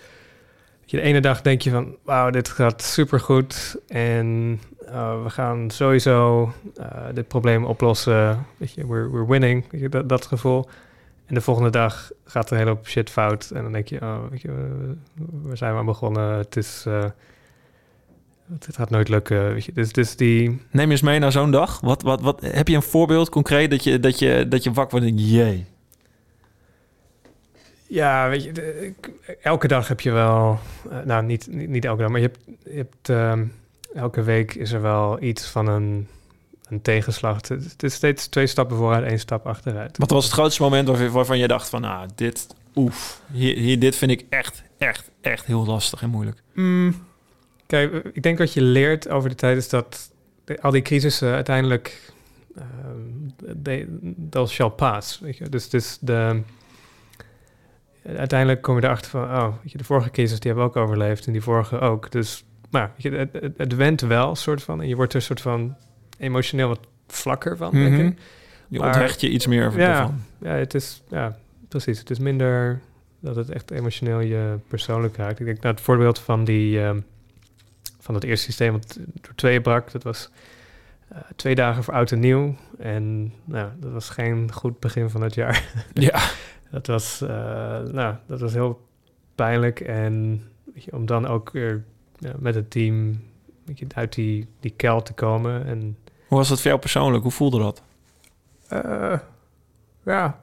je, 0.91 0.97
de 0.97 1.03
ene 1.03 1.21
dag 1.21 1.43
denk 1.43 1.63
je 1.63 1.71
van, 1.71 1.97
wauw, 2.05 2.31
dit 2.31 2.49
gaat 2.49 2.83
supergoed. 2.83 3.77
En 3.89 4.61
eh, 4.87 5.23
we 5.23 5.31
gaan 5.31 5.71
sowieso 5.71 6.53
eh, 6.77 6.87
dit 7.15 7.29
probleem 7.29 7.65
oplossen. 7.65 8.47
Weet 8.57 8.73
je, 8.73 8.87
we're, 8.87 9.11
we're 9.11 9.27
winning. 9.27 9.65
Weet 9.71 9.81
je, 9.81 10.07
dat, 10.07 10.27
gevoel. 10.27 10.69
En 11.27 11.35
de 11.35 11.41
volgende 11.41 11.71
dag 11.71 12.11
gaat 12.25 12.51
er 12.51 12.53
een 12.53 12.67
hele 12.67 12.79
shit 12.83 13.11
fout. 13.11 13.51
En 13.51 13.63
dan 13.63 13.73
denk 13.73 13.89
je, 13.89 14.01
oh, 14.01 14.19
weet 14.31 14.41
je, 14.41 14.51
zijn 15.53 15.73
we 15.73 15.79
aan 15.79 15.87
begonnen? 15.87 16.37
Het 16.39 16.57
is... 16.57 16.85
eh, 16.87 17.05
gaat 18.61 18.91
nooit 18.91 19.09
lukken. 19.09 19.53
Weet 19.53 19.65
je. 19.65 19.73
Dus, 19.73 19.93
dus 19.93 20.17
die... 20.17 20.61
Neem 20.71 20.91
eens 20.91 21.03
mee 21.03 21.19
naar 21.19 21.33
zo'n 21.33 21.51
dag. 21.51 21.81
Wat, 21.81 22.03
wat, 22.03 22.21
wat, 22.21 22.41
heb 22.41 22.69
je 22.69 22.77
een 22.77 22.83
voorbeeld 22.83 23.29
concreet 23.29 23.71
dat 23.71 23.85
je, 23.85 24.01
dat 24.01 24.19
je, 24.19 24.47
dat 24.49 24.63
je 24.65 24.73
wakker 24.73 24.99
wordt 25.01 25.19
en 25.19 25.25
jee. 25.25 25.67
Ja, 27.89 28.29
weet 28.29 28.45
je, 28.45 28.53
de- 28.53 28.93
elke 29.43 29.69
dag 29.69 29.89
heb 29.89 30.01
je 30.01 30.11
wel... 30.11 30.59
eh, 30.91 30.99
nou, 31.05 31.25
niet, 31.25 31.47
niet, 31.51 31.69
niet 31.69 31.85
elke 31.85 32.01
dag, 32.03 32.11
maar 32.11 32.21
je 32.21 32.27
hebt... 32.27 32.39
Je 32.65 32.77
hebt 32.77 33.09
ehm, 33.09 33.45
elke 33.95 34.23
week 34.23 34.55
is 34.55 34.73
er 34.73 34.83
wel 34.83 35.23
iets 35.23 35.47
van 35.47 35.67
een, 35.69 36.09
een 36.69 36.83
tegenslag. 36.83 37.37
Het, 37.37 37.49
het 37.49 37.83
is 37.83 37.95
steeds 37.95 38.27
twee 38.27 38.47
stappen 38.47 38.77
vooruit, 38.77 39.05
één 39.05 39.19
stap 39.19 39.47
achteruit. 39.47 39.99
Wat 39.99 40.11
was 40.11 40.25
het 40.25 40.33
grootste 40.33 40.63
moment 40.63 40.89
waarvan, 40.89 41.11
waarvan 41.11 41.39
je 41.39 41.49
dacht 41.49 41.69
van, 41.69 41.81
nou, 41.81 42.09
dit, 42.15 42.47
oef, 42.75 43.21
hier, 43.33 43.57
hier, 43.57 43.79
dit 43.79 43.97
vind 43.97 44.11
ik 44.11 44.25
echt, 44.31 44.63
echt, 44.79 45.11
echt 45.21 45.47
heel 45.47 45.67
lastig 45.67 46.03
en 46.03 46.11
moeilijk. 46.11 46.43
Mm, 46.55 47.07
kijk, 47.67 48.05
ik 48.13 48.23
denk 48.23 48.39
wat 48.39 48.53
je 48.53 48.63
leert 48.63 49.09
over 49.09 49.29
de 49.29 49.35
tijd 49.35 49.57
is 49.57 49.69
dat 49.69 50.11
de- 50.45 50.63
al 50.63 50.71
die 50.71 50.83
crisissen 50.83 51.33
uiteindelijk... 51.35 52.13
ehm 52.57 52.65
they, 53.63 53.89
shall 54.47 54.71
pass. 54.71 55.19
Weet 55.21 55.37
je? 55.37 55.49
Dus, 55.49 55.69
dus 55.69 55.99
de, 56.01 56.41
uiteindelijk 58.17 58.63
kom 58.63 58.77
je 58.77 58.85
erachter 58.85 59.11
van... 59.11 59.23
oh, 59.23 59.55
weet 59.63 59.73
je, 59.73 59.79
de 59.79 59.85
vorige 59.85 60.11
crisis 60.11 60.41
die 60.41 60.51
hebben 60.53 60.69
ook 60.69 60.77
overleefd... 60.77 61.27
en 61.27 61.33
die 61.33 61.43
vorige 61.43 61.79
ook. 61.79 62.11
Dus 62.11 62.45
maar, 62.71 62.91
weet 62.93 63.03
je, 63.03 63.11
het, 63.19 63.33
het, 63.33 63.53
het 63.59 63.75
went 63.75 64.01
wel, 64.01 64.35
soort 64.35 64.63
van... 64.63 64.81
en 64.83 64.89
je 64.89 64.97
wordt 64.97 65.15
er 65.15 65.23
soort 65.23 65.41
van 65.41 65.77
emotioneel 66.19 66.69
wat 66.69 66.81
vlakker 67.07 67.57
van, 67.57 67.73
denk 67.73 67.93
Mhm. 67.97 68.07
ik. 68.07 68.19
Je 68.69 68.79
Maar- 68.79 68.87
onthecht 68.89 69.21
je 69.21 69.29
iets 69.29 69.47
meer 69.47 69.79
Ja. 69.79 69.89
ervan. 70.01 70.21
Ja, 70.41 70.51
het 70.53 70.75
is, 70.75 71.03
ja, 71.09 71.37
precies. 71.69 71.99
Het 71.99 72.11
is 72.11 72.19
minder 72.19 72.81
dat 73.21 73.37
het 73.37 73.51
echt 73.51 73.71
emotioneel 73.71 74.21
je 74.21 74.55
persoonlijk 74.69 75.17
raakt. 75.17 75.41
Ik 75.41 75.47
denk, 75.47 75.61
nou, 75.61 75.75
het 75.75 75.85
voorbeeld 75.85 76.19
van 76.19 76.45
die, 76.45 76.81
ehm, 76.83 77.01
van 78.01 78.15
het 78.15 78.25
eerste 78.25 78.45
systeem 78.45 78.73
wat 78.73 78.99
door 79.21 79.35
tweeën 79.35 79.63
brak, 79.63 79.93
dat 79.93 80.03
was 80.03 80.31
eh, 81.09 81.19
twee 81.37 81.55
dagen 81.55 81.85
voor 81.85 81.95
oud 81.95 82.13
en 82.13 82.21
nieuw. 82.21 82.57
En 82.79 83.33
nou, 83.45 83.69
dat 83.81 83.93
was 83.93 84.09
geen 84.11 84.53
goed 84.53 84.81
begin 84.81 85.11
van 85.11 85.23
het 85.23 85.35
jaar. 85.35 85.65
Ja. 85.93 86.21
Dat 86.71 86.87
was, 86.87 87.21
eh, 87.21 87.29
nou, 87.81 88.15
dat 88.27 88.41
was 88.41 88.53
heel 88.53 88.81
pijnlijk. 89.35 89.81
En 89.81 90.43
weet 90.75 90.85
je, 90.85 90.93
om 90.93 91.07
dan 91.07 91.27
ook 91.27 91.51
weer 91.51 91.85
ja, 92.19 92.33
met 92.39 92.55
het 92.55 92.71
team 92.71 93.23
weet 93.65 93.79
je, 93.79 93.87
uit 93.95 94.15
die, 94.15 94.47
die 94.61 94.73
kuil 94.77 95.03
te 95.03 95.13
komen. 95.13 95.67
En 95.67 95.97
Hoe 96.29 96.39
was 96.39 96.49
dat 96.49 96.59
voor 96.59 96.67
jou 96.69 96.81
persoonlijk? 96.81 97.23
Hoe 97.23 97.33
voelde 97.33 97.59
dat? 97.59 97.83
eh, 98.69 99.19
ja. 100.05 100.41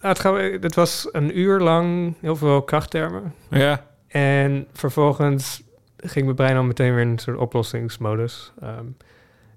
Nou, 0.00 0.40
het, 0.40 0.62
het 0.62 0.74
was 0.74 1.08
een 1.12 1.38
uur 1.38 1.60
lang 1.60 2.14
heel 2.20 2.36
veel 2.36 2.62
krachttermen. 2.62 3.34
Ja. 3.50 3.86
En 4.06 4.66
vervolgens 4.72 5.62
ging 5.96 6.24
mijn 6.24 6.36
brein 6.36 6.56
al 6.56 6.62
meteen 6.62 6.94
weer 6.94 7.02
in 7.02 7.08
een 7.08 7.18
soort 7.18 7.36
oplossingsmodus. 7.38 8.52
Ehm, 8.60 8.84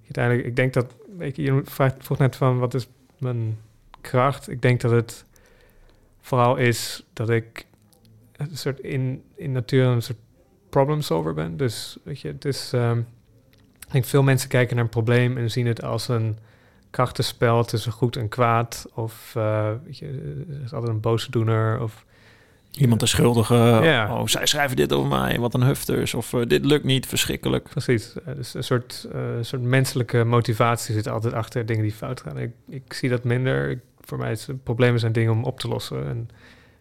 uiteindelijk, 0.03 0.47
ik 0.47 0.55
denk 0.55 0.73
dat, 0.73 0.95
weet 1.17 1.35
je, 1.35 1.41
je 1.41 1.61
vraagt, 1.65 1.95
vroeg 1.99 2.17
net 2.17 2.35
van 2.35 2.59
wat 2.59 2.73
is 2.73 2.87
mijn 3.17 3.59
kracht? 4.03 4.49
Ik 4.49 4.61
denk 4.61 4.81
dat 4.81 4.91
het 4.91 5.25
vooral 6.21 6.55
is 6.55 7.03
dat 7.13 7.29
ik 7.29 7.65
een 8.37 8.57
soort 8.57 8.79
in, 8.79 9.23
in 9.35 9.51
natuur 9.51 9.85
een 9.85 10.01
soort 10.01 10.17
problem 10.69 11.01
solver 11.01 11.33
ben. 11.33 11.57
Dus 11.57 11.97
weet 12.03 12.19
je, 12.19 12.27
het 12.27 12.45
is, 12.45 12.73
ehm, 12.73 12.99
ik 13.79 13.91
denk 13.91 14.05
veel 14.05 14.23
mensen 14.23 14.49
kijken 14.49 14.75
naar 14.75 14.83
een 14.83 14.89
probleem 14.89 15.37
en 15.37 15.51
zien 15.51 15.67
het 15.67 15.83
als 15.83 16.07
een 16.07 16.37
krachtenspel 16.89 17.63
tussen 17.63 17.91
goed 17.91 18.15
en 18.15 18.29
kwaad. 18.29 18.85
Of 18.93 19.33
eh, 19.35 19.71
weet 19.85 19.97
je, 19.97 20.05
er 20.49 20.63
is 20.63 20.73
altijd 20.73 20.91
een 20.91 21.01
boosdoener 21.01 21.81
of 21.81 22.05
Iemand 22.77 22.99
de 22.99 23.05
schuldige. 23.05 23.55
Ja. 23.83 24.17
Oh, 24.19 24.27
zij 24.27 24.45
schrijven 24.45 24.75
dit 24.75 24.93
over 24.93 25.09
mij. 25.09 25.39
Wat 25.39 25.53
een 25.53 25.63
hufters. 25.63 26.13
Of 26.13 26.33
eh, 26.33 26.41
dit 26.47 26.65
lukt 26.65 26.83
niet. 26.83 27.05
Verschrikkelijk. 27.05 27.69
Precies. 27.69 28.13
Eh, 28.25 28.35
dus 28.35 28.53
een 28.53 28.63
soort, 28.63 29.07
eh, 29.13 29.21
soort 29.41 29.61
menselijke 29.61 30.23
motivatie 30.23 30.93
zit 30.93 31.07
altijd 31.07 31.33
achter 31.33 31.65
dingen 31.65 31.83
die 31.83 31.91
fout 31.91 32.21
gaan. 32.21 32.37
Ik, 32.37 32.51
ik 32.69 32.93
zie 32.93 33.09
dat 33.09 33.23
minder. 33.23 33.69
Ik, 33.69 33.79
voor 34.05 34.17
mij 34.17 34.31
is 34.31 34.47
problemen 34.63 34.99
zijn 34.99 35.11
dingen 35.11 35.31
om 35.31 35.43
op 35.43 35.59
te 35.59 35.67
lossen. 35.67 36.07
En 36.07 36.29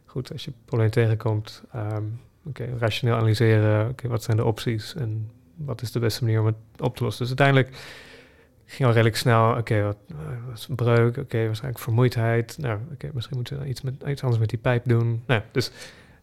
goed, 0.07 0.33
als 0.33 0.45
je 0.45 0.51
een 0.51 0.57
probleem 0.65 0.91
tegenkomt, 0.91 1.63
ehm, 1.73 2.05
oké, 2.45 2.69
rationeel 2.79 3.17
analyseren. 3.17 3.89
Oké, 3.89 4.09
wat 4.09 4.23
zijn 4.23 4.37
de 4.37 4.45
opties 4.45 4.95
en 4.95 5.31
wat 5.55 5.83
is 5.83 5.93
de 5.93 5.99
beste 5.99 6.25
manier 6.25 6.41
om 6.41 6.47
het 6.47 6.57
op 6.79 6.97
te 6.97 7.05
lossen? 7.05 7.27
Dus 7.27 7.39
uiteindelijk 7.39 7.77
ging 8.67 8.89
al 8.89 8.95
redelijk 8.95 9.17
snel. 9.17 9.57
Oké, 9.57 9.83
wat 9.83 9.97
eh, 10.09 10.17
was 10.51 10.69
een 10.69 10.75
breuk? 10.75 11.17
Oké, 11.17 11.45
waarschijnlijk 11.45 11.83
vermoeidheid. 11.83 12.59
Nou, 12.59 12.79
oké, 12.93 13.11
misschien 13.15 13.37
moeten 13.37 13.61
we 13.61 13.67
iets, 13.67 13.81
met, 13.81 13.95
iets 14.07 14.23
anders 14.23 14.41
met 14.41 14.51
die 14.51 14.59
pijp 14.59 14.85
doen. 14.85 15.23
Nou, 15.27 15.43
dus 15.53 15.71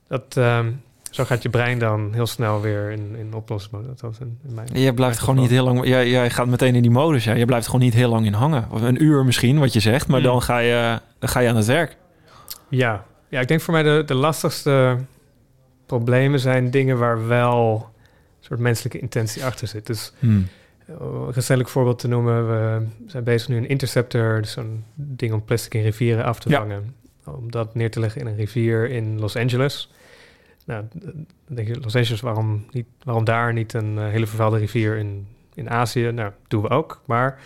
dat, 0.08 0.38
ehm, 0.38 0.72
zo 1.10 1.26
gaat 1.26 1.44
je 1.44 1.50
brein 1.50 1.80
dan 1.80 2.14
heel 2.14 2.28
snel 2.28 2.62
weer 2.62 2.92
in, 2.92 3.16
in 3.18 3.34
oplossingsmodus. 3.34 4.00
Dat 4.00 4.18
in, 4.20 4.40
in 4.48 4.54
mijn 4.54 4.68
Je 4.74 4.94
blijft 4.94 5.20
gewoon 5.20 5.36
niet 5.36 5.50
heel 5.50 5.64
lang... 5.64 5.86
Jij, 5.88 6.10
jij 6.10 6.30
gaat 6.30 6.48
meteen 6.48 6.76
in 6.76 6.82
die 6.82 6.92
modus. 6.92 7.24
Ja. 7.24 7.34
Je 7.34 7.46
blijft 7.46 7.66
gewoon 7.66 7.82
niet 7.82 7.94
heel 7.94 8.10
lang 8.10 8.26
in 8.26 8.34
hangen. 8.34 8.68
Of 8.72 8.82
een 8.82 9.04
uur 9.04 9.26
misschien, 9.26 9.60
wat 9.60 9.74
je 9.74 9.80
zegt. 9.80 10.08
Maar 10.08 10.20
Mm. 10.20 10.26
dan, 10.26 10.42
ga 10.42 10.58
je, 10.58 11.00
dan 11.20 11.30
ga 11.30 11.40
je 11.40 11.50
aan 11.50 11.56
het 11.56 11.66
werk. 11.66 11.98
Ja, 12.70 13.06
ja 13.30 13.40
ik 13.40 13.48
denk 13.48 13.62
voor 13.62 13.74
mij 13.74 13.84
de, 13.84 14.04
de 14.06 14.14
lastigste 14.14 14.98
problemen 15.86 16.40
zijn 16.40 16.72
dingen 16.72 16.98
waar 16.98 17.28
wel 17.28 17.90
een 18.40 18.46
soort 18.46 18.60
menselijke 18.60 19.00
intentie 19.00 19.46
achter 19.46 19.68
zit. 19.68 19.86
Dus 19.88 20.14
Hmm. 20.20 20.48
eh, 20.88 20.96
een 21.00 21.32
recentelijk 21.32 21.70
voorbeeld 21.70 22.00
te 22.00 22.08
noemen, 22.08 22.48
we 22.48 22.86
zijn 23.08 23.24
bezig 23.24 23.48
nu 23.48 23.58
een 23.58 23.70
interceptor, 23.70 24.42
dus 24.42 24.52
zo'n 24.52 24.84
ding 24.94 25.34
om 25.34 25.44
plastic 25.44 25.74
in 25.74 25.82
rivieren 25.82 26.24
af 26.26 26.40
te 26.40 26.50
Ja. 26.50 26.58
vangen. 26.60 26.96
Om 27.26 27.52
dat 27.52 27.76
neer 27.76 27.92
te 27.92 28.00
leggen 28.00 28.22
in 28.22 28.28
een 28.28 28.36
rivier 28.36 28.90
in 28.90 29.20
Los 29.20 29.36
Angeles. 29.36 29.92
Nou, 30.70 30.86
denk 31.48 31.68
je, 31.68 31.80
Los 31.82 31.96
Angeles, 31.96 32.22
waarom, 32.22 32.66
niet, 32.72 32.86
waarom 33.04 33.24
daar 33.24 33.54
niet 33.54 33.74
een 33.74 33.98
eh, 33.98 34.08
hele 34.08 34.28
vervuilde 34.28 34.58
rivier 34.58 34.98
in, 34.98 35.28
in 35.54 35.70
Azië? 35.70 36.12
Nou, 36.12 36.32
doen 36.48 36.62
we 36.62 36.70
ook. 36.70 37.02
Maar 37.06 37.40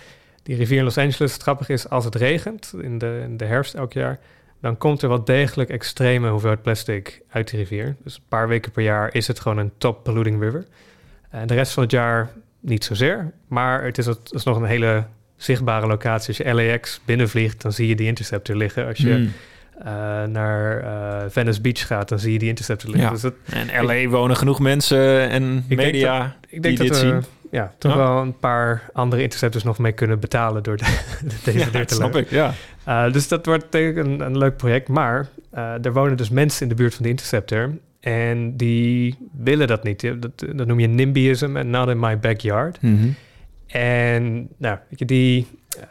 die 0.44 0.56
rivier 0.56 0.78
in 0.78 0.84
Los 0.84 0.98
Angeles, 0.98 1.34
het 1.34 1.42
grappige 1.42 1.74
is, 1.74 1.90
als 1.90 2.06
het 2.06 2.16
regent 2.16 2.74
in 2.82 2.98
de, 2.98 3.22
in 3.24 3.38
de 3.38 3.46
herfst 3.46 3.74
elk 3.74 3.94
jaar, 3.94 4.20
dan 4.62 4.78
komt 4.78 5.02
er 5.02 5.10
wel 5.10 5.24
degelijk 5.24 5.70
extreme 5.70 6.30
hoeveelheid 6.30 6.62
plastic 6.62 7.22
uit 7.30 7.50
die 7.50 7.60
rivier. 7.60 7.96
Dus 8.04 8.16
een 8.16 8.24
paar 8.28 8.48
weken 8.48 8.72
per 8.72 8.84
jaar 8.84 9.16
is 9.16 9.28
het 9.28 9.40
gewoon 9.40 9.58
een 9.58 9.72
top 9.78 10.04
polluting 10.04 10.42
river. 10.42 10.66
En 11.30 11.48
de 11.48 11.54
rest 11.54 11.74
van 11.74 11.84
het 11.84 11.92
jaar 11.92 12.32
niet 12.60 12.84
zozeer, 12.84 13.34
maar 13.48 13.84
het 13.84 13.98
is, 13.98 14.06
het 14.06 14.32
is 14.34 14.44
nog 14.44 14.58
een 14.58 14.64
hele 14.64 15.06
zichtbare 15.36 15.88
locatie. 15.88 16.28
Als 16.28 16.38
je 16.38 16.54
LAX 16.54 17.02
binnenvliegt, 17.06 17.62
dan 17.62 17.72
zie 17.72 17.88
je 17.88 17.96
die 17.96 18.08
interceptor 18.08 18.56
liggen. 18.56 18.88
Als 18.88 18.98
je 18.98 19.14
Hmm. 19.14 19.32
Eh, 19.80 19.86
naar 20.24 20.80
eh, 20.80 21.30
Venice 21.30 21.62
Beach 21.62 21.88
gaat, 21.88 22.10
dan 22.10 22.20
zie 22.20 22.32
je 22.34 22.40
die 22.40 22.50
interceptor 22.50 22.90
liggen. 22.90 23.08
Ja. 23.08 23.14
Dus 23.14 23.22
dat, 23.22 23.34
En 23.50 23.86
LA 23.86 24.08
wonen 24.08 24.36
genoeg 24.36 24.60
mensen 24.60 25.30
en 25.30 25.66
denk 25.68 25.82
media 25.82 26.36
ik 26.50 26.64
denk 26.64 26.78
die 26.78 26.88
dat 26.90 26.98
dit 27.00 27.08
er 27.08 27.10
zien. 27.24 27.24
ja, 27.52 27.74
toch 27.78 27.92
Ja. 27.92 27.98
wel 27.98 28.22
een 28.22 28.40
paar 28.40 28.90
andere 28.94 29.22
interceptors 29.22 29.64
nog 29.64 29.78
mee 29.78 29.92
kunnen 29.92 30.20
betalen 30.20 30.64
door 30.64 30.78
de, 30.78 30.84
de 31.28 31.36
DVD 31.44 31.60
Ja, 31.60 31.66
te 31.70 31.78
dat 31.78 31.92
snap 31.92 32.16
ik, 32.16 32.30
ja. 32.30 32.54
Uh, 32.88 33.12
dus 33.12 33.28
dat 33.28 33.46
wordt 33.46 33.72
denk 33.72 33.98
ik 33.98 34.06
een, 34.06 34.20
een 34.20 34.38
leuk 34.38 34.58
project. 34.58 34.88
Maar 34.88 35.28
er 35.82 35.94
wonen 35.94 36.18
dus 36.18 36.30
mensen 36.30 36.64
in 36.64 36.70
de 36.70 36.76
buurt 36.76 36.94
van 36.94 37.04
de 37.04 37.10
Interceptor. 37.10 37.72
En 38.00 38.58
die 38.58 39.16
willen 39.38 39.68
dat 39.68 39.84
niet. 39.84 40.02
Dat, 40.02 40.46
dat 40.56 40.68
noem 40.68 40.80
je 40.80 40.88
NIMBYism 40.88 41.56
en 41.58 41.70
not 41.70 41.90
in 41.90 42.00
my 42.00 42.20
backyard. 42.20 42.82
Mhm. 42.82 43.08
En 43.68 44.48
nou, 44.58 44.78
weet 44.90 45.00
je, 45.00 45.06
die 45.06 45.48
uh, 45.78 45.84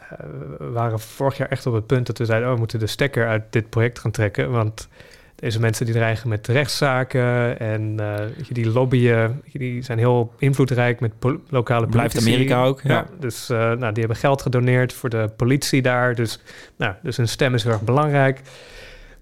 waren 0.71 0.99
vorig 0.99 1.37
jaar 1.37 1.49
echt 1.49 1.65
op 1.65 1.73
het 1.73 1.87
punt 1.87 2.07
dat 2.07 2.17
we 2.17 2.25
zeiden... 2.25 2.47
oh, 2.47 2.53
we 2.53 2.59
moeten 2.59 2.79
de 2.79 2.87
stekker 2.87 3.27
uit 3.27 3.43
dit 3.49 3.69
project 3.69 3.99
gaan 3.99 4.11
trekken. 4.11 4.51
Want 4.51 4.87
deze 5.35 5.59
mensen 5.59 5.85
die 5.85 5.93
dreigen 5.93 6.29
met 6.29 6.47
rechtszaken 6.47 7.59
en 7.59 7.97
uh, 7.99 8.15
die 8.49 8.69
lobbyen... 8.69 9.41
Weet 9.43 9.51
je, 9.51 9.59
die 9.59 9.81
zijn 9.81 9.97
heel 9.97 10.33
invloedrijk 10.37 10.99
met 10.99 11.11
lokale 11.49 11.87
Blijft 11.87 12.13
politici. 12.13 12.33
Amerika 12.33 12.63
ook, 12.63 12.81
ja. 12.81 12.93
ja 12.93 13.05
dus 13.19 13.49
uh, 13.49 13.57
nou, 13.57 13.79
die 13.79 13.99
hebben 14.03 14.15
geld 14.17 14.41
gedoneerd 14.41 14.93
voor 14.93 15.09
de 15.09 15.29
politie 15.35 15.81
daar. 15.81 16.15
Dus, 16.15 16.39
nou, 16.75 16.93
dus 17.01 17.17
hun 17.17 17.27
stem 17.27 17.53
is 17.53 17.63
heel 17.63 17.71
erg 17.71 17.81
belangrijk. 17.81 18.41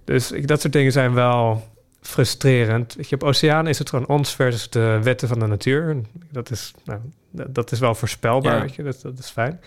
Dus 0.03 0.31
ik, 0.31 0.47
dat 0.47 0.61
soort 0.61 0.73
dingen 0.73 0.91
zijn 0.91 1.13
wel 1.13 1.69
frustrerend. 2.01 2.95
Weet 2.95 3.09
je, 3.09 3.15
op 3.15 3.23
oceaan 3.23 3.67
is 3.67 3.79
het 3.79 3.89
gewoon 3.89 4.07
ons 4.07 4.35
versus 4.35 4.69
de 4.69 4.99
wetten 5.03 5.27
van 5.27 5.39
de 5.39 5.47
natuur. 5.47 5.97
Dat 6.31 6.51
is, 6.51 6.73
nou, 6.85 6.99
dat, 7.31 7.55
dat 7.55 7.71
is 7.71 7.79
wel 7.79 7.95
voorspelbaar, 7.95 8.55
Ja. 8.55 8.61
weet 8.61 8.75
je, 8.75 8.83
dat, 8.83 9.01
dat 9.01 9.19
is 9.19 9.29
fijn. 9.29 9.59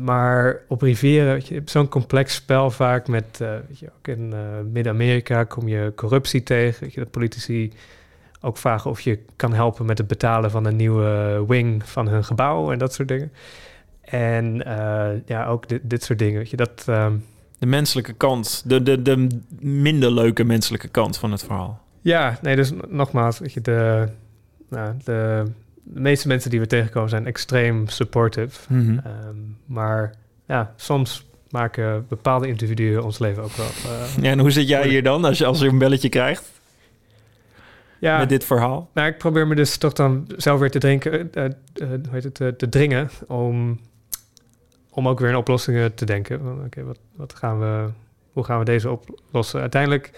Maar 0.00 0.60
op 0.68 0.82
rivieren, 0.82 1.32
weet 1.32 1.46
je, 1.46 1.54
je 1.54 1.58
hebt 1.58 1.70
zo'n 1.70 1.88
complex 1.88 2.34
spel 2.34 2.70
vaak 2.70 3.08
met, 3.08 3.38
uh, 3.42 3.48
weet 3.68 3.78
je, 3.78 3.90
ook 3.98 4.08
in 4.08 4.32
uh, 4.32 4.38
Midden-Amerika 4.72 5.44
kom 5.44 5.68
je 5.68 5.92
corruptie 5.96 6.42
tegen. 6.42 6.80
Weet 6.80 6.94
je, 6.94 7.00
dat 7.00 7.10
politici 7.10 7.72
ook 8.40 8.56
vragen 8.56 8.90
of 8.90 9.00
je 9.00 9.18
kan 9.36 9.52
helpen 9.52 9.86
met 9.86 9.98
het 9.98 10.06
betalen 10.06 10.50
van 10.50 10.64
een 10.64 10.76
nieuwe 10.76 11.44
wing 11.46 11.88
van 11.88 12.08
hun 12.08 12.24
gebouw 12.24 12.72
en 12.72 12.78
dat 12.78 12.94
soort 12.94 13.08
dingen. 13.08 13.32
En 14.00 14.56
uh, 14.66 15.08
ja, 15.26 15.46
ook 15.46 15.68
dit, 15.68 15.80
dit 15.82 16.02
soort 16.02 16.18
dingen, 16.18 16.38
weet 16.38 16.50
je, 16.50 16.56
dat... 16.56 16.84
Um, 16.88 17.24
de 17.58 17.66
menselijke 17.66 18.12
kant, 18.12 18.62
de, 18.66 18.82
de, 18.82 19.02
de 19.02 19.26
minder 19.60 20.12
leuke 20.12 20.44
menselijke 20.44 20.88
kant 20.88 21.18
van 21.18 21.30
het 21.30 21.42
verhaal. 21.42 21.80
Ja, 22.00 22.38
nee, 22.42 22.56
dus 22.56 22.72
nogmaals, 22.88 23.38
weet 23.38 23.52
je, 23.52 23.60
de, 23.60 24.08
nou, 24.68 24.94
de, 25.04 25.44
de 25.88 26.00
meeste 26.00 26.28
mensen 26.28 26.50
die 26.50 26.60
we 26.60 26.66
tegenkomen 26.66 27.08
zijn 27.08 27.26
extreem 27.26 27.88
supportive. 27.88 28.58
Mhm. 28.68 28.80
Mm 28.80 28.88
-hmm. 28.88 29.28
um, 29.28 29.58
maar 29.64 30.14
ja, 30.46 30.72
soms 30.76 31.26
maken 31.50 32.06
bepaalde 32.08 32.48
individuen 32.48 33.04
ons 33.04 33.18
leven 33.18 33.42
ook 33.42 33.52
wel. 33.52 33.66
Uh, 33.66 34.22
ja, 34.22 34.30
en 34.30 34.38
hoe 34.38 34.50
zit 34.50 34.68
jij 34.68 34.88
hier 34.88 35.02
dan 35.02 35.24
als 35.24 35.38
je, 35.38 35.46
als 35.46 35.60
je 35.60 35.68
een 35.68 35.78
belletje 35.78 36.08
krijgt? 36.08 36.54
Ja, 37.98 38.18
met 38.18 38.28
dit 38.28 38.44
verhaal? 38.44 38.90
Nou, 38.94 39.08
ik 39.08 39.18
probeer 39.18 39.46
me 39.46 39.54
dus 39.54 39.76
toch 39.76 39.92
dan 39.92 40.26
zelf 40.36 40.60
weer 40.60 40.70
te 40.70 40.78
drinken, 40.78 41.30
uh, 41.34 41.44
uh, 41.44 41.88
hoe 41.88 42.00
heet 42.10 42.38
het, 42.38 42.58
te 42.58 42.68
dringen 42.68 43.10
om, 43.26 43.80
om 44.90 45.08
ook 45.08 45.18
weer 45.18 45.28
in 45.28 45.36
oplossingen 45.36 45.94
te 45.94 46.04
denken. 46.04 46.40
Oké, 46.40 46.64
okay, 46.64 46.84
wat, 46.84 46.98
wat 47.14 47.34
gaan 47.34 47.58
we, 47.58 47.90
hoe 48.32 48.44
gaan 48.44 48.58
we 48.58 48.64
deze 48.64 48.90
oplossen? 48.90 49.60
Uiteindelijk, 49.60 50.10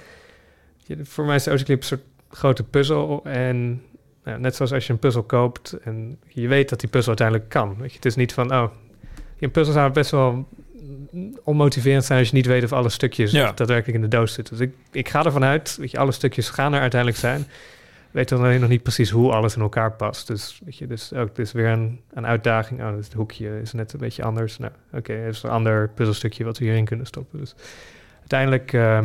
voor 1.03 1.25
mij 1.25 1.37
is 1.37 1.43
de 1.43 1.51
Ocean 1.51 1.67
Clip 1.67 1.79
een 1.79 1.87
soort 1.87 2.05
grote 2.31 2.65
puzzel. 2.65 3.25
En 3.25 3.83
nou, 4.25 4.41
net 4.41 4.57
zoals 4.57 4.73
als 4.73 4.87
je 4.87 4.93
een 4.93 4.99
puzzel 4.99 5.23
koopt 5.23 5.73
en 5.73 6.19
je 6.29 6.49
weet 6.49 6.69
dat 6.69 6.81
die 6.81 6.89
puzzel 6.89 7.09
uiteindelijk 7.09 7.49
kan. 7.49 7.77
Weet 7.79 7.91
je, 7.91 7.97
het 7.97 8.05
is 8.05 8.17
niet 8.17 8.33
van, 8.33 8.53
oh, 8.53 8.71
een 9.39 9.51
puzzel 9.51 9.75
zou 9.75 9.93
best 9.93 10.11
wel 10.11 10.49
onmotiverend 11.45 12.05
zijn 12.05 12.19
als 12.19 12.29
je 12.29 12.35
niet 12.35 12.47
weet 12.47 12.65
of 12.65 12.73
alle 12.73 12.89
stukjes 12.89 13.31
ja. 13.31 13.53
daadwerkelijk 13.53 13.97
in 13.97 14.11
de 14.11 14.17
doos 14.17 14.33
zitten. 14.33 14.57
Dus 14.57 14.67
ik, 14.67 14.75
ik 14.93 15.09
ga 15.09 15.25
ervan 15.25 15.45
uit, 15.45 15.77
weet 15.81 15.91
je, 15.91 15.99
alle 15.99 16.13
stukjes 16.13 16.51
gaan 16.51 16.73
er 16.73 16.81
uiteindelijk 16.81 17.21
zijn. 17.21 17.47
Weet 18.11 18.29
dan 18.29 18.39
alleen 18.39 18.61
nog 18.61 18.69
niet 18.69 18.83
precies 18.83 19.11
hoe 19.11 19.33
alles 19.33 19.57
in 19.57 19.63
elkaar 19.63 19.93
past. 19.93 20.27
Dus, 20.27 20.61
weet 20.65 20.77
je, 20.77 20.87
dus 20.87 21.13
ook 21.13 21.29
het 21.29 21.39
is 21.39 21.53
weer 21.53 21.67
een, 21.67 22.01
een 22.13 22.27
uitdaging. 22.27 22.81
Oh, 22.81 22.97
dus 22.97 23.05
het 23.05 23.15
hoekje 23.15 23.61
is 23.61 23.73
net 23.73 23.93
een 23.93 23.99
beetje 23.99 24.23
anders. 24.23 24.59
Nou, 24.59 24.73
oké, 24.87 24.97
okay, 24.97 25.17
er 25.17 25.29
is 25.29 25.43
een 25.43 25.51
ander 25.51 25.89
puzzelstukje 25.89 26.45
wat 26.45 26.59
we 26.59 26.65
hierin 26.65 26.85
kunnen 26.85 27.07
stoppen. 27.07 27.39
Dus 27.39 27.55
uiteindelijk 28.19 28.73
uh, 28.73 29.05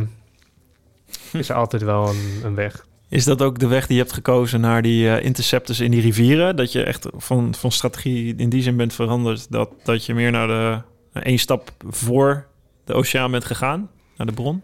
is 1.33 1.49
er 1.49 1.55
altijd 1.55 1.81
wel 1.81 2.09
een, 2.09 2.41
een, 2.43 2.55
weg. 2.55 2.85
Is 3.13 3.23
dat 3.23 3.41
ook 3.41 3.59
de 3.59 3.67
weg 3.67 3.87
die 3.87 3.95
je 3.95 4.01
hebt 4.01 4.13
gekozen 4.13 4.61
naar 4.61 4.81
die 4.81 5.05
uh, 5.05 5.23
interceptors 5.23 5.79
in 5.79 5.91
die 5.91 6.01
rivieren? 6.01 6.55
Dat 6.55 6.71
je 6.71 6.83
echt 6.83 7.07
van, 7.15 7.55
van 7.55 7.71
strategie 7.71 8.35
in 8.35 8.49
die 8.49 8.61
zin 8.61 8.77
bent 8.77 8.93
veranderd, 8.93 9.51
dat, 9.51 9.69
dat 9.83 10.05
je 10.05 10.13
meer 10.13 10.31
naar 10.31 10.47
de 10.47 10.81
één 11.19 11.37
stap 11.37 11.71
voor 11.89 12.45
de 12.85 12.93
oceaan 12.93 13.31
bent 13.31 13.45
gegaan, 13.45 13.89
naar 14.17 14.27
de 14.27 14.33
bron? 14.33 14.63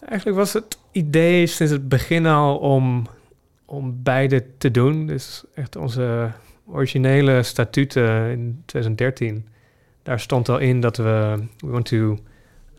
Eigenlijk 0.00 0.38
was 0.38 0.52
het 0.52 0.78
idee 0.92 1.46
sinds 1.46 1.72
het 1.72 1.88
begin 1.88 2.26
al 2.26 2.56
om, 2.56 3.06
om 3.64 4.02
beide 4.02 4.44
te 4.58 4.70
doen. 4.70 5.06
Dus 5.06 5.44
echt 5.54 5.76
onze 5.76 6.32
originele 6.66 7.42
statuten 7.42 8.30
in 8.30 8.62
2013, 8.66 9.48
daar 10.02 10.20
stond 10.20 10.48
al 10.48 10.58
in 10.58 10.80
dat 10.80 10.96
we 10.96 11.44
we 11.58 11.66
want 11.66 11.86
to 11.86 12.18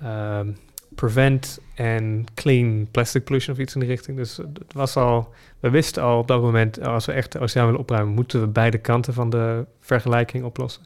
um, 0.04 0.58
prevent 0.96 1.60
and 1.82 2.34
clean 2.34 2.88
plastic 2.92 3.24
pollution 3.24 3.56
of 3.56 3.62
iets 3.62 3.74
in 3.74 3.80
die 3.80 3.90
richting. 3.90 4.18
Dus 4.18 4.38
het 4.38 4.74
was 4.74 4.96
al, 4.96 5.34
we 5.60 5.70
wisten 5.70 6.04
al 6.04 6.20
op 6.20 6.28
dat 6.28 6.42
moment, 6.42 6.82
als 6.82 7.06
we 7.06 7.12
echt 7.12 7.32
de 7.32 7.40
oceaan 7.40 7.66
willen 7.66 7.80
opruimen, 7.80 8.14
moeten 8.14 8.42
we 8.42 8.48
beide 8.48 8.78
kanten 8.78 9.14
van 9.14 9.30
de 9.30 9.66
vergelijking 9.80 10.44
oplossen. 10.44 10.84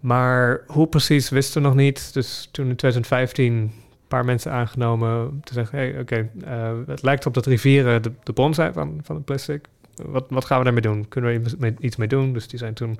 Maar 0.00 0.62
hoe 0.66 0.86
precies 0.86 1.28
wisten 1.28 1.62
we 1.62 1.68
nog 1.68 1.76
niet. 1.76 2.14
Dus 2.14 2.48
toen 2.52 2.68
in 2.68 2.76
2015 2.76 3.52
een 3.54 3.72
paar 4.08 4.24
mensen 4.24 4.52
aangenomen 4.52 5.28
om 5.28 5.40
te 5.44 5.52
zeggen: 5.52 6.00
oké, 6.00 6.30
uh, 6.44 6.72
het 6.86 7.02
lijkt 7.02 7.26
op 7.26 7.34
dat 7.34 7.46
rivieren 7.46 8.02
de, 8.02 8.12
de 8.22 8.32
bron 8.32 8.54
zijn 8.54 8.72
van, 8.72 9.00
van 9.02 9.16
het 9.16 9.24
plastic. 9.24 9.64
Wat, 10.02 10.24
wat 10.28 10.44
gaan 10.44 10.58
we 10.58 10.64
daarmee 10.64 10.82
doen? 10.82 11.08
Kunnen 11.08 11.42
we 11.58 11.74
iets 11.78 11.96
mee 11.96 12.08
doen? 12.08 12.32
Dus 12.32 12.48
die 12.48 12.58
zijn 12.58 12.74
toen 12.74 12.98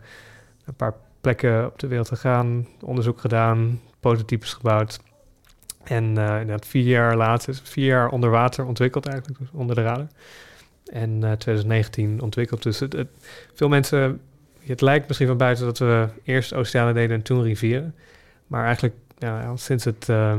een 0.65 0.75
paar 0.75 0.95
plekken 1.21 1.67
op 1.67 1.79
de 1.79 1.87
wereld 1.87 2.09
gegaan, 2.09 2.67
onderzoek 2.81 3.21
gedaan, 3.21 3.81
prototypes 4.01 4.53
gebouwd. 4.53 5.01
En 5.89 6.19
uh, 6.19 6.55
vier 6.61 6.85
jaar 6.85 7.17
later, 7.17 7.61
vier 7.63 7.87
jaar 7.87 8.09
onder 8.09 8.31
water 8.31 8.65
ontwikkeld 8.65 9.07
eigenlijk, 9.07 9.39
dus 9.39 9.49
onder 9.53 9.77
de 9.77 9.83
radar. 9.83 10.07
En 10.87 11.11
uh, 11.11 11.33
2019 11.33 12.21
ontwikkeld. 12.21 12.63
Dus 12.63 12.81
het, 12.81 13.07
veel 13.55 13.69
mensen 13.69 14.21
het 14.67 14.81
lijkt 14.81 15.07
misschien 15.07 15.29
van 15.29 15.37
buiten 15.37 15.65
dat 15.65 15.79
we 15.79 16.09
eerst 16.23 16.55
oceanen 16.55 16.95
deden 16.95 17.17
en 17.17 17.23
toen 17.23 17.43
rivieren. 17.43 17.95
Maar 18.47 18.65
eigenlijk 18.65 18.95
ja, 19.19 19.57
sinds 19.57 19.85
het, 19.85 20.09
uh, 20.09 20.39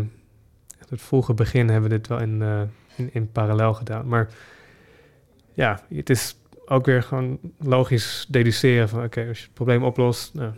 het 0.89 1.01
vroege 1.01 1.33
begin 1.33 1.69
hebben 1.69 1.89
we 1.89 1.97
dit 1.97 2.07
wel 2.07 2.19
in, 2.19 2.43
in, 3.11 3.31
parallel 3.31 3.73
gedaan. 3.73 4.07
Maar 4.07 4.29
ja, 5.53 5.81
het 5.93 6.09
is 6.09 6.37
ook 6.65 6.85
weer 6.85 7.03
gewoon 7.03 7.39
logisch 7.59 8.25
deduceren 8.29 8.89
van... 8.89 9.03
oké, 9.03 9.25
als 9.27 9.37
je 9.37 9.43
het 9.43 9.53
probleem 9.53 9.83
oplost, 9.83 10.33
nou, 10.33 10.51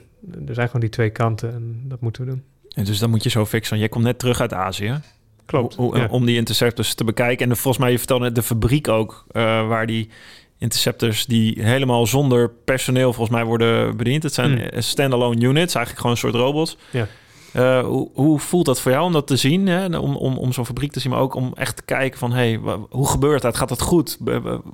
er 0.47 0.53
zijn 0.53 0.67
gewoon 0.67 0.81
die 0.81 0.89
twee 0.89 1.09
kanten 1.09 1.53
en 1.53 1.81
dat 1.83 2.01
moeten 2.01 2.25
we 2.25 2.29
doen. 2.29 2.43
En 2.79 2.85
dus 2.85 2.99
dan 2.99 3.09
moet 3.09 3.23
je 3.23 3.29
zo 3.29 3.45
fixen. 3.45 3.77
Jij 3.77 3.89
komt 3.89 4.03
net 4.03 4.19
terug 4.19 4.41
uit 4.41 4.53
Azië. 4.53 4.99
Klopt. 5.45 5.75
Om, 5.75 5.95
ja. 5.95 6.07
om 6.09 6.25
die 6.25 6.35
interceptors 6.35 6.93
te 6.93 7.03
bekijken. 7.03 7.43
En 7.43 7.49
de, 7.49 7.55
volgens 7.55 7.83
mij, 7.83 7.91
je 7.91 7.97
vertelde 7.97 8.23
net 8.23 8.35
de 8.35 8.43
fabriek 8.43 8.87
ook, 8.87 9.25
uh, 9.31 9.67
waar 9.67 9.85
die 9.85 10.09
interceptors 10.57 11.25
die 11.25 11.63
helemaal 11.63 12.07
zonder 12.07 12.49
personeel 12.49 13.13
volgens 13.13 13.35
mij 13.35 13.45
worden 13.45 13.97
bediend. 13.97 14.23
Het 14.23 14.33
zijn 14.33 14.51
mm. 14.51 14.81
standalone 14.81 15.45
units, 15.45 15.75
eigenlijk 15.75 15.95
gewoon 15.95 16.11
een 16.11 16.17
soort 16.17 16.33
robots. 16.33 16.77
Ja. 16.91 17.07
Uh, 17.55 17.85
hoe, 17.85 18.09
hoe, 18.13 18.39
voelt 18.39 18.65
dat 18.65 18.81
voor 18.81 18.91
jou 18.91 19.05
om 19.05 19.13
dat 19.13 19.27
te 19.27 19.35
zien? 19.35 19.67
Hè? 19.67 19.97
Om, 19.97 20.15
om, 20.15 20.37
om 20.37 20.53
zo'n 20.53 20.65
fabriek 20.65 20.91
te 20.91 20.99
zien, 20.99 21.11
maar 21.11 21.19
ook 21.19 21.33
om 21.33 21.51
echt 21.55 21.75
te 21.75 21.83
kijken 21.83 22.19
van... 22.19 22.31
hey, 22.31 22.59
hoe 22.89 23.07
gebeurt 23.07 23.41
dat? 23.41 23.57
Gaat 23.57 23.69
dat 23.69 23.81
goed? 23.81 24.17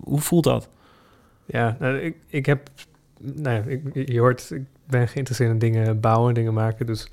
Hoe 0.04 0.22
voelt 0.22 0.44
dat? 0.44 0.70
Ja, 1.46 1.78
nou, 1.80 1.98
ik, 1.98 2.16
ik 2.28 2.46
heb... 2.46 2.70
Nou 3.20 3.56
ja, 3.56 3.64
ik, 3.68 4.10
je 4.10 4.20
hoort, 4.20 4.52
ik 4.52 4.64
ben 4.88 5.08
geïnteresseerd 5.08 5.52
in 5.52 5.60
dingen 5.60 6.00
bouwen, 6.00 6.34
dingen 6.34 6.54
maken. 6.54 6.86
Dus 6.86 7.08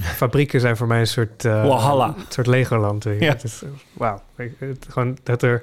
fabrieken 0.00 0.60
zijn 0.60 0.76
voor 0.76 0.86
mij 0.86 1.00
een 1.00 1.06
soort... 1.06 1.44
Uh, 1.44 1.66
Walhalla. 1.66 2.06
Een 2.06 2.24
soort 2.28 2.46
Legoland. 2.46 3.04
Ja. 3.04 3.10
Het 3.10 3.44
is, 3.44 3.62
wauw. 3.92 4.20
Gewoon 4.88 5.18
dat 5.22 5.42
er 5.42 5.62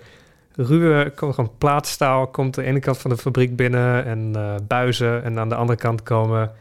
ruwe, 0.56 1.12
gewoon 1.16 1.52
plaatstaal 1.58 2.28
komt 2.28 2.56
de 2.56 2.64
ene 2.64 2.80
kant 2.80 2.98
van 2.98 3.10
de 3.10 3.18
fabriek 3.18 3.56
binnen 3.56 4.06
en 4.06 4.34
uh, 4.36 4.56
buizen. 4.68 5.24
En 5.24 5.40
aan 5.40 5.50
de 5.50 5.56
andere 5.56 5.80
kant 5.80 6.04
komen 6.04 6.52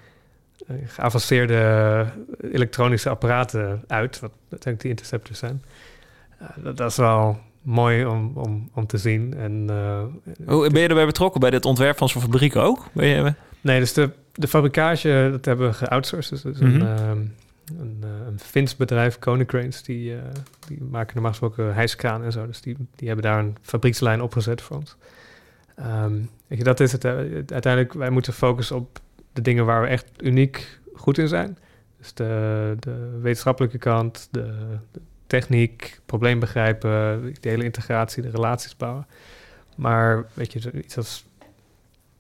uh, 0.69 0.77
geavanceerde 0.87 2.07
elektronische 2.53 3.09
apparaten 3.09 3.85
uit, 3.87 4.21
wat 4.21 4.31
uiteindelijk 4.41 4.81
die 4.81 4.91
interceptors 4.91 5.39
zijn. 5.39 5.63
Dat, 6.57 6.77
dat, 6.77 6.91
is 6.91 6.97
wel 6.97 7.39
mooi 7.63 8.05
om, 8.05 8.33
om, 8.35 8.71
om 8.75 8.87
te 8.87 8.99
zien. 8.99 9.35
En, 9.37 9.71
Hoe 10.47 10.71
ben 10.71 10.83
je 10.83 10.89
erbij 10.89 11.07
betrokken 11.07 11.41
bij 11.41 11.51
dit 11.51 11.65
ontwerp 11.65 11.99
van 11.99 12.09
zo'n 12.09 12.23
fabriek 12.23 12.57
ook? 12.57 12.87
Ben 12.93 13.07
je... 13.07 13.35
Nee, 13.61 13.81
dus 13.81 13.93
de, 13.93 14.11
de 14.33 14.49
fabrikage, 14.49 15.29
dat 15.31 15.45
hebben 15.45 15.69
we 15.69 15.75
geoutsourced. 15.75 16.43
Dus 16.43 16.59
mm 16.59 16.71
-hmm. 16.71 16.81
een, 16.81 17.35
een, 17.79 18.05
een 18.27 18.39
Fins 18.39 18.77
bedrijf, 18.77 19.19
Konecranes, 19.19 19.83
die, 19.83 20.13
uh, 20.13 20.23
die 20.67 20.83
maken 20.83 21.13
normaal 21.15 21.31
gesproken 21.31 21.75
hijskraan 21.75 22.25
en 22.25 22.33
zo. 22.33 22.47
Dus 22.47 22.61
die, 22.61 22.77
die 22.97 23.07
hebben 23.09 23.27
daar 23.27 23.39
een 23.39 23.57
fabriekslijn 23.63 24.23
opgezet 24.23 24.63
voor 24.63 24.77
ons. 24.77 24.97
Um, 25.79 26.31
weet 26.47 26.59
je, 26.59 26.65
dat 26.65 26.81
is 26.81 26.93
het. 26.93 27.05
Uiteindelijk, 27.05 27.93
wij 27.93 28.11
moeten 28.11 28.33
focussen 28.33 28.77
op 28.77 28.99
de 29.33 29.43
dingen 29.43 29.67
waar 29.67 29.83
we 29.83 29.89
echt 29.89 30.07
uniek 30.23 30.81
goed 30.95 31.19
in 31.19 31.29
zijn. 31.29 31.59
Dus 31.99 32.15
de, 32.15 32.77
de 32.79 33.19
wetenschappelijke 33.21 33.79
kant, 33.79 34.29
de, 34.31 34.55
de 34.93 35.01
techniek, 35.27 36.01
probleem 36.07 36.39
begrijpen, 36.39 36.91
de 37.41 37.49
hele 37.49 37.65
integratie, 37.65 38.23
de 38.23 38.31
relaties 38.31 38.77
bouwen. 38.77 39.07
Maar 39.77 40.27
weet 40.35 40.53
je, 40.53 40.73
iets 40.73 40.97
als 40.97 41.25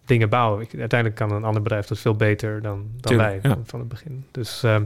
dingen 0.04 0.28
bouwen. 0.28 0.58
Uiteindelijk 0.78 1.14
kan 1.14 1.32
een 1.32 1.44
ander 1.44 1.62
bedrijf 1.62 1.86
dat 1.86 1.98
veel 1.98 2.14
beter 2.14 2.62
dan, 2.62 2.88
dan 3.00 3.12
Tuurlijk, 3.12 3.42
wij 3.42 3.50
ja. 3.50 3.56
van, 3.56 3.66
van 3.66 3.78
het 3.78 3.88
begin. 3.88 4.24
Dus 4.30 4.62
ehm, 4.62 4.84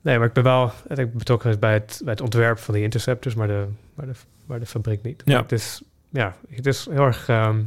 nee, 0.00 0.18
maar 0.18 0.26
ik 0.26 0.32
ben 0.32 0.42
wel 0.44 0.72
ik 0.88 1.14
betrokken 1.14 1.40
geweest 1.40 1.60
bij 1.60 1.72
het, 1.72 2.00
bij 2.04 2.12
het 2.12 2.22
ontwerp 2.22 2.58
van 2.58 2.74
die 2.74 2.82
interceptors, 2.82 3.34
maar 3.34 3.46
de, 3.46 3.66
maar 3.94 4.06
de, 4.06 4.12
maar 4.46 4.60
de 4.60 4.66
fabriek 4.66 5.02
niet. 5.02 5.22
Ja. 5.24 5.32
Maar 5.32 5.42
Het 5.42 5.52
is, 5.52 5.82
ja, 6.08 6.36
het 6.50 6.66
is 6.66 6.86
heel 6.90 7.04
erg 7.04 7.28
ehm, 7.28 7.60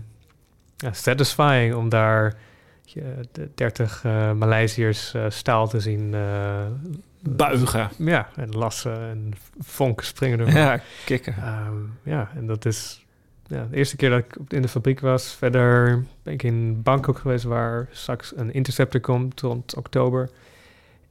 ja, 0.78 0.94
satisfying 0.94 1.76
om 1.76 1.90
daar 1.90 2.34
je, 2.84 3.16
de 3.32 3.50
30 3.56 4.04
eh 4.04 4.32
Maleisiërs 4.32 5.14
eh, 5.14 5.26
staal 5.30 5.68
te 5.68 5.80
zien 5.80 6.14
eh, 6.14 6.66
Buigen. 7.30 7.90
ja, 7.98 8.30
en 8.36 8.50
lassen 8.50 9.00
en 9.00 9.32
vonken 9.60 10.06
springen 10.06 10.40
er. 10.40 10.54
Ja, 10.54 10.80
kikken. 11.06 11.36
Ehm, 11.38 11.76
ja, 12.04 12.32
en 12.36 12.48
dat 12.48 12.66
is 12.66 13.06
ja, 13.48 13.68
de 13.70 13.78
eerste 13.78 13.96
keer 13.96 14.10
dat 14.10 14.20
ik 14.20 14.36
in 14.48 14.62
de 14.62 14.68
fabriek 14.68 15.00
was. 15.00 15.34
Verder 15.34 16.04
ben 16.24 16.34
ik 16.34 16.44
in 16.44 16.82
Bangkok 16.82 17.18
geweest, 17.18 17.44
waar 17.44 17.88
straks 17.92 18.34
een 18.36 18.54
interceptor 18.54 19.02
komt 19.02 19.42
rond 19.42 19.76
oktober. 19.76 20.30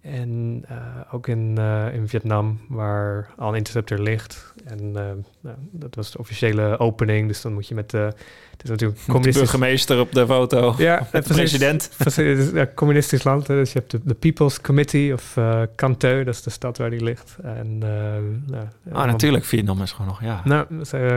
En 0.02 0.64
eh, 0.68 0.76
ook 1.10 1.28
in, 1.28 1.54
eh, 1.58 1.94
in 1.94 2.08
Vietnam, 2.08 2.60
waar 2.68 3.28
al 3.36 3.48
een 3.48 3.54
interceptor 3.54 3.98
ligt. 3.98 4.54
En 4.64 4.78
eh, 4.78 5.02
nou, 5.40 5.56
dat 5.70 5.94
was 5.94 6.10
de 6.10 6.18
officiële 6.18 6.78
opening. 6.78 7.28
Dus 7.28 7.40
dan 7.42 7.52
moet 7.52 7.68
je 7.68 7.74
met 7.74 7.90
de... 7.90 8.12
Het 8.50 8.62
is 8.62 8.70
natuurlijk 8.70 9.00
De 9.06 9.32
burgemeester 9.32 10.00
op 10.00 10.12
de 10.12 10.26
foto. 10.26 10.74
Ja, 10.78 11.08
de 11.12 11.22
president. 11.22 11.90
Precies, 11.98 12.38
het 12.38 12.38
is 12.38 12.52
een 12.52 12.74
communistisch 12.74 13.22
land. 13.22 13.46
hè, 13.46 13.54
Dus 13.54 13.72
je 13.72 13.78
hebt 13.78 13.90
de, 13.90 14.00
de 14.04 14.14
People's 14.14 14.60
Committee 14.60 15.12
of 15.12 15.38
Canteu, 15.76 16.24
dat 16.24 16.34
is 16.34 16.42
de 16.42 16.50
stad 16.50 16.78
waar 16.78 16.90
die 16.90 17.02
ligt. 17.02 17.36
En, 17.42 17.78
nou, 17.78 18.66
Ah, 18.92 19.06
natuurlijk. 19.06 19.44
Vietnam 19.44 19.82
is 19.82 19.92
gewoon 19.92 20.06
nog, 20.06 20.22
ja. 20.22 20.40
Nou, 20.44 20.66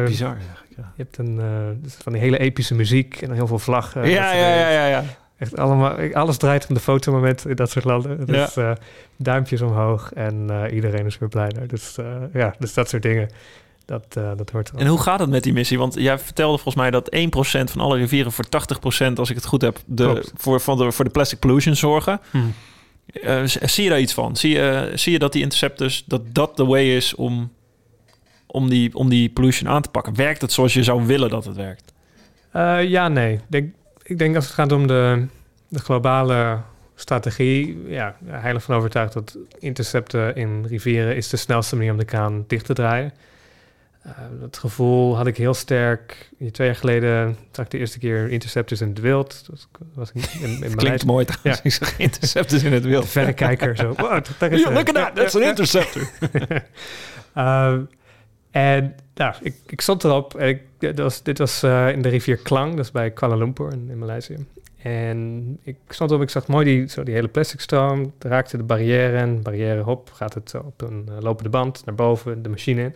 Bizar 0.06 0.36
eigenlijk, 0.36 0.74
ja. 0.78 0.92
je 0.96 1.04
hebt 1.04 1.18
een, 1.18 1.40
dus 1.82 1.94
van 1.94 2.12
die 2.12 2.22
hele 2.22 2.38
epische 2.38 2.76
muziek 2.76 3.22
en 3.22 3.32
heel 3.32 3.48
veel 3.48 3.60
vlaggen. 3.60 4.10
ja, 4.10 4.34
ja, 4.34 4.56
ja, 4.56 4.70
ja, 4.70 4.86
ja. 4.88 5.04
Echt 5.38 5.58
allemaal, 5.58 5.98
alles 6.14 6.38
draait 6.38 6.68
om 6.68 6.74
de 6.76 6.82
fotomoment 6.82 7.48
in 7.48 7.56
dat 7.56 7.70
soort 7.72 7.86
landen. 7.86 8.26
Dus 8.26 8.58
eh, 8.58 8.72
duimpjes 9.18 9.62
omhoog 9.62 10.14
en 10.14 10.46
eh, 10.50 10.74
iedereen 10.76 11.06
is 11.06 11.18
weer 11.18 11.30
blij 11.30 11.50
daar. 11.50 11.68
Dus 11.68 11.98
eh, 11.98 12.06
ja, 12.34 12.56
dus 12.60 12.74
dat 12.74 12.90
soort 12.90 13.02
dingen, 13.02 13.30
dat, 13.86 14.14
dat 14.14 14.50
hoort 14.50 14.70
er 14.70 14.78
En 14.78 14.88
hoe 14.88 15.02
gaat 15.02 15.20
het 15.20 15.30
met 15.30 15.44
die 15.44 15.54
missie? 15.54 15.78
Want 15.78 15.94
jij 15.94 16.20
vertelde 16.20 16.54
volgens 16.58 16.76
mij 16.76 16.92
dat 16.92 17.16
1% 17.16 17.20
van 17.72 17.82
alle 17.82 17.98
rivieren 17.98 18.32
voor 18.32 18.46
80%, 18.46 19.14
als 19.16 19.30
ik 19.30 19.36
het 19.36 19.46
goed 19.46 19.62
heb, 19.62 19.80
de, 19.86 20.04
Klopt. 20.04 20.32
voor, 20.36 20.60
van 20.62 20.78
de, 20.78 20.92
voor 20.92 21.06
de 21.06 21.12
plastic 21.12 21.40
pollution 21.40 21.76
zorgen. 21.76 22.20
Hmm. 22.32 22.54
Z- 23.48 23.56
zie 23.62 23.84
je 23.84 23.90
daar 23.90 24.00
iets 24.00 24.14
van? 24.14 24.36
Zie 24.36 24.54
je, 24.54 24.92
zie 24.96 25.12
je 25.12 25.20
dat 25.20 25.32
die 25.34 25.42
interceptors, 25.42 26.04
dat 26.06 26.22
dat 26.34 26.58
de 26.58 26.66
way 26.66 26.96
is 26.96 27.16
om, 27.16 27.52
om, 28.46 28.70
die, 28.70 28.96
om 28.96 29.10
die 29.10 29.30
pollution 29.30 29.70
aan 29.70 29.82
te 29.82 29.90
pakken? 29.90 30.16
Werkt 30.16 30.42
het 30.42 30.52
zoals 30.52 30.74
je 30.74 30.84
zou 30.84 31.06
willen 31.06 31.30
dat 31.30 31.46
het 31.46 31.56
werkt? 31.56 31.94
Ja, 32.90 33.08
nee. 33.08 33.34
Ik 33.34 33.42
denk, 33.48 33.74
ik 34.06 34.18
denk 34.18 34.36
als 34.36 34.46
het 34.46 34.54
gaat 34.54 34.72
om 34.72 34.88
de, 34.88 35.26
de 35.68 35.80
globale 35.80 36.60
strategie, 36.96 37.84
ja, 37.88 38.16
heilig 38.26 38.64
van 38.64 38.76
overtuigd 38.76 39.14
dat 39.14 39.38
intercepten 39.60 40.36
in 40.36 40.66
rivieren 40.66 41.16
is 41.16 41.30
de 41.30 41.38
snelste 41.38 41.76
manier 41.76 41.92
om 41.92 41.98
de 41.98 42.06
kraan 42.06 42.44
dicht 42.48 42.66
te 42.66 42.74
draaien. 42.74 43.14
Eh, 44.02 44.12
dat 44.40 44.58
gevoel 44.58 45.16
had 45.18 45.28
ik 45.28 45.38
heel 45.38 45.54
sterk. 45.54 46.30
Twee 46.52 46.68
jaar 46.68 46.76
geleden 46.76 47.38
zag 47.52 47.66
ik 47.66 47.72
de 47.72 47.78
eerste 47.78 48.00
keer 48.00 48.30
interceptors 48.30 48.82
in 48.82 48.90
het 48.90 49.00
wild. 49.00 49.44
Dat 49.50 49.68
was 49.94 50.12
in, 50.14 50.22
in, 50.42 50.64
in 50.64 50.76
Klinkt 50.86 51.06
mooi 51.06 51.26
trouwens. 51.26 51.62
Ik 51.64 51.72
zag 51.72 52.00
interceptors 52.00 52.64
in 52.64 52.74
het 52.74 52.84
wild. 52.84 53.08
verrekijker 53.10 53.76
zo. 53.76 53.94
Wow, 53.98 54.18
is 54.40 54.60
Ja, 54.62 54.68
een- 54.68 54.74
look 54.74 54.88
at 54.90 54.96
that, 54.96 55.16
that's 55.16 55.34
ja, 55.34 55.40
an 55.40 55.46
ja. 55.46 55.50
interceptor. 55.54 56.10
Ehm, 57.34 57.82
en 58.52 58.96
nou, 59.16 59.34
ik, 59.42 59.56
ik 59.68 59.82
stond 59.82 60.04
erop. 60.04 60.40
Ik, 60.40 60.62
dit 60.78 61.00
was, 61.00 61.24
dit 61.24 61.38
was 61.38 61.64
eh, 61.64 61.90
in 61.90 62.02
de 62.02 62.10
rivier 62.10 62.38
Klang, 62.38 62.76
dat 62.76 62.86
is 62.86 62.92
bij 62.92 63.12
Kuala 63.12 63.36
Lumpur 63.36 63.72
in, 63.72 63.98
Maleisië. 63.98 64.46
En 64.78 65.60
ik 65.64 65.78
stond 65.90 66.10
erop, 66.10 66.22
ik 66.22 66.30
zag 66.30 66.48
mooi 66.48 66.66
die, 66.66 66.90
zo 66.90 67.04
die 67.04 67.14
hele 67.14 67.28
plastic 67.28 67.60
stroom. 67.60 68.14
Raakte 68.20 68.58
de 68.58 68.64
barrière 68.64 69.18
en 69.18 69.42
barrière, 69.42 69.82
hop, 69.82 70.12
gaat 70.14 70.34
het 70.34 70.54
op 70.66 70.82
een 70.82 71.06
eh, 71.08 71.16
lopende 71.20 71.50
band 71.50 71.86
naar 71.86 71.96
boven, 71.96 72.44
de 72.44 72.50
machine 72.50 72.82
in. 72.82 72.96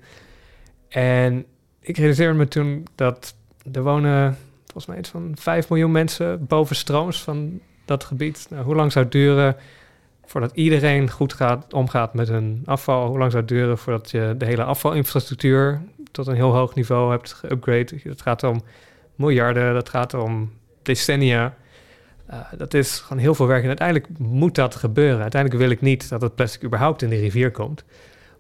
En 0.89 1.45
ik 1.80 1.97
realiseerde 1.97 2.38
me 2.38 2.47
toen 2.47 2.88
dat 2.95 3.36
er 3.72 3.84
wonen 3.84 4.38
volgens 4.63 4.86
mij 4.86 4.97
iets 4.97 5.09
van 5.09 5.32
5 5.36 5.70
miljoen 5.70 5.91
mensen 5.91 6.45
boven 6.47 6.76
strooms 6.76 7.24
van 7.24 7.59
dat 7.86 8.03
gebied. 8.03 8.47
Nou, 8.49 8.63
hoe 8.65 8.76
lang 8.76 8.91
zou 8.91 9.05
het 9.05 9.13
duren 9.13 9.55
voordat 10.30 10.51
iedereen 10.53 11.09
goed 11.09 11.34
gaat, 11.34 11.73
omgaat 11.73 12.13
met 12.13 12.27
hun 12.27 12.61
afval? 12.65 13.07
Hoe 13.07 13.17
lang 13.17 13.32
zou 13.32 13.43
het 13.43 13.51
duren 13.51 13.77
voordat 13.77 14.11
je 14.11 14.36
de 14.38 14.45
hele 14.45 14.63
afvalinfrastructuur 14.63 15.82
tot 16.11 16.27
een 16.27 16.36
heel 16.36 16.55
hoog 16.55 16.75
niveau 16.75 17.11
hebt 17.11 17.36
geüpgrade? 17.36 18.01
Het 18.03 18.21
gaat 18.21 18.43
om 18.43 18.61
miljarden, 19.15 19.73
dat 19.73 19.89
gaat 19.89 20.13
om 20.13 20.51
decennia. 20.82 21.55
Eh, 22.25 22.39
dat 22.57 22.73
is 22.73 22.99
gewoon 22.99 23.21
heel 23.21 23.36
veel 23.36 23.47
werk 23.47 23.61
en 23.61 23.67
uiteindelijk 23.67 24.07
moet 24.17 24.55
dat 24.55 24.75
gebeuren. 24.75 25.21
Uiteindelijk 25.21 25.61
wil 25.61 25.71
ik 25.71 25.82
niet 25.82 26.09
dat 26.09 26.21
het 26.21 26.36
plastic 26.36 26.63
überhaupt 26.63 27.01
in 27.01 27.09
de 27.09 27.19
rivier 27.19 27.51
komt. 27.51 27.84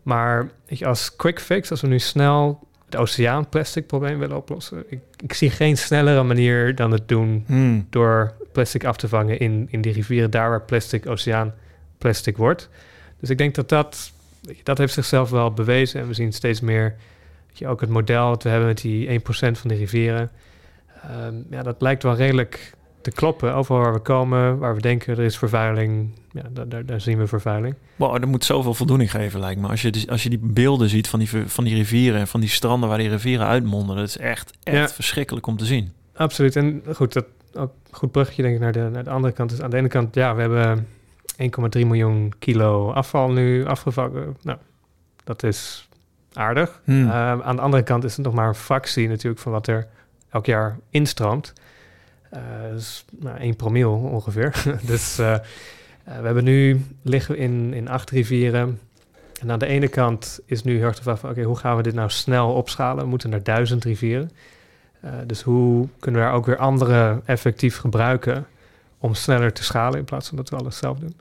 Maar 0.03 0.49
weet 0.65 0.79
je, 0.79 0.85
als 0.85 1.15
quick 1.15 1.39
fix, 1.39 1.71
als 1.71 1.81
we 1.81 1.87
nu 1.87 1.99
snel 1.99 2.67
het 2.85 2.95
oceaanplastic 2.95 3.87
probleem 3.87 4.19
willen 4.19 4.37
oplossen, 4.37 4.83
ik, 4.87 4.99
ik 5.23 5.33
zie 5.33 5.49
geen 5.49 5.77
snellere 5.77 6.23
manier 6.23 6.75
dan 6.75 6.91
het 6.91 7.07
doen 7.07 7.43
Hmm. 7.47 7.87
door 7.89 8.33
plastic 8.51 8.83
af 8.83 8.97
te 8.97 9.07
vangen 9.07 9.39
in, 9.39 9.67
in 9.69 9.81
die 9.81 9.93
rivieren, 9.93 10.31
daar 10.31 10.49
waar 10.49 10.61
plastic 10.61 11.07
oceaan 11.07 11.53
plastic 11.99 12.37
wordt. 12.37 12.69
Dus 13.19 13.29
ik 13.29 13.37
denk 13.37 13.55
dat 13.55 13.69
dat, 13.69 14.11
dat 14.63 14.77
heeft 14.77 14.93
zichzelf 14.93 15.29
wel 15.29 15.51
bewezen. 15.53 16.01
En 16.01 16.07
we 16.07 16.13
zien 16.13 16.33
steeds 16.33 16.59
meer, 16.61 16.95
weet 17.47 17.57
je, 17.57 17.67
ook 17.67 17.81
het 17.81 17.89
model 17.89 18.29
dat 18.29 18.43
we 18.43 18.49
hebben 18.49 18.67
met 18.67 18.81
die 18.81 19.19
1% 19.19 19.23
van 19.57 19.67
de 19.69 19.75
rivieren. 19.75 20.31
Ehm, 21.03 21.33
ja, 21.49 21.63
dat 21.63 21.81
lijkt 21.81 22.03
wel 22.03 22.15
redelijk 22.15 22.73
te 23.01 23.11
kloppen. 23.11 23.53
Overal 23.53 23.81
waar 23.81 23.93
we 23.93 23.99
komen, 23.99 24.57
waar 24.57 24.75
we 24.75 24.81
denken 24.81 25.17
er 25.17 25.23
is 25.23 25.37
vervuiling, 25.37 26.09
ja, 26.31 26.41
daar, 26.51 26.69
daar, 26.69 26.85
daar 26.85 27.01
zien 27.01 27.17
we 27.17 27.27
vervuiling. 27.27 27.75
Wow, 27.95 28.11
dat 28.19 28.25
moet 28.29 28.45
zoveel 28.45 28.73
voldoening 28.73 29.11
geven, 29.11 29.39
lijkt 29.39 29.61
me. 29.61 29.67
Als 29.67 29.81
je, 29.81 29.91
die- 29.91 30.11
als 30.11 30.23
je 30.23 30.29
die 30.29 30.39
beelden 30.41 30.89
ziet 30.89 31.07
van 31.07 31.19
die, 31.19 31.29
van 31.45 31.63
die 31.63 31.75
rivieren 31.75 32.19
en 32.19 32.27
van 32.27 32.39
die 32.39 32.49
stranden 32.49 32.89
waar 32.89 32.97
die 32.97 33.09
rivieren 33.09 33.45
uitmonden, 33.47 33.95
dat 33.95 34.07
is 34.07 34.17
echt, 34.17 34.51
echt 34.63 34.77
Ja. 34.77 34.95
verschrikkelijk 34.95 35.47
om 35.47 35.57
te 35.57 35.65
zien. 35.65 35.91
Absoluut. 36.15 36.55
En 36.55 36.83
goed, 36.93 37.13
dat 37.13 37.25
ook 37.53 37.71
goed 37.91 38.11
bruggetje 38.11 38.41
denk 38.41 38.55
ik 38.55 38.61
naar 38.61 38.71
de, 38.71 38.89
naar 38.91 39.03
de 39.03 39.09
andere 39.09 39.33
kant. 39.33 39.49
Dus 39.49 39.61
aan 39.61 39.69
de 39.69 39.77
ene 39.77 39.87
kant, 39.87 40.15
ja, 40.15 40.35
we 40.35 40.41
hebben 40.41 40.87
1,3 41.41 41.47
miljoen 41.87 42.33
kilo 42.39 42.91
afval 42.91 43.31
nu 43.31 43.65
afgevangen. 43.65 44.37
Nou, 44.41 44.57
dat 45.23 45.43
is 45.43 45.89
aardig. 46.33 46.81
Hmm. 46.83 47.09
Ehm, 47.09 47.41
aan 47.41 47.55
de 47.55 47.61
andere 47.61 47.83
kant 47.83 48.03
is 48.03 48.15
het 48.15 48.25
nog 48.25 48.33
maar 48.33 48.47
een 48.47 48.55
fractie 48.55 49.07
natuurlijk 49.07 49.41
van 49.41 49.51
wat 49.51 49.67
er 49.67 49.87
elk 50.29 50.45
jaar 50.45 50.77
instroomt. 50.89 51.53
Eh 52.29 52.41
dus 52.71 53.05
nou, 53.19 53.37
1 53.37 53.55
promiel 53.55 53.91
ongeveer. 53.91 54.63
dus 54.85 55.19
eh, 55.19 55.33
eh, 55.33 55.41
we 56.03 56.25
hebben 56.25 56.43
nu 56.43 56.85
liggen 57.01 57.35
we 57.35 57.41
in, 57.41 57.73
in 57.73 57.89
acht 57.89 58.09
rivieren. 58.09 58.79
En 59.41 59.51
aan 59.51 59.59
de 59.59 59.65
ene 59.65 59.87
kant 59.87 60.39
is 60.45 60.63
nu 60.63 60.75
heel 60.75 60.85
erg 60.85 60.95
de 60.95 61.01
vraag 61.01 61.19
van... 61.19 61.29
oké, 61.29 61.43
hoe 61.43 61.57
gaan 61.57 61.77
we 61.77 61.83
dit 61.83 61.93
nou 61.93 62.09
snel 62.09 62.53
opschalen? 62.53 63.03
We 63.03 63.09
moeten 63.09 63.29
naar 63.29 63.43
duizend 63.43 63.83
rivieren. 63.83 64.31
Dus 65.25 65.41
hoe 65.41 65.87
kunnen 65.99 66.21
we 66.21 66.27
daar 66.27 66.35
ook 66.35 66.45
weer 66.45 66.57
andere 66.57 67.21
effectief 67.25 67.77
gebruiken... 67.77 68.45
om 68.99 69.13
sneller 69.13 69.53
te 69.53 69.63
schalen 69.63 69.99
in 69.99 70.05
plaats 70.05 70.27
van 70.27 70.37
dat 70.37 70.49
we 70.49 70.55
alles 70.55 70.77
zelf 70.77 70.99
doen? 70.99 71.15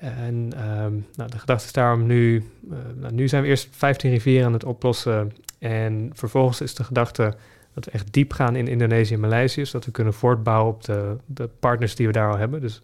En 0.00 0.52
ehm, 0.56 0.92
nou, 1.16 1.30
de 1.30 1.38
gedachte 1.38 1.64
is 1.64 1.72
daarom 1.72 2.06
nu... 2.06 2.50
eh, 2.70 2.76
nou, 2.94 3.14
nu 3.14 3.28
zijn 3.28 3.42
we 3.42 3.48
eerst 3.48 3.68
15 3.70 4.10
rivieren 4.10 4.46
aan 4.46 4.52
het 4.52 4.64
oplossen... 4.64 5.32
en 5.58 6.10
vervolgens 6.14 6.60
is 6.60 6.74
de 6.74 6.84
gedachte 6.84 7.34
dat 7.74 7.84
we 7.84 7.90
echt 7.90 8.12
diep 8.12 8.32
gaan 8.32 8.56
in 8.56 8.68
Indonesië 8.68 9.14
en 9.14 9.20
Maleisië... 9.20 9.66
zodat 9.66 9.84
we 9.84 9.90
kunnen 9.90 10.14
voortbouwen 10.14 10.74
op 10.74 10.84
de, 10.84 11.16
de 11.26 11.48
partners 11.60 11.94
die 11.94 12.06
we 12.06 12.12
daar 12.12 12.30
al 12.30 12.38
hebben. 12.38 12.60
Dus 12.60 12.82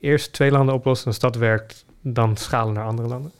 eerst 0.00 0.32
twee 0.32 0.50
landen 0.50 0.74
oplossen, 0.74 1.06
als 1.06 1.18
dat 1.18 1.36
werkt... 1.36 1.84
dan 2.02 2.36
schalen 2.36 2.74
naar 2.74 2.84
andere 2.84 3.08
landen. 3.08 3.32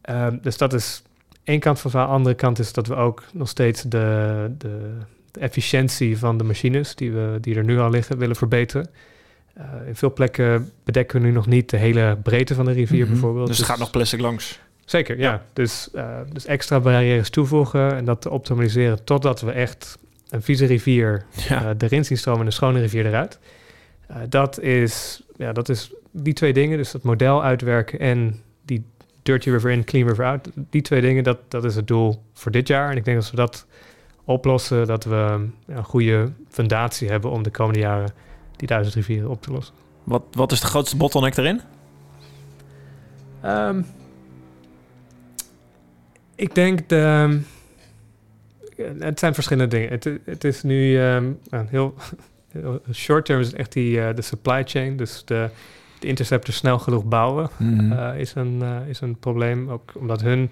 Ehm, 0.00 0.38
dus 0.42 0.56
dat 0.56 0.72
is 0.72 1.02
één 1.44 1.60
kant 1.60 1.80
van 1.80 1.90
de 1.90 1.98
andere 1.98 2.34
kant 2.34 2.58
is 2.58 2.72
dat 2.72 2.86
we 2.86 2.94
ook 2.94 3.24
nog 3.32 3.48
steeds 3.48 3.82
de, 3.82 4.50
de, 4.58 4.96
de 5.30 5.40
efficiëntie 5.40 6.18
van 6.18 6.38
de 6.38 6.44
machines... 6.44 6.94
Die, 6.94 7.12
we, 7.12 7.38
die 7.40 7.54
er 7.54 7.64
nu 7.64 7.78
al 7.78 7.90
liggen, 7.90 8.18
willen 8.18 8.36
verbeteren. 8.36 8.90
Eh, 9.60 9.86
in 9.86 9.96
veel 9.96 10.12
plekken 10.12 10.70
bedekken 10.84 11.20
we 11.20 11.26
nu 11.26 11.32
nog 11.32 11.46
niet 11.46 11.70
de 11.70 11.76
hele 11.76 12.16
breedte 12.22 12.54
van 12.54 12.64
de 12.64 12.72
rivier 12.72 13.02
Mhm. 13.02 13.10
bijvoorbeeld. 13.12 13.46
Dus 13.46 13.58
er 13.58 13.64
gaat 13.64 13.78
nog 13.78 13.90
plastic 13.90 14.20
langs. 14.20 14.60
Zeker, 14.84 15.18
ja. 15.18 15.42
Dus, 15.52 15.88
eh, 15.94 16.18
dus 16.32 16.46
extra 16.46 16.80
barrières 16.80 17.30
toevoegen 17.30 17.96
en 17.96 18.04
dat 18.04 18.22
te 18.22 18.30
optimaliseren 18.30 19.04
totdat 19.04 19.40
we 19.40 19.50
echt 19.50 19.98
een 20.30 20.42
vieze 20.42 20.66
rivier 20.66 21.24
Ja. 21.48 21.62
eh, 21.64 21.70
erin 21.78 22.04
zien 22.04 22.16
stromen 22.18 22.40
en 22.40 22.46
een 22.46 22.52
schone 22.52 22.80
rivier 22.80 23.06
eruit. 23.06 23.38
Eh, 24.06 24.16
dat, 24.28 24.60
is, 24.60 25.22
ja, 25.36 25.52
dat 25.52 25.68
is 25.68 25.92
die 26.10 26.32
twee 26.32 26.52
dingen, 26.52 26.76
dus 26.76 26.90
dat 26.90 27.02
model 27.02 27.44
uitwerken 27.44 27.98
en 27.98 28.40
die 28.64 28.84
dirty 29.22 29.50
river 29.50 29.70
in, 29.70 29.84
clean 29.84 30.08
river 30.08 30.24
out. 30.24 30.48
Die 30.70 30.82
twee 30.82 31.00
dingen, 31.00 31.24
dat, 31.24 31.38
dat 31.48 31.64
is 31.64 31.74
het 31.76 31.86
doel 31.86 32.22
voor 32.34 32.52
dit 32.52 32.68
jaar. 32.68 32.90
En 32.90 32.96
ik 32.96 33.04
denk 33.04 33.16
als 33.16 33.30
we 33.30 33.36
dat 33.36 33.66
oplossen, 34.24 34.86
dat 34.86 35.04
we 35.04 35.46
een 35.66 35.84
goede 35.84 36.28
fundatie 36.48 37.08
hebben 37.08 37.30
om 37.30 37.42
de 37.42 37.50
komende 37.50 37.80
jaren 37.80 38.12
die 38.60 38.68
duizend 38.68 38.94
rivieren 38.94 39.30
op 39.30 39.42
te 39.42 39.52
lossen. 39.52 39.74
Wat, 40.04 40.22
wat 40.32 40.52
is 40.52 40.60
de 40.60 40.66
grootste 40.66 40.96
bottleneck 40.96 41.36
erin? 41.36 41.60
Ehm, 43.40 43.82
Ik 46.34 46.54
denk 46.54 46.88
de. 46.88 47.40
Het 48.98 49.18
zijn 49.18 49.34
verschillende 49.34 49.76
dingen. 49.76 49.90
Het, 49.90 50.10
het 50.24 50.44
is 50.44 50.62
nu 50.62 50.98
um, 51.00 51.38
heel, 51.66 51.94
heel 52.52 52.80
short 52.92 53.24
term 53.24 53.40
is 53.40 53.46
het 53.46 53.56
echt 53.56 53.72
die 53.72 53.96
uh, 53.96 54.08
de 54.14 54.22
supply 54.22 54.62
chain, 54.64 54.96
dus 54.96 55.22
de, 55.24 55.48
de 55.98 56.06
interceptor 56.06 56.54
snel 56.54 56.78
genoeg 56.78 57.04
bouwen 57.04 57.48
Mhm. 57.58 57.92
uh, 57.92 58.18
is, 58.18 58.34
een, 58.34 58.58
uh, 58.62 58.88
is 58.88 59.00
een 59.00 59.18
probleem. 59.18 59.70
Ook 59.70 59.92
omdat 59.98 60.20
hun 60.22 60.50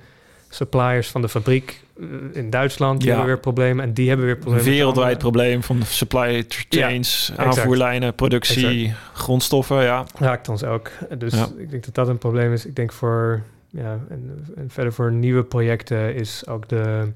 suppliers 0.49 1.09
van 1.09 1.21
de 1.23 1.29
fabriek 1.29 1.83
in 2.33 2.51
Duitsland 2.51 2.99
die 2.99 3.09
Ja. 3.09 3.15
hebben 3.15 3.33
weer 3.33 3.41
problemen 3.43 3.85
en 3.85 3.93
die 3.93 4.09
hebben 4.09 4.27
weer 4.27 4.37
problemen. 4.37 4.65
wereldwijd 4.65 5.19
probleem 5.19 5.63
van 5.63 5.83
supply 5.83 6.45
chains, 6.69 7.33
aanvoerlijnen, 7.37 8.15
productie, 8.15 8.95
grondstoffen. 9.13 9.83
Ja. 9.83 10.05
raakt 10.15 10.49
ons 10.49 10.65
ook. 10.65 10.91
Dus 11.19 11.35
Ja. 11.35 11.49
ik 11.59 11.71
denk 11.71 11.85
dat 11.85 11.95
dat 11.95 12.09
een 12.09 12.19
probleem 12.19 12.53
is. 12.53 12.67
Ik 12.67 12.77
denk 12.77 12.93
voor, 12.93 13.43
ja, 13.71 13.99
en, 14.09 14.47
en 14.57 14.71
verder 14.71 14.93
voor 14.93 15.13
nieuwe 15.13 15.43
projecten 15.45 16.15
is 16.15 16.47
ook 16.47 16.69
de, 16.69 17.13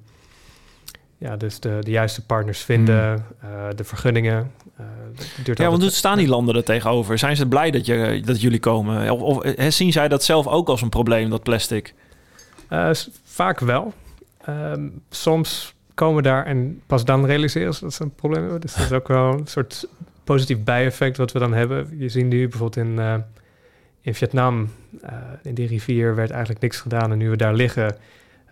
ja, 1.18 1.36
dus 1.36 1.60
de, 1.60 1.78
de 1.80 1.90
juiste 1.90 2.24
partners 2.26 2.58
vinden, 2.60 3.26
eh, 3.40 3.48
de 3.76 3.84
vergunningen. 3.84 4.50
eh, 4.76 4.84
duurt 5.44 5.58
Ja, 5.58 5.68
want 5.68 5.82
hoe 5.82 5.90
staan 5.90 6.18
die 6.18 6.28
landen 6.28 6.54
er 6.54 6.64
tegenover? 6.64 7.18
Zijn 7.18 7.36
ze 7.36 7.46
blij 7.46 7.70
dat, 7.70 7.86
je, 7.86 8.22
dat 8.24 8.40
jullie 8.40 8.60
komen? 8.60 9.10
Of, 9.10 9.20
of 9.20 9.42
eh, 9.44 9.70
zien 9.70 9.92
zij 9.92 10.08
dat 10.08 10.24
zelf 10.24 10.46
ook 10.46 10.68
als 10.68 10.82
een 10.82 10.88
probleem, 10.88 11.30
dat 11.30 11.42
plastic? 11.42 11.94
Eh, 12.68 12.90
vaak 13.24 13.60
wel. 13.60 13.92
Ehm, 14.44 14.88
soms 15.10 15.74
komen 15.94 16.22
daar 16.22 16.46
en 16.46 16.82
pas 16.86 17.04
dan 17.04 17.26
realiseren 17.26 17.74
ze 17.74 17.80
dat 17.80 17.94
ze 17.94 18.02
een 18.02 18.14
probleem 18.14 18.42
hebben. 18.42 18.60
Dus 18.60 18.74
dat 18.74 18.84
is 18.84 18.92
ook 18.92 19.08
wel 19.08 19.32
een 19.32 19.46
soort 19.46 19.88
positief 20.24 20.64
bijeffect 20.64 21.16
wat 21.16 21.32
we 21.32 21.38
dan 21.38 21.52
hebben. 21.52 21.98
Je 21.98 22.08
ziet 22.08 22.26
nu 22.26 22.48
bijvoorbeeld 22.48 22.86
in, 22.86 22.98
eh, 22.98 23.14
in 24.00 24.14
Vietnam, 24.14 24.68
eh, 25.02 25.14
in 25.42 25.54
die 25.54 25.66
rivier 25.66 26.14
werd 26.14 26.30
eigenlijk 26.30 26.60
niks 26.60 26.80
gedaan. 26.80 27.12
En 27.12 27.18
nu 27.18 27.30
we 27.30 27.36
daar 27.36 27.54
liggen, 27.54 27.96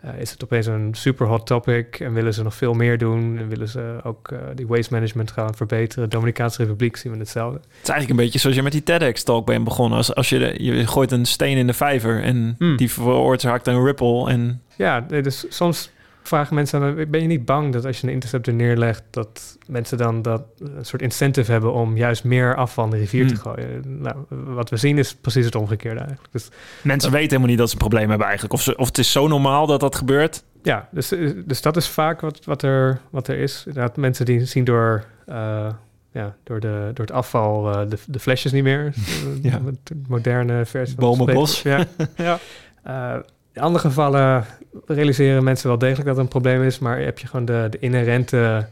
eh, 0.03 0.11
is 0.20 0.30
het 0.30 0.44
opeens 0.44 0.66
een 0.66 0.88
super 0.94 1.26
hot 1.26 1.46
topic. 1.46 2.01
En 2.01 2.12
willen 2.12 2.34
ze 2.34 2.42
nog 2.42 2.55
veel 2.55 2.72
meer 2.74 2.98
doen. 2.98 3.38
En 3.38 3.48
willen 3.48 3.68
ze 3.68 4.01
ook 4.03 4.28
eh, 4.30 4.38
die 4.55 4.66
waste 4.66 4.94
management 4.94 5.30
gaan 5.30 5.55
verbeteren. 5.55 6.09
Dominicaanse 6.11 6.62
Republiek 6.62 6.96
zien 6.96 7.12
we 7.12 7.18
hetzelfde. 7.18 7.59
Het 7.59 7.68
is 7.82 7.88
eigenlijk 7.88 8.11
een 8.20 8.24
beetje 8.24 8.38
zoals 8.38 8.57
je 8.57 8.62
met 8.62 8.72
die 8.72 8.82
TEDx-talk 8.82 9.46
bent 9.46 9.64
begonnen. 9.64 9.96
Als, 9.98 10.14
als 10.14 10.28
je, 10.28 10.38
de- 10.38 10.64
je 10.64 10.86
gooit 10.86 11.11
een 11.12 11.26
steen 11.26 11.57
in 11.57 11.66
de 11.66 11.72
vijver 11.72 12.22
en 12.22 12.55
Hmm. 12.59 12.76
die 12.76 12.90
veroorzaakt 12.90 13.66
een 13.66 13.84
ripple. 13.84 14.28
En 14.30 14.62
Ja, 14.76 15.05
nee, 15.09 15.22
dus 15.22 15.44
soms 15.48 15.90
vragen 16.30 16.54
mensen 16.54 17.10
ben 17.10 17.20
je 17.20 17.26
niet 17.26 17.44
bang 17.44 17.72
dat 17.72 17.84
als 17.84 18.00
je 18.00 18.06
een 18.06 18.12
interceptor 18.12 18.54
neerlegt, 18.54 19.02
dat 19.10 19.58
mensen 19.66 19.98
dan 19.98 20.22
dat 20.22 20.42
een 20.58 20.84
soort 20.84 21.02
incentive 21.02 21.52
hebben 21.52 21.72
om 21.72 21.96
juist 21.96 22.24
meer 22.24 22.56
afval 22.56 22.84
in 22.84 22.90
de 22.90 22.96
rivier 22.96 23.26
te 23.26 23.34
Hmm. 23.34 23.42
gooien? 23.42 23.82
Nou, 24.02 24.16
wat 24.28 24.70
we 24.70 24.76
zien 24.76 24.98
is 24.98 25.14
precies 25.14 25.44
het 25.44 25.54
omgekeerde 25.54 25.98
eigenlijk. 26.00 26.28
Dus 26.32 26.48
mensen 26.82 27.10
weten 27.10 27.28
helemaal 27.28 27.48
niet 27.48 27.58
dat 27.58 27.68
ze 27.68 27.74
een 27.74 27.80
probleem 27.80 28.08
hebben 28.08 28.26
eigenlijk. 28.26 28.54
Of, 28.54 28.62
ze, 28.62 28.76
of 28.76 28.86
het 28.86 28.98
is 28.98 29.12
zo 29.12 29.28
normaal 29.28 29.66
dat 29.66 29.80
dat 29.80 29.94
gebeurt. 29.94 30.44
ja, 30.62 30.88
dus, 30.90 31.08
dus 31.46 31.62
dat 31.62 31.76
is 31.76 31.88
vaak 31.88 32.20
wat, 32.20 32.44
wat, 32.44 32.62
er, 32.62 33.00
wat 33.10 33.28
er 33.28 33.38
is. 33.38 33.62
Inderdaad, 33.66 33.96
mensen 33.96 34.24
die 34.24 34.44
zien 34.44 34.64
door, 34.64 35.04
eh, 35.26 35.68
ja, 36.12 36.36
door, 36.44 36.60
de, 36.60 36.90
door 36.94 37.06
het 37.06 37.14
afval 37.14 37.72
eh, 37.72 37.88
de, 37.90 37.98
de 38.06 38.18
flesjes 38.18 38.52
niet 38.52 38.62
meer. 38.64 38.92
Ja. 39.42 39.60
De 39.82 40.00
moderne 40.08 40.64
versie. 40.66 40.96
Bomenbos. 40.96 41.62
Ja. 41.62 41.86
ja. 42.16 42.38
Eh, 42.82 43.16
in 43.61 43.66
andere 43.66 43.88
gevallen 43.88 44.44
realiseren 44.86 45.44
mensen 45.44 45.68
wel 45.68 45.78
degelijk 45.78 46.06
dat 46.06 46.16
het 46.16 46.24
een 46.24 46.30
probleem 46.30 46.62
is, 46.62 46.78
maar 46.78 46.98
heb 46.98 47.18
je 47.18 47.26
gewoon 47.26 47.44
de, 47.44 47.66
de 47.70 47.78
inherente 47.78 48.68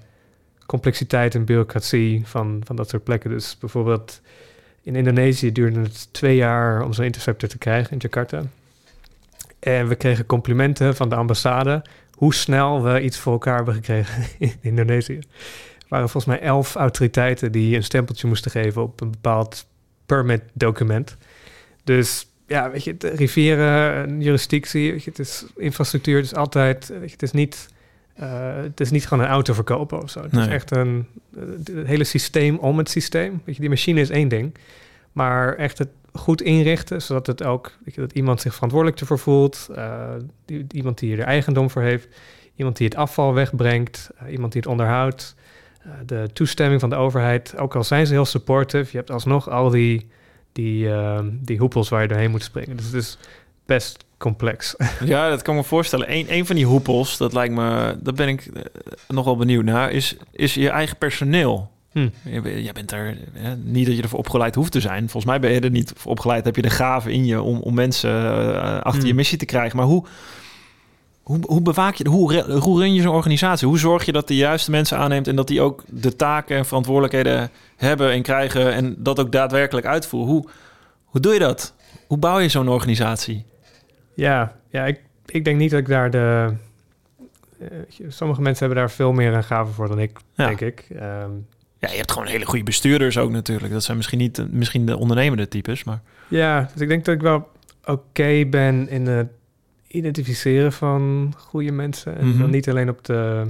complexiteit 0.66 1.34
en 1.34 1.44
bureaucratie 1.44 2.26
van, 2.26 2.60
van 2.64 2.76
dat 2.76 2.88
soort 2.88 3.04
plekken. 3.04 3.30
Dus 3.30 3.58
bijvoorbeeld 3.58 4.20
in 4.82 4.96
Indonesië 4.96 5.52
duurde 5.52 5.80
het 5.80 6.12
twee 6.12 6.36
jaar 6.36 6.82
om 6.84 6.92
zo'n 6.92 7.04
interceptor 7.04 7.48
te 7.48 7.58
krijgen 7.58 7.92
in 7.92 7.98
Jakarta. 7.98 8.42
En 9.58 9.88
we 9.88 9.94
kregen 9.94 10.26
complimenten 10.26 10.96
van 10.96 11.08
de 11.08 11.14
ambassade 11.14 11.82
hoe 12.12 12.34
snel 12.34 12.82
we 12.82 13.00
iets 13.00 13.18
voor 13.18 13.32
elkaar 13.32 13.56
hebben 13.56 13.74
gekregen 13.74 14.24
in 14.38 14.54
Indonesië. 14.60 15.16
Er 15.16 15.86
waren 15.88 16.08
volgens 16.08 16.36
mij 16.36 16.46
elf 16.48 16.74
autoriteiten 16.74 17.52
die 17.52 17.76
een 17.76 17.84
stempeltje 17.84 18.28
moesten 18.28 18.50
geven 18.50 18.82
op 18.82 19.00
een 19.00 19.10
bepaald 19.10 19.66
permit 20.06 20.42
document. 20.52 21.16
Dus 21.84 22.27
ja, 22.48 22.70
weet 22.70 22.84
je, 22.84 22.96
de 22.96 23.08
rivieren, 23.08 24.08
een 24.08 24.22
jurisdictie, 24.22 24.92
weet 24.92 25.04
je, 25.04 25.10
het 25.10 25.18
is 25.18 25.44
infrastructuur, 25.56 26.16
het 26.16 26.24
is 26.24 26.34
altijd, 26.34 26.88
weet 26.88 27.04
je, 27.04 27.12
het 27.12 27.22
is 27.22 27.32
niet, 27.32 27.68
eh, 28.14 28.56
het 28.56 28.80
is 28.80 28.90
niet 28.90 29.06
gewoon 29.06 29.24
een 29.24 29.30
auto 29.30 29.52
verkopen 29.54 30.02
of 30.02 30.10
zo. 30.10 30.22
Het 30.22 30.32
is 30.32 30.46
echt 30.46 30.70
een, 30.70 31.06
eh, 31.36 31.42
het 31.64 31.86
hele 31.86 32.04
systeem 32.04 32.56
om 32.56 32.78
het 32.78 32.90
systeem. 32.90 33.42
Weet 33.44 33.54
je, 33.54 33.60
die 33.60 33.70
machine 33.70 34.00
is 34.00 34.10
één 34.10 34.28
ding, 34.28 34.54
maar 35.12 35.54
echt 35.54 35.78
het 35.78 35.88
goed 36.18 36.42
inrichten, 36.42 37.02
zodat 37.02 37.26
het 37.26 37.44
ook, 37.44 37.72
weet 37.84 37.94
je, 37.94 38.00
dat 38.00 38.12
iemand 38.12 38.40
zich 38.40 38.54
verantwoordelijk 38.54 39.00
ervoor 39.00 39.18
voelt, 39.18 39.68
eh, 39.74 40.10
die, 40.44 40.66
iemand 40.70 40.98
die 40.98 41.16
er 41.16 41.24
eigendom 41.24 41.70
voor 41.70 41.82
heeft, 41.82 42.08
iemand 42.56 42.76
die 42.76 42.86
het 42.86 42.96
afval 42.96 43.34
wegbrengt, 43.34 44.10
eh, 44.16 44.32
iemand 44.32 44.52
die 44.52 44.60
het 44.60 44.70
onderhoudt, 44.70 45.34
eh, 45.82 45.90
de 46.06 46.28
toestemming 46.32 46.80
van 46.80 46.90
de 46.90 46.96
overheid, 46.96 47.56
ook 47.56 47.76
al 47.76 47.84
zijn 47.84 48.06
ze 48.06 48.12
heel 48.12 48.24
supportive, 48.24 48.90
je 48.90 48.96
hebt 48.96 49.10
alsnog 49.10 49.50
al 49.50 49.70
die, 49.70 50.08
die, 50.62 50.90
eh, 50.90 51.18
die 51.40 51.58
hoepels 51.58 51.88
waar 51.88 52.02
je 52.02 52.08
doorheen 52.08 52.30
moet 52.30 52.42
springen. 52.42 52.76
Dus 52.76 52.86
het 52.86 52.94
is 52.94 53.18
best 53.66 54.04
complex. 54.16 54.74
Ja, 55.04 55.28
dat 55.28 55.42
kan 55.42 55.54
me 55.54 55.64
voorstellen. 55.64 56.12
Eén 56.12 56.26
een 56.28 56.46
van 56.46 56.56
die 56.56 56.66
hoepels, 56.66 57.16
dat 57.16 57.32
lijkt 57.32 57.54
me, 57.54 57.96
daar 58.02 58.14
ben 58.14 58.28
ik 58.28 58.46
eh, 58.46 58.62
nog 59.08 59.24
wel 59.24 59.36
benieuwd 59.36 59.64
naar, 59.64 59.90
is, 59.90 60.16
is 60.32 60.54
je 60.54 60.68
eigen 60.68 60.96
personeel. 60.96 61.70
Hm. 61.92 62.08
Jij 62.42 62.72
bent 62.72 62.92
er, 62.92 63.18
hè, 63.32 63.56
niet 63.56 63.86
dat 63.86 63.96
je 63.96 64.02
ervoor 64.02 64.18
opgeleid 64.18 64.54
hoeft 64.54 64.72
te 64.72 64.80
zijn. 64.80 65.00
Volgens 65.00 65.24
mij 65.24 65.40
ben 65.40 65.52
je 65.52 65.60
er 65.60 65.70
niet 65.70 65.92
voor 65.96 66.10
opgeleid. 66.10 66.44
Heb 66.44 66.56
je 66.56 66.62
de 66.62 66.70
gave 66.70 67.12
in 67.12 67.24
je 67.26 67.42
om, 67.42 67.60
om 67.60 67.74
mensen 67.74 68.10
eh, 68.10 68.80
achter 68.80 69.02
Hm. 69.02 69.06
je 69.06 69.14
missie 69.14 69.38
te 69.38 69.44
krijgen. 69.44 69.76
Maar 69.76 69.86
hoe, 69.86 70.04
hoe, 71.28 71.38
hoe 71.46 71.62
bewaak 71.62 71.94
je, 71.94 72.08
hoe, 72.08 72.42
hoe 72.58 72.80
run 72.80 72.94
je 72.94 73.02
zo'n 73.02 73.14
organisatie? 73.14 73.68
Hoe 73.68 73.78
zorg 73.78 74.04
je 74.04 74.12
dat 74.12 74.28
de 74.28 74.36
juiste 74.36 74.70
mensen 74.70 74.98
aanneemt 74.98 75.28
en 75.28 75.36
dat 75.36 75.46
die 75.46 75.60
ook 75.60 75.82
de 75.86 76.16
taken 76.16 76.56
en 76.56 76.64
verantwoordelijkheden 76.66 77.50
hebben 77.76 78.10
en 78.10 78.22
krijgen 78.22 78.72
en 78.72 78.94
dat 78.98 79.20
ook 79.20 79.32
daadwerkelijk 79.32 79.86
uitvoeren? 79.86 80.32
Hoe, 80.32 80.48
hoe 81.04 81.20
doe 81.20 81.32
je 81.32 81.38
dat? 81.38 81.74
Hoe 82.06 82.18
bouw 82.18 82.38
je 82.38 82.48
zo'n 82.48 82.68
organisatie? 82.68 83.44
Ja, 84.14 84.56
ja 84.70 84.86
ik, 84.86 85.00
ik 85.26 85.44
denk 85.44 85.58
niet 85.58 85.70
dat 85.70 85.80
ik 85.80 85.88
daar 85.88 86.10
de... 86.10 86.52
eh, 87.58 87.66
sommige 88.08 88.40
mensen 88.40 88.66
hebben 88.66 88.84
daar 88.84 88.90
veel 88.94 89.12
meer 89.12 89.32
een 89.34 89.44
gave 89.44 89.72
voor 89.72 89.88
dan 89.88 89.98
ik, 89.98 90.18
Ja. 90.34 90.46
denk 90.46 90.60
ik. 90.60 90.86
Ehm, 90.90 91.30
Ja, 91.80 91.90
je 91.90 91.96
hebt 91.96 92.12
gewoon 92.12 92.28
hele 92.28 92.46
goede 92.46 92.64
bestuurders 92.64 93.18
ook 93.18 93.30
natuurlijk. 93.30 93.72
Dat 93.72 93.84
zijn 93.84 93.96
misschien 93.96 94.18
niet 94.18 94.34
de- 94.36 94.46
misschien 94.50 94.86
de 94.86 94.96
ondernemende 94.96 95.48
types, 95.48 95.84
maar 95.84 96.00
ja, 96.28 96.68
dus 96.72 96.82
ik 96.82 96.88
denk 96.88 97.04
dat 97.04 97.14
ik 97.14 97.20
wel 97.20 97.48
oké 97.84 98.44
ben 98.50 98.88
in 98.88 99.06
het 99.06 99.28
identificeren 99.88 100.72
van 100.72 101.32
goede 101.36 101.72
mensen. 101.72 102.16
En 102.18 102.28
Mhm. 102.28 102.38
dan 102.38 102.50
niet 102.50 102.68
alleen 102.68 102.88
op 102.88 103.04
de, 103.04 103.44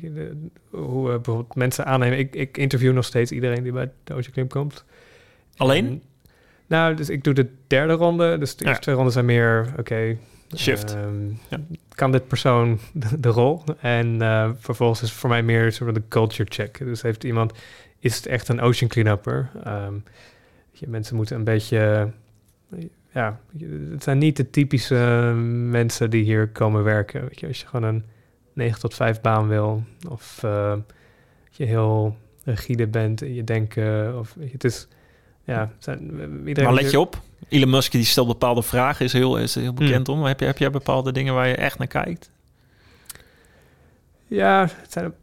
de- 0.00 0.36
hoe 0.70 1.06
we 1.08 1.14
bijvoorbeeld 1.14 1.54
mensen 1.54 1.84
aannemen. 1.86 2.18
Ik, 2.18 2.34
ik 2.34 2.56
interview 2.58 2.92
nog 2.92 3.04
steeds 3.04 3.32
iedereen 3.32 3.62
die 3.62 3.72
bij 3.72 3.90
de 4.04 4.14
Ocean 4.14 4.32
Climb 4.32 4.50
komt. 4.50 4.84
alleen 5.56 5.86
En- 5.86 6.02
nou, 6.66 6.94
dus 6.94 7.08
ik 7.10 7.24
doe 7.24 7.34
de 7.34 7.48
derde 7.66 7.92
ronde. 7.92 8.38
Dus 8.38 8.56
de 8.56 8.62
Ja. 8.62 8.68
eerste 8.68 8.82
twee 8.84 8.94
ronden 8.94 9.12
zijn 9.12 9.24
meer, 9.24 9.72
oké... 9.78 10.16
shift. 10.56 10.94
ehm, 10.94 11.26
Ja. 11.48 11.60
Kan 11.88 12.12
dit 12.12 12.26
persoon 12.28 12.78
de, 12.92 13.20
de 13.20 13.28
rol? 13.28 13.62
En 13.80 14.22
eh, 14.22 14.50
vervolgens 14.58 15.02
is 15.02 15.12
voor 15.12 15.28
mij 15.28 15.42
meer 15.42 15.72
soort 15.72 15.90
van 15.92 16.00
de 16.00 16.08
culture 16.08 16.50
check. 16.52 16.78
Dus 16.78 17.02
heeft 17.02 17.24
iemand... 17.24 17.52
Is 17.98 18.16
het 18.16 18.26
echt 18.26 18.48
een 18.48 18.60
ocean 18.60 18.90
cleanupper? 18.90 19.50
Ehm 19.64 19.94
je, 20.72 20.88
mensen 20.88 21.16
moeten 21.16 21.36
een 21.36 21.44
beetje... 21.44 22.10
Ja, 23.12 23.40
het 23.90 24.02
zijn 24.02 24.18
niet 24.18 24.36
de 24.36 24.50
typische 24.50 25.32
mensen 25.70 26.10
die 26.10 26.24
hier 26.24 26.48
komen 26.48 26.82
werken. 26.84 27.20
Weet 27.22 27.40
je, 27.40 27.46
als 27.46 27.60
je 27.60 27.66
gewoon 27.66 27.94
een 27.94 28.04
9 28.52 28.80
tot 28.80 28.94
5 28.94 29.20
baan 29.20 29.48
wil... 29.48 29.82
of 30.08 30.42
eh, 30.42 30.76
je 31.50 31.64
heel 31.64 32.16
rigide 32.44 32.86
bent 32.86 33.22
in 33.22 33.34
je 33.34 33.44
denken... 33.44 34.18
of 34.18 34.34
je, 34.40 34.48
het 34.52 34.64
is... 34.64 34.88
Ja, 35.44 35.70
zijn, 35.78 36.00
iedereen 36.48 36.72
maar 36.72 36.82
let 36.82 36.90
je 36.90 37.00
op. 37.00 37.20
Elon 37.48 37.70
Musk 37.70 37.92
die 37.92 38.04
stelt 38.04 38.26
bepaalde 38.26 38.62
vragen, 38.62 39.04
is 39.04 39.12
heel, 39.12 39.36
is 39.38 39.54
heel 39.54 39.72
bekend 39.72 40.06
Hmm. 40.06 40.16
om. 40.16 40.24
Heb 40.24 40.40
je, 40.40 40.46
heb 40.46 40.58
jij 40.58 40.70
bepaalde 40.70 41.12
dingen 41.12 41.34
waar 41.34 41.48
je 41.48 41.54
echt 41.54 41.78
naar 41.78 41.86
kijkt? 41.86 42.30
Ja, 44.26 44.60
het 44.80 44.92
zijn, 44.92 45.04
een- 45.04 45.14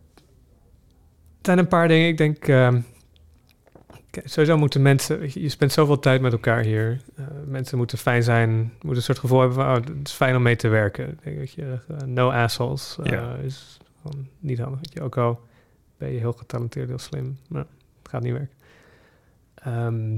het 1.37 1.45
zijn 1.45 1.57
een 1.57 1.67
paar 1.67 1.87
dingen. 1.87 2.07
Ik 2.07 2.17
denk, 2.17 2.47
ehm, 2.47 2.79
sowieso 4.11 4.57
moeten 4.57 4.81
mensen, 4.81 5.41
je, 5.41 5.49
spent 5.49 5.71
zoveel 5.71 5.99
tijd 5.99 6.21
met 6.21 6.31
elkaar 6.31 6.63
hier. 6.63 6.99
Eh, 7.15 7.25
mensen 7.45 7.77
moeten 7.77 7.97
fijn 7.97 8.23
zijn, 8.23 8.57
moeten 8.57 8.95
een 8.97 9.01
soort 9.01 9.19
gevoel 9.19 9.39
hebben 9.39 9.57
van, 9.57 9.67
oh, 9.67 9.73
het 9.73 10.07
is 10.07 10.11
fijn 10.13 10.35
om 10.35 10.41
mee 10.41 10.55
te 10.55 10.67
werken. 10.67 11.19
Denk, 11.23 11.37
weet 11.37 11.51
je, 11.51 11.77
eh, 11.87 11.97
no 12.05 12.29
assholes 12.31 12.97
eh, 13.03 13.11
Ja. 13.11 13.35
is 13.35 13.77
gewoon 14.01 14.27
niet 14.39 14.59
handig. 14.59 14.79
Je, 14.81 15.01
ook 15.01 15.17
al 15.17 15.39
ben 15.97 16.11
je 16.11 16.19
heel 16.19 16.33
getalenteerd, 16.33 16.87
heel 16.87 16.99
slim, 16.99 17.37
maar 17.47 17.65
het 18.01 18.09
gaat 18.11 18.21
niet 18.21 18.33
werken. 18.33 18.55
Ehm, 19.55 20.17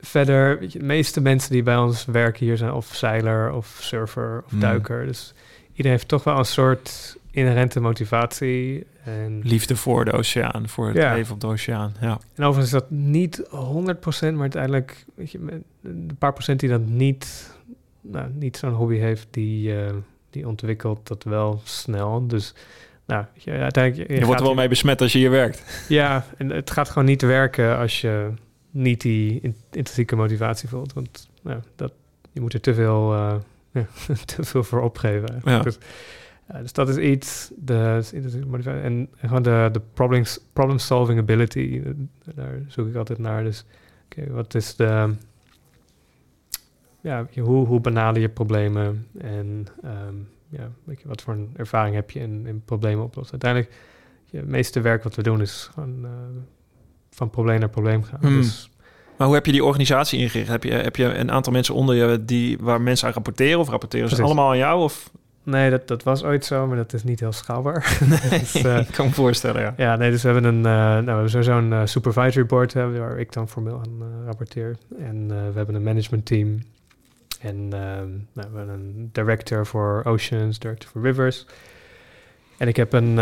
verder, 0.00 0.58
weet 0.58 0.72
je, 0.72 0.78
de 0.78 0.84
meeste 0.84 1.20
mensen 1.20 1.50
die 1.52 1.62
bij 1.62 1.76
ons 1.76 2.04
werken 2.04 2.46
hier 2.46 2.56
zijn 2.56 2.72
of 2.72 2.94
zeiler 2.94 3.52
of 3.52 3.78
surfer 3.80 4.42
of 4.44 4.50
Hmm. 4.50 4.60
duiker. 4.60 5.06
Dus 5.06 5.34
iedereen 5.70 5.90
heeft 5.92 6.08
toch 6.08 6.24
wel 6.24 6.38
een 6.38 6.44
soort 6.44 7.16
inherente 7.30 7.80
motivatie. 7.80 8.86
En, 9.10 9.40
Liefde 9.42 9.76
voor 9.76 10.04
de 10.04 10.12
oceaan, 10.12 10.68
voor 10.68 10.86
het 10.86 10.96
Ja. 10.96 11.14
leven 11.14 11.34
op 11.34 11.40
de 11.40 11.46
oceaan. 11.46 11.94
Ja. 12.00 12.18
en 12.34 12.44
overigens 12.44 12.64
is 12.74 12.80
dat 12.80 12.90
niet 12.90 13.42
100%, 13.48 14.32
maar 14.32 14.40
uiteindelijk, 14.42 15.04
weet 15.14 15.30
je, 15.30 15.62
een 15.82 16.16
paar 16.18 16.32
procent 16.32 16.60
die 16.60 16.68
dat 16.68 16.86
niet, 16.86 17.54
nou, 18.00 18.30
niet 18.32 18.56
zo'n 18.56 18.72
hobby 18.72 18.96
heeft, 18.96 19.26
die, 19.30 19.76
eh, 19.76 19.92
die 20.30 20.48
ontwikkelt 20.48 21.08
dat 21.08 21.24
wel 21.24 21.60
snel. 21.64 22.26
Dus 22.26 22.54
nou, 23.06 23.24
je, 23.34 23.50
uiteindelijk... 23.50 24.10
Je, 24.10 24.24
wordt 24.24 24.40
er 24.40 24.46
wel 24.46 24.54
mee 24.54 24.68
besmet 24.68 25.00
als 25.00 25.12
je 25.12 25.18
hier 25.18 25.30
werkt. 25.30 25.84
Ja, 25.88 26.24
en 26.36 26.50
het 26.50 26.70
gaat 26.70 26.88
gewoon 26.88 27.04
niet 27.04 27.22
werken 27.22 27.78
als 27.78 28.00
je 28.00 28.30
niet 28.70 29.00
die 29.00 29.40
intrinsieke 29.70 30.16
motivatie 30.16 30.68
voelt. 30.68 30.92
Want 30.92 31.28
nou, 31.42 31.60
dat, 31.76 31.92
je 32.32 32.40
moet 32.40 32.54
er 32.54 32.60
te 32.60 32.74
veel, 32.74 33.14
uh, 33.14 33.34
ja, 33.72 33.86
te 34.36 34.44
veel 34.44 34.64
voor 34.64 34.80
opgeven. 34.80 35.40
Ja. 35.44 35.62
Dus, 35.62 35.78
uh, 36.52 36.60
dus, 36.60 36.72
dat 36.72 36.88
is 36.88 36.96
iets. 36.96 37.50
De, 37.56 38.02
en 38.64 39.08
gewoon 39.16 39.42
de, 39.42 39.68
de 39.72 39.80
problems, 39.92 40.40
problem 40.52 40.78
solving 40.78 41.18
ability. 41.18 41.82
Daar 42.34 42.58
zoek 42.66 42.88
ik 42.88 42.94
altijd 42.94 43.18
naar. 43.18 43.44
Dus 43.44 43.64
okay, 44.04 44.30
wat 44.30 44.54
is 44.54 44.76
de... 44.76 45.14
Ja, 47.02 47.26
hoe, 47.40 47.66
hoe 47.66 47.80
benader 47.80 48.22
je 48.22 48.28
problemen 48.28 49.06
en 49.18 49.66
um, 49.84 50.28
ja, 50.48 50.70
weet 50.84 51.00
je, 51.00 51.08
wat 51.08 51.22
voor 51.22 51.34
een 51.34 51.50
ervaring 51.56 51.94
heb 51.94 52.10
je 52.10 52.20
in, 52.20 52.46
in 52.46 52.62
problemen 52.64 53.04
oplossen. 53.04 53.32
Uiteindelijk, 53.42 53.82
het 54.30 54.48
meeste 54.48 54.80
werk 54.80 55.02
wat 55.02 55.14
we 55.14 55.22
doen 55.22 55.40
is 55.40 55.70
gewoon 55.74 55.98
uh, 56.02 56.10
van 57.10 57.30
probleem 57.30 57.58
naar 57.58 57.68
probleem 57.68 58.02
gaan. 58.02 58.18
Hmm. 58.20 58.36
Dus, 58.36 58.70
maar 59.16 59.26
hoe 59.26 59.36
heb 59.36 59.46
je 59.46 59.52
die 59.52 59.64
organisatie 59.64 60.20
ingericht? 60.20 60.48
Heb 60.48 60.64
je, 60.64 60.72
heb 60.72 60.96
je 60.96 61.04
een 61.04 61.30
aantal 61.30 61.52
mensen 61.52 61.74
onder 61.74 61.94
je 61.94 62.24
die, 62.24 62.58
waar 62.60 62.80
mensen 62.80 63.06
aan 63.06 63.14
rapporteren? 63.14 63.58
Of 63.58 63.68
rapporteren 63.68 64.08
ze 64.08 64.22
allemaal 64.22 64.50
aan 64.50 64.58
jou? 64.58 64.82
Of? 64.82 65.10
Nee, 65.42 65.70
dat, 65.70 65.88
dat 65.88 66.02
was 66.02 66.22
ooit 66.24 66.44
zo, 66.44 66.66
maar 66.66 66.76
dat 66.76 66.92
is 66.92 67.04
niet 67.04 67.20
heel 67.20 67.32
schaalbaar. 67.32 67.98
Nee, 68.08 68.38
dus, 68.40 68.64
uh, 68.64 68.78
ik 68.78 68.90
kan 68.90 69.06
me 69.06 69.12
voorstellen, 69.12 69.62
ja. 69.62 69.74
Ja, 69.76 69.96
nee, 69.96 70.10
dus 70.10 70.22
we 70.22 70.28
hebben 70.28 70.54
een, 70.54 70.58
uh, 70.58 70.62
nou, 70.62 71.04
we 71.04 71.10
hebben 71.10 71.30
sowieso 71.30 71.58
een 71.58 71.70
uh, 71.70 71.80
supervisory 71.84 72.46
board 72.46 72.72
hebben, 72.72 73.00
waar 73.00 73.18
ik 73.18 73.32
dan 73.32 73.48
formeel 73.48 73.82
aan 73.84 74.24
rapporteer. 74.24 74.76
En 74.98 75.28
we 75.28 75.56
hebben 75.56 75.74
een 75.74 75.82
management 75.82 76.26
team. 76.26 76.62
En 77.40 77.68
nou, 77.68 78.20
we 78.32 78.40
hebben 78.40 78.68
een 78.68 79.08
director 79.12 79.66
voor 79.66 80.02
oceans, 80.04 80.58
director 80.58 80.90
voor 80.90 81.02
rivers. 81.02 81.46
En 82.56 82.68
ik 82.68 82.76
heb 82.76 82.92
een, 82.92 83.18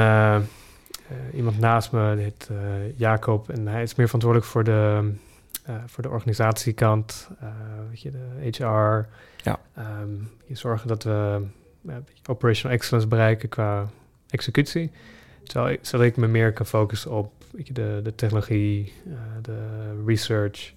iemand 1.34 1.58
naast 1.58 1.92
me, 1.92 2.14
die 2.14 2.24
heet 2.24 2.50
Jacob. 2.96 3.50
En 3.50 3.66
hij 3.66 3.82
is 3.82 3.94
meer 3.94 4.06
verantwoordelijk 4.06 4.50
voor 4.50 4.64
de, 4.64 5.10
voor 5.86 6.02
de 6.02 6.10
organisatiekant, 6.10 7.28
weet 7.90 8.00
je, 8.00 8.10
de 8.10 8.64
HR. 8.64 9.06
Ja. 9.42 9.58
Um, 9.78 10.30
je 10.46 10.54
zorgen 10.54 10.88
dat 10.88 11.02
we 11.02 11.42
operational 12.26 12.76
excellence 12.76 13.08
bereiken 13.08 13.48
qua 13.48 13.90
executie. 14.30 14.90
Terwijl 15.44 15.72
ik, 15.72 15.78
zodat 15.82 16.06
ik 16.06 16.16
me 16.16 16.26
meer 16.26 16.52
kan 16.52 16.66
focussen 16.66 17.10
op 17.10 17.32
weet 17.50 17.66
je, 17.66 17.72
de, 17.72 18.00
de 18.02 18.14
technologie, 18.14 18.92
uh, 19.06 19.14
de 19.42 19.58
research 20.06 20.72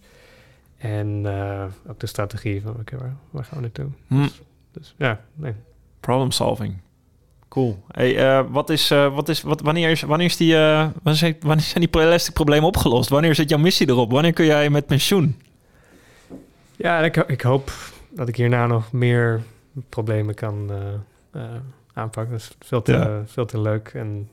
en 0.77 1.21
uh, 1.25 1.63
ook 1.87 1.99
de 1.99 2.07
strategie 2.07 2.61
van 2.61 2.71
oké, 2.71 2.79
okay, 2.79 2.99
waar, 2.99 3.15
waar, 3.29 3.43
gaan 3.43 3.57
we 3.57 3.61
naartoe? 3.61 3.87
Hm. 4.07 4.21
Dus, 4.21 4.41
dus, 4.71 4.95
ja, 4.97 5.19
nee. 5.33 5.53
Problem 5.99 6.31
solving. 6.31 6.77
Cool. 7.47 7.83
Hey, 7.87 8.39
uh, 8.39 8.45
wat 8.49 8.69
is, 8.69 8.89
wat 8.89 9.29
is, 9.29 9.41
wat, 9.41 9.61
wanneer, 9.61 9.89
is, 9.89 10.01
wanneer, 10.01 10.27
is 10.27 10.37
die, 10.37 10.55
wanneer, 10.55 11.35
wanneer 11.39 11.65
zijn 11.65 11.79
die 11.79 11.87
plastic 11.87 12.33
problemen 12.33 12.67
opgelost? 12.67 13.09
Wanneer 13.09 13.35
zit 13.35 13.49
jouw 13.49 13.59
missie 13.59 13.89
erop? 13.89 14.11
Wanneer 14.11 14.33
kun 14.33 14.45
jij 14.45 14.69
met 14.69 14.85
pensioen? 14.85 15.41
Ja, 16.75 16.99
ik, 16.99 17.15
ik 17.15 17.41
hoop 17.41 17.71
dat 18.09 18.27
ik 18.27 18.35
hierna 18.35 18.67
nog 18.67 18.91
meer 18.91 19.41
problemen 19.89 20.35
kan 20.35 20.71
uh, 21.31 21.41
aanpakken. 21.93 22.31
Dat 22.31 22.41
is 22.41 22.55
veel 22.59 22.81
te, 22.81 22.91
ja. 22.91 23.23
veel 23.25 23.45
te 23.45 23.61
leuk. 23.61 23.91
En 23.93 24.29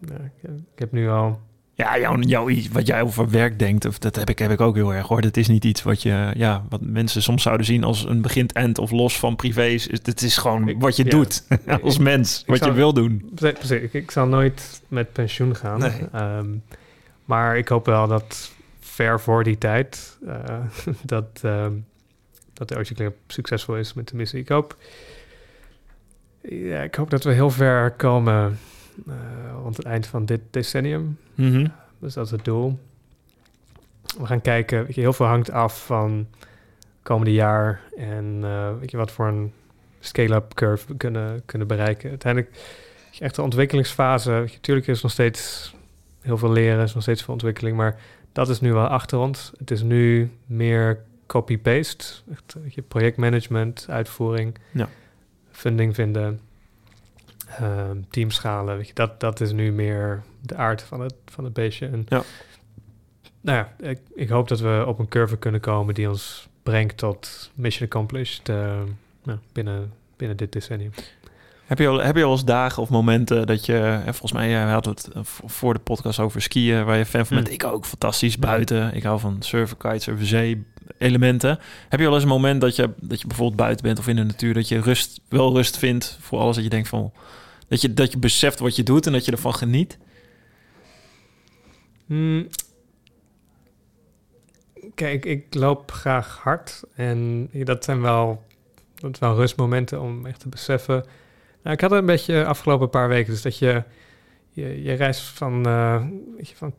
uh, 0.00 0.14
ik 0.46 0.78
heb 0.78 0.92
nu 0.92 1.08
al. 1.08 1.40
Ja, 1.74 1.98
jouw, 1.98 2.18
jouw, 2.18 2.48
wat 2.72 2.86
jij 2.86 3.02
over 3.02 3.30
werk 3.30 3.58
denkt, 3.58 3.84
of 3.84 3.98
dat 3.98 4.16
heb 4.16 4.28
ik, 4.28 4.38
heb 4.38 4.50
ik 4.50 4.60
ook 4.60 4.74
heel 4.74 4.94
erg 4.94 5.06
hoor. 5.06 5.20
Dat 5.20 5.36
is 5.36 5.48
niet 5.48 5.64
iets 5.64 5.82
wat 5.82 6.02
je, 6.02 6.32
ja, 6.36 6.64
wat 6.68 6.80
mensen 6.80 7.22
soms 7.22 7.42
zouden 7.42 7.66
zien 7.66 7.84
als 7.84 8.04
een 8.04 8.22
begint-end 8.22 8.78
of 8.78 8.90
los 8.90 9.18
van 9.18 9.36
privé's. 9.36 9.88
Het 9.90 10.22
is 10.22 10.36
gewoon 10.36 10.68
ik, 10.68 10.80
wat 10.80 10.96
je 10.96 11.04
ja, 11.04 11.10
doet 11.10 11.46
als 11.82 11.94
ik, 11.94 12.00
mens, 12.00 12.42
wat 12.46 12.58
zal, 12.58 12.68
je 12.68 12.74
wil 12.74 12.92
doen. 12.92 13.30
Precies, 13.34 13.70
ik, 13.70 13.92
ik 13.92 14.10
zal 14.10 14.26
nooit 14.26 14.82
met 14.88 15.12
pensioen 15.12 15.56
gaan. 15.56 15.78
Nee. 15.78 16.22
Um, 16.22 16.62
maar 17.24 17.56
ik 17.56 17.68
hoop 17.68 17.86
wel 17.86 18.06
dat 18.06 18.52
ver 18.80 19.20
voor 19.20 19.44
die 19.44 19.58
tijd 19.58 20.18
uh, 20.26 20.34
dat, 21.04 21.40
um, 21.44 21.84
dat 22.52 22.68
de 22.68 22.78
Ocean 22.78 23.12
succesvol 23.26 23.76
is 23.76 23.94
met 23.94 24.08
de 24.08 24.16
missie. 24.16 24.40
Ik 24.40 24.48
hoop 24.48 24.76
ja, 26.48 26.82
ik 26.82 26.94
hoop 26.94 27.10
dat 27.10 27.24
we 27.24 27.32
heel 27.32 27.50
ver 27.50 27.90
komen 27.90 28.58
uh, 29.08 29.14
rond 29.62 29.76
het 29.76 29.86
eind 29.86 30.06
van 30.06 30.24
dit 30.24 30.40
decennium. 30.50 31.18
Mm 31.34 31.52
-hmm. 31.52 31.72
Dus 31.98 32.14
dat 32.14 32.24
is 32.24 32.30
het 32.30 32.44
doel. 32.44 32.78
We 34.18 34.26
gaan 34.26 34.40
kijken, 34.40 34.84
weet 34.84 34.94
je, 34.94 35.00
heel 35.00 35.12
veel 35.12 35.26
hangt 35.26 35.50
af 35.50 35.86
van 35.86 36.26
komende 37.02 37.32
jaar 37.32 37.80
en 37.96 38.40
uh, 38.42 38.78
weet 38.78 38.90
je, 38.90 38.96
wat 38.96 39.10
voor 39.10 39.26
een 39.26 39.52
scale-up 40.00 40.54
curve 40.54 40.86
we 40.86 40.96
kunnen, 40.96 41.42
kunnen 41.46 41.68
bereiken. 41.68 42.10
Uiteindelijk, 42.10 42.56
echt 43.18 43.34
de 43.34 43.42
ontwikkelingsfase, 43.42 44.30
natuurlijk 44.30 44.86
is 44.86 45.02
nog 45.02 45.12
steeds 45.12 45.74
heel 46.20 46.38
veel 46.38 46.52
leren, 46.52 46.84
is 46.84 46.94
nog 46.94 47.02
steeds 47.02 47.22
veel 47.22 47.32
ontwikkeling, 47.32 47.76
maar 47.76 48.00
dat 48.32 48.48
is 48.48 48.60
nu 48.60 48.72
wel 48.72 48.86
achter 48.86 49.18
ons. 49.18 49.52
Het 49.58 49.70
is 49.70 49.82
nu 49.82 50.30
meer 50.46 50.98
copy-paste, 51.32 52.04
je, 52.68 52.82
projectmanagement, 52.82 53.86
uitvoering. 53.88 54.58
Ja 54.72 54.88
funding 55.52 55.94
vinden, 55.94 56.40
uh, 57.60 57.90
teamschalen, 58.10 58.76
weet 58.76 58.86
je, 58.86 58.94
dat, 58.94 59.20
dat 59.20 59.40
is 59.40 59.52
nu 59.52 59.72
meer 59.72 60.22
de 60.40 60.56
aard 60.56 60.82
van 60.82 61.00
het, 61.00 61.14
van 61.26 61.44
het 61.44 61.52
beestje. 61.52 61.86
En, 61.86 62.06
ja. 62.08 62.22
Nou 63.40 63.58
ja, 63.58 63.88
ik, 63.88 63.98
ik 64.14 64.28
hoop 64.28 64.48
dat 64.48 64.60
we 64.60 64.84
op 64.86 64.98
een 64.98 65.08
curve 65.08 65.36
kunnen 65.36 65.60
komen 65.60 65.94
die 65.94 66.08
ons 66.08 66.48
brengt 66.62 66.96
tot 66.96 67.50
mission 67.54 67.88
accomplished 67.88 68.48
uh, 68.48 68.80
nou, 69.22 69.38
binnen, 69.52 69.92
binnen 70.16 70.36
dit 70.36 70.52
decennium. 70.52 70.92
Heb 71.64 71.78
je, 71.78 71.88
al, 71.88 71.98
heb 71.98 72.16
je 72.16 72.24
al 72.24 72.32
eens 72.32 72.44
dagen 72.44 72.82
of 72.82 72.88
momenten 72.88 73.46
dat 73.46 73.66
je, 73.66 73.78
en 73.78 74.14
volgens 74.14 74.32
mij, 74.32 74.48
we 74.66 74.70
hadden 74.70 74.92
het 74.92 75.08
voor 75.44 75.74
de 75.74 75.80
podcast 75.80 76.18
over 76.18 76.42
skiën, 76.42 76.84
waar 76.84 76.98
je 76.98 77.06
fan 77.06 77.26
van 77.26 77.36
bent. 77.36 77.48
Mm. 77.48 77.54
Ik 77.54 77.64
ook 77.64 77.84
fantastisch 77.84 78.38
buiten. 78.38 78.94
Ik 78.94 79.02
hou 79.02 79.20
van 79.20 79.36
surfen, 79.40 79.76
kitesurfen, 79.76 80.26
zee, 80.26 80.64
elementen. 80.98 81.58
Heb 81.88 82.00
je 82.00 82.06
wel 82.06 82.14
eens 82.14 82.22
een 82.22 82.28
moment 82.28 82.60
dat 82.60 82.76
je, 82.76 82.90
dat 83.00 83.20
je 83.20 83.26
bijvoorbeeld 83.26 83.60
buiten 83.60 83.84
bent 83.84 83.98
of 83.98 84.08
in 84.08 84.16
de 84.16 84.22
natuur, 84.22 84.54
dat 84.54 84.68
je 84.68 84.80
rust, 84.80 85.20
wel 85.28 85.54
rust 85.54 85.78
vindt 85.78 86.18
voor 86.20 86.38
alles 86.38 86.54
dat 86.54 86.64
je 86.64 86.70
denkt 86.70 86.88
van, 86.88 87.12
dat 87.68 87.80
je, 87.80 87.94
dat 87.94 88.12
je 88.12 88.18
beseft 88.18 88.58
wat 88.58 88.76
je 88.76 88.82
doet 88.82 89.06
en 89.06 89.12
dat 89.12 89.24
je 89.24 89.32
ervan 89.32 89.54
geniet? 89.54 89.98
Hmm. 92.06 92.48
Kijk, 94.94 95.24
ik 95.24 95.54
loop 95.54 95.90
graag 95.90 96.38
hard 96.42 96.82
en 96.94 97.50
dat 97.52 97.84
zijn 97.84 98.00
wel, 98.00 98.42
dat 98.94 99.16
zijn 99.16 99.30
wel 99.30 99.38
rustmomenten 99.38 100.00
om 100.00 100.26
echt 100.26 100.40
te 100.40 100.48
beseffen. 100.48 101.04
Nou, 101.62 101.74
ik 101.74 101.80
had 101.80 101.92
een 101.92 102.06
beetje 102.06 102.44
afgelopen 102.44 102.90
paar 102.90 103.08
weken, 103.08 103.32
dus 103.32 103.42
dat 103.42 103.58
je, 103.58 103.82
je, 104.50 104.82
je 104.82 104.92
reist 104.92 105.22
van, 105.22 105.68
uh, 105.68 106.02
weet 106.36 106.48
je, 106.48 106.56
van 106.56 106.74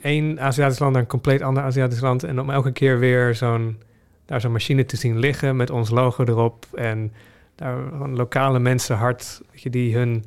één 0.00 0.40
Aziatisch 0.40 0.78
land 0.78 0.92
naar 0.92 1.02
een 1.02 1.08
compleet 1.08 1.42
ander 1.42 1.62
Aziatisch 1.62 2.00
land. 2.00 2.24
En 2.24 2.40
om 2.40 2.50
elke 2.50 2.72
keer 2.72 2.98
weer 2.98 3.34
zo'n 3.34 3.78
daar 4.26 4.40
zo'n 4.40 4.52
machine 4.52 4.84
te 4.84 4.96
zien 4.96 5.18
liggen 5.18 5.56
met 5.56 5.70
ons 5.70 5.90
logo 5.90 6.24
erop. 6.24 6.66
En 6.74 7.12
daar 7.54 8.08
lokale 8.08 8.58
mensen 8.58 8.96
hard, 8.96 9.42
die 9.62 9.96
hun 9.96 10.24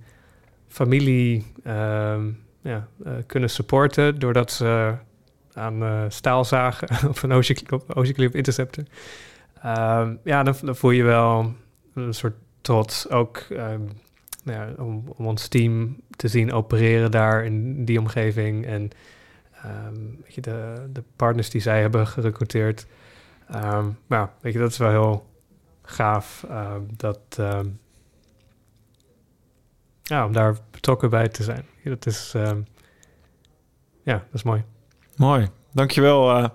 familie 0.68 1.46
uh, 1.68 2.18
ja, 2.62 2.88
uh, 3.06 3.12
kunnen 3.26 3.50
supporten. 3.50 4.20
Doordat 4.20 4.52
ze 4.52 4.94
aan 5.54 5.84
uh, 5.84 6.04
staal 6.08 6.46
zagen 6.46 6.88
op 7.10 7.22
een 7.22 7.32
Ocean 7.32 8.14
Clip 8.14 8.36
Interceptor. 8.36 8.84
Uh, 9.66 10.10
ja, 10.24 10.44
dan, 10.44 10.56
voel 10.76 10.92
je 10.92 11.04
wel 11.04 11.54
een 11.94 12.14
soort 12.14 12.36
trots 12.62 13.10
ook 13.10 13.46
um, 13.52 13.90
nou 14.44 14.76
om, 14.78 15.04
om 15.16 15.28
ons 15.28 15.48
team 15.48 15.98
te 16.16 16.28
zien 16.28 16.52
opereren 16.52 17.12
daar 17.12 17.46
in 17.46 17.86
die 17.86 18.00
omgeving. 18.00 18.66
En 18.66 18.92
Um, 19.66 20.20
weet 20.24 20.34
je, 20.34 20.41
de, 20.41 21.03
partners 21.16 21.49
die 21.49 21.62
zij 21.62 21.82
hebben 21.82 22.07
gerecruiteerd. 22.07 22.88
Um, 23.55 23.97
nou, 24.07 24.28
weet 24.41 24.53
je, 24.53 24.60
dat 24.60 24.72
is 24.72 24.78
wel 24.78 24.89
heel 24.89 25.28
gaaf. 25.82 26.45
Um, 26.51 26.88
dat, 26.97 27.20
ja, 30.03 30.26
om 30.26 30.34
daar 30.34 30.55
betrokken 30.72 31.10
bij 31.10 31.28
te 31.28 31.43
zijn. 31.43 31.66
Dat 31.84 32.05
is, 32.05 32.32
ja, 34.03 34.14
dat 34.14 34.34
is 34.34 34.43
mooi. 34.43 34.64
Mooi. 35.16 35.49
Dankjewel, 35.72 36.38
uh, 36.38 36.47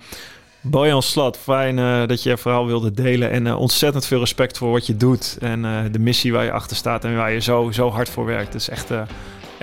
Bojan 0.61 1.03
Slat. 1.03 1.39
Fijn 1.39 1.79
uh, 1.79 2.07
dat 2.07 2.23
je 2.23 2.31
je 2.31 2.37
verhaal 2.37 2.67
wilde 2.67 2.91
delen. 2.91 3.31
En 3.31 3.47
uh, 3.47 3.59
ontzettend 3.61 4.07
veel 4.07 4.19
respect 4.19 4.59
voor 4.59 4.71
wat 4.71 4.87
je 4.87 4.97
doet. 4.97 5.39
En 5.41 5.93
de 5.93 5.99
missie 5.99 6.33
waar 6.33 6.45
je 6.45 6.53
achter 6.53 6.77
staat 6.77 7.05
en 7.05 7.17
waar 7.17 7.33
je 7.33 7.41
zo, 7.41 7.71
zo 7.71 7.91
hard 7.91 8.09
voor 8.09 8.25
werkt. 8.25 8.53
Het 8.53 8.63
is 8.63 8.69
echt... 8.69 8.91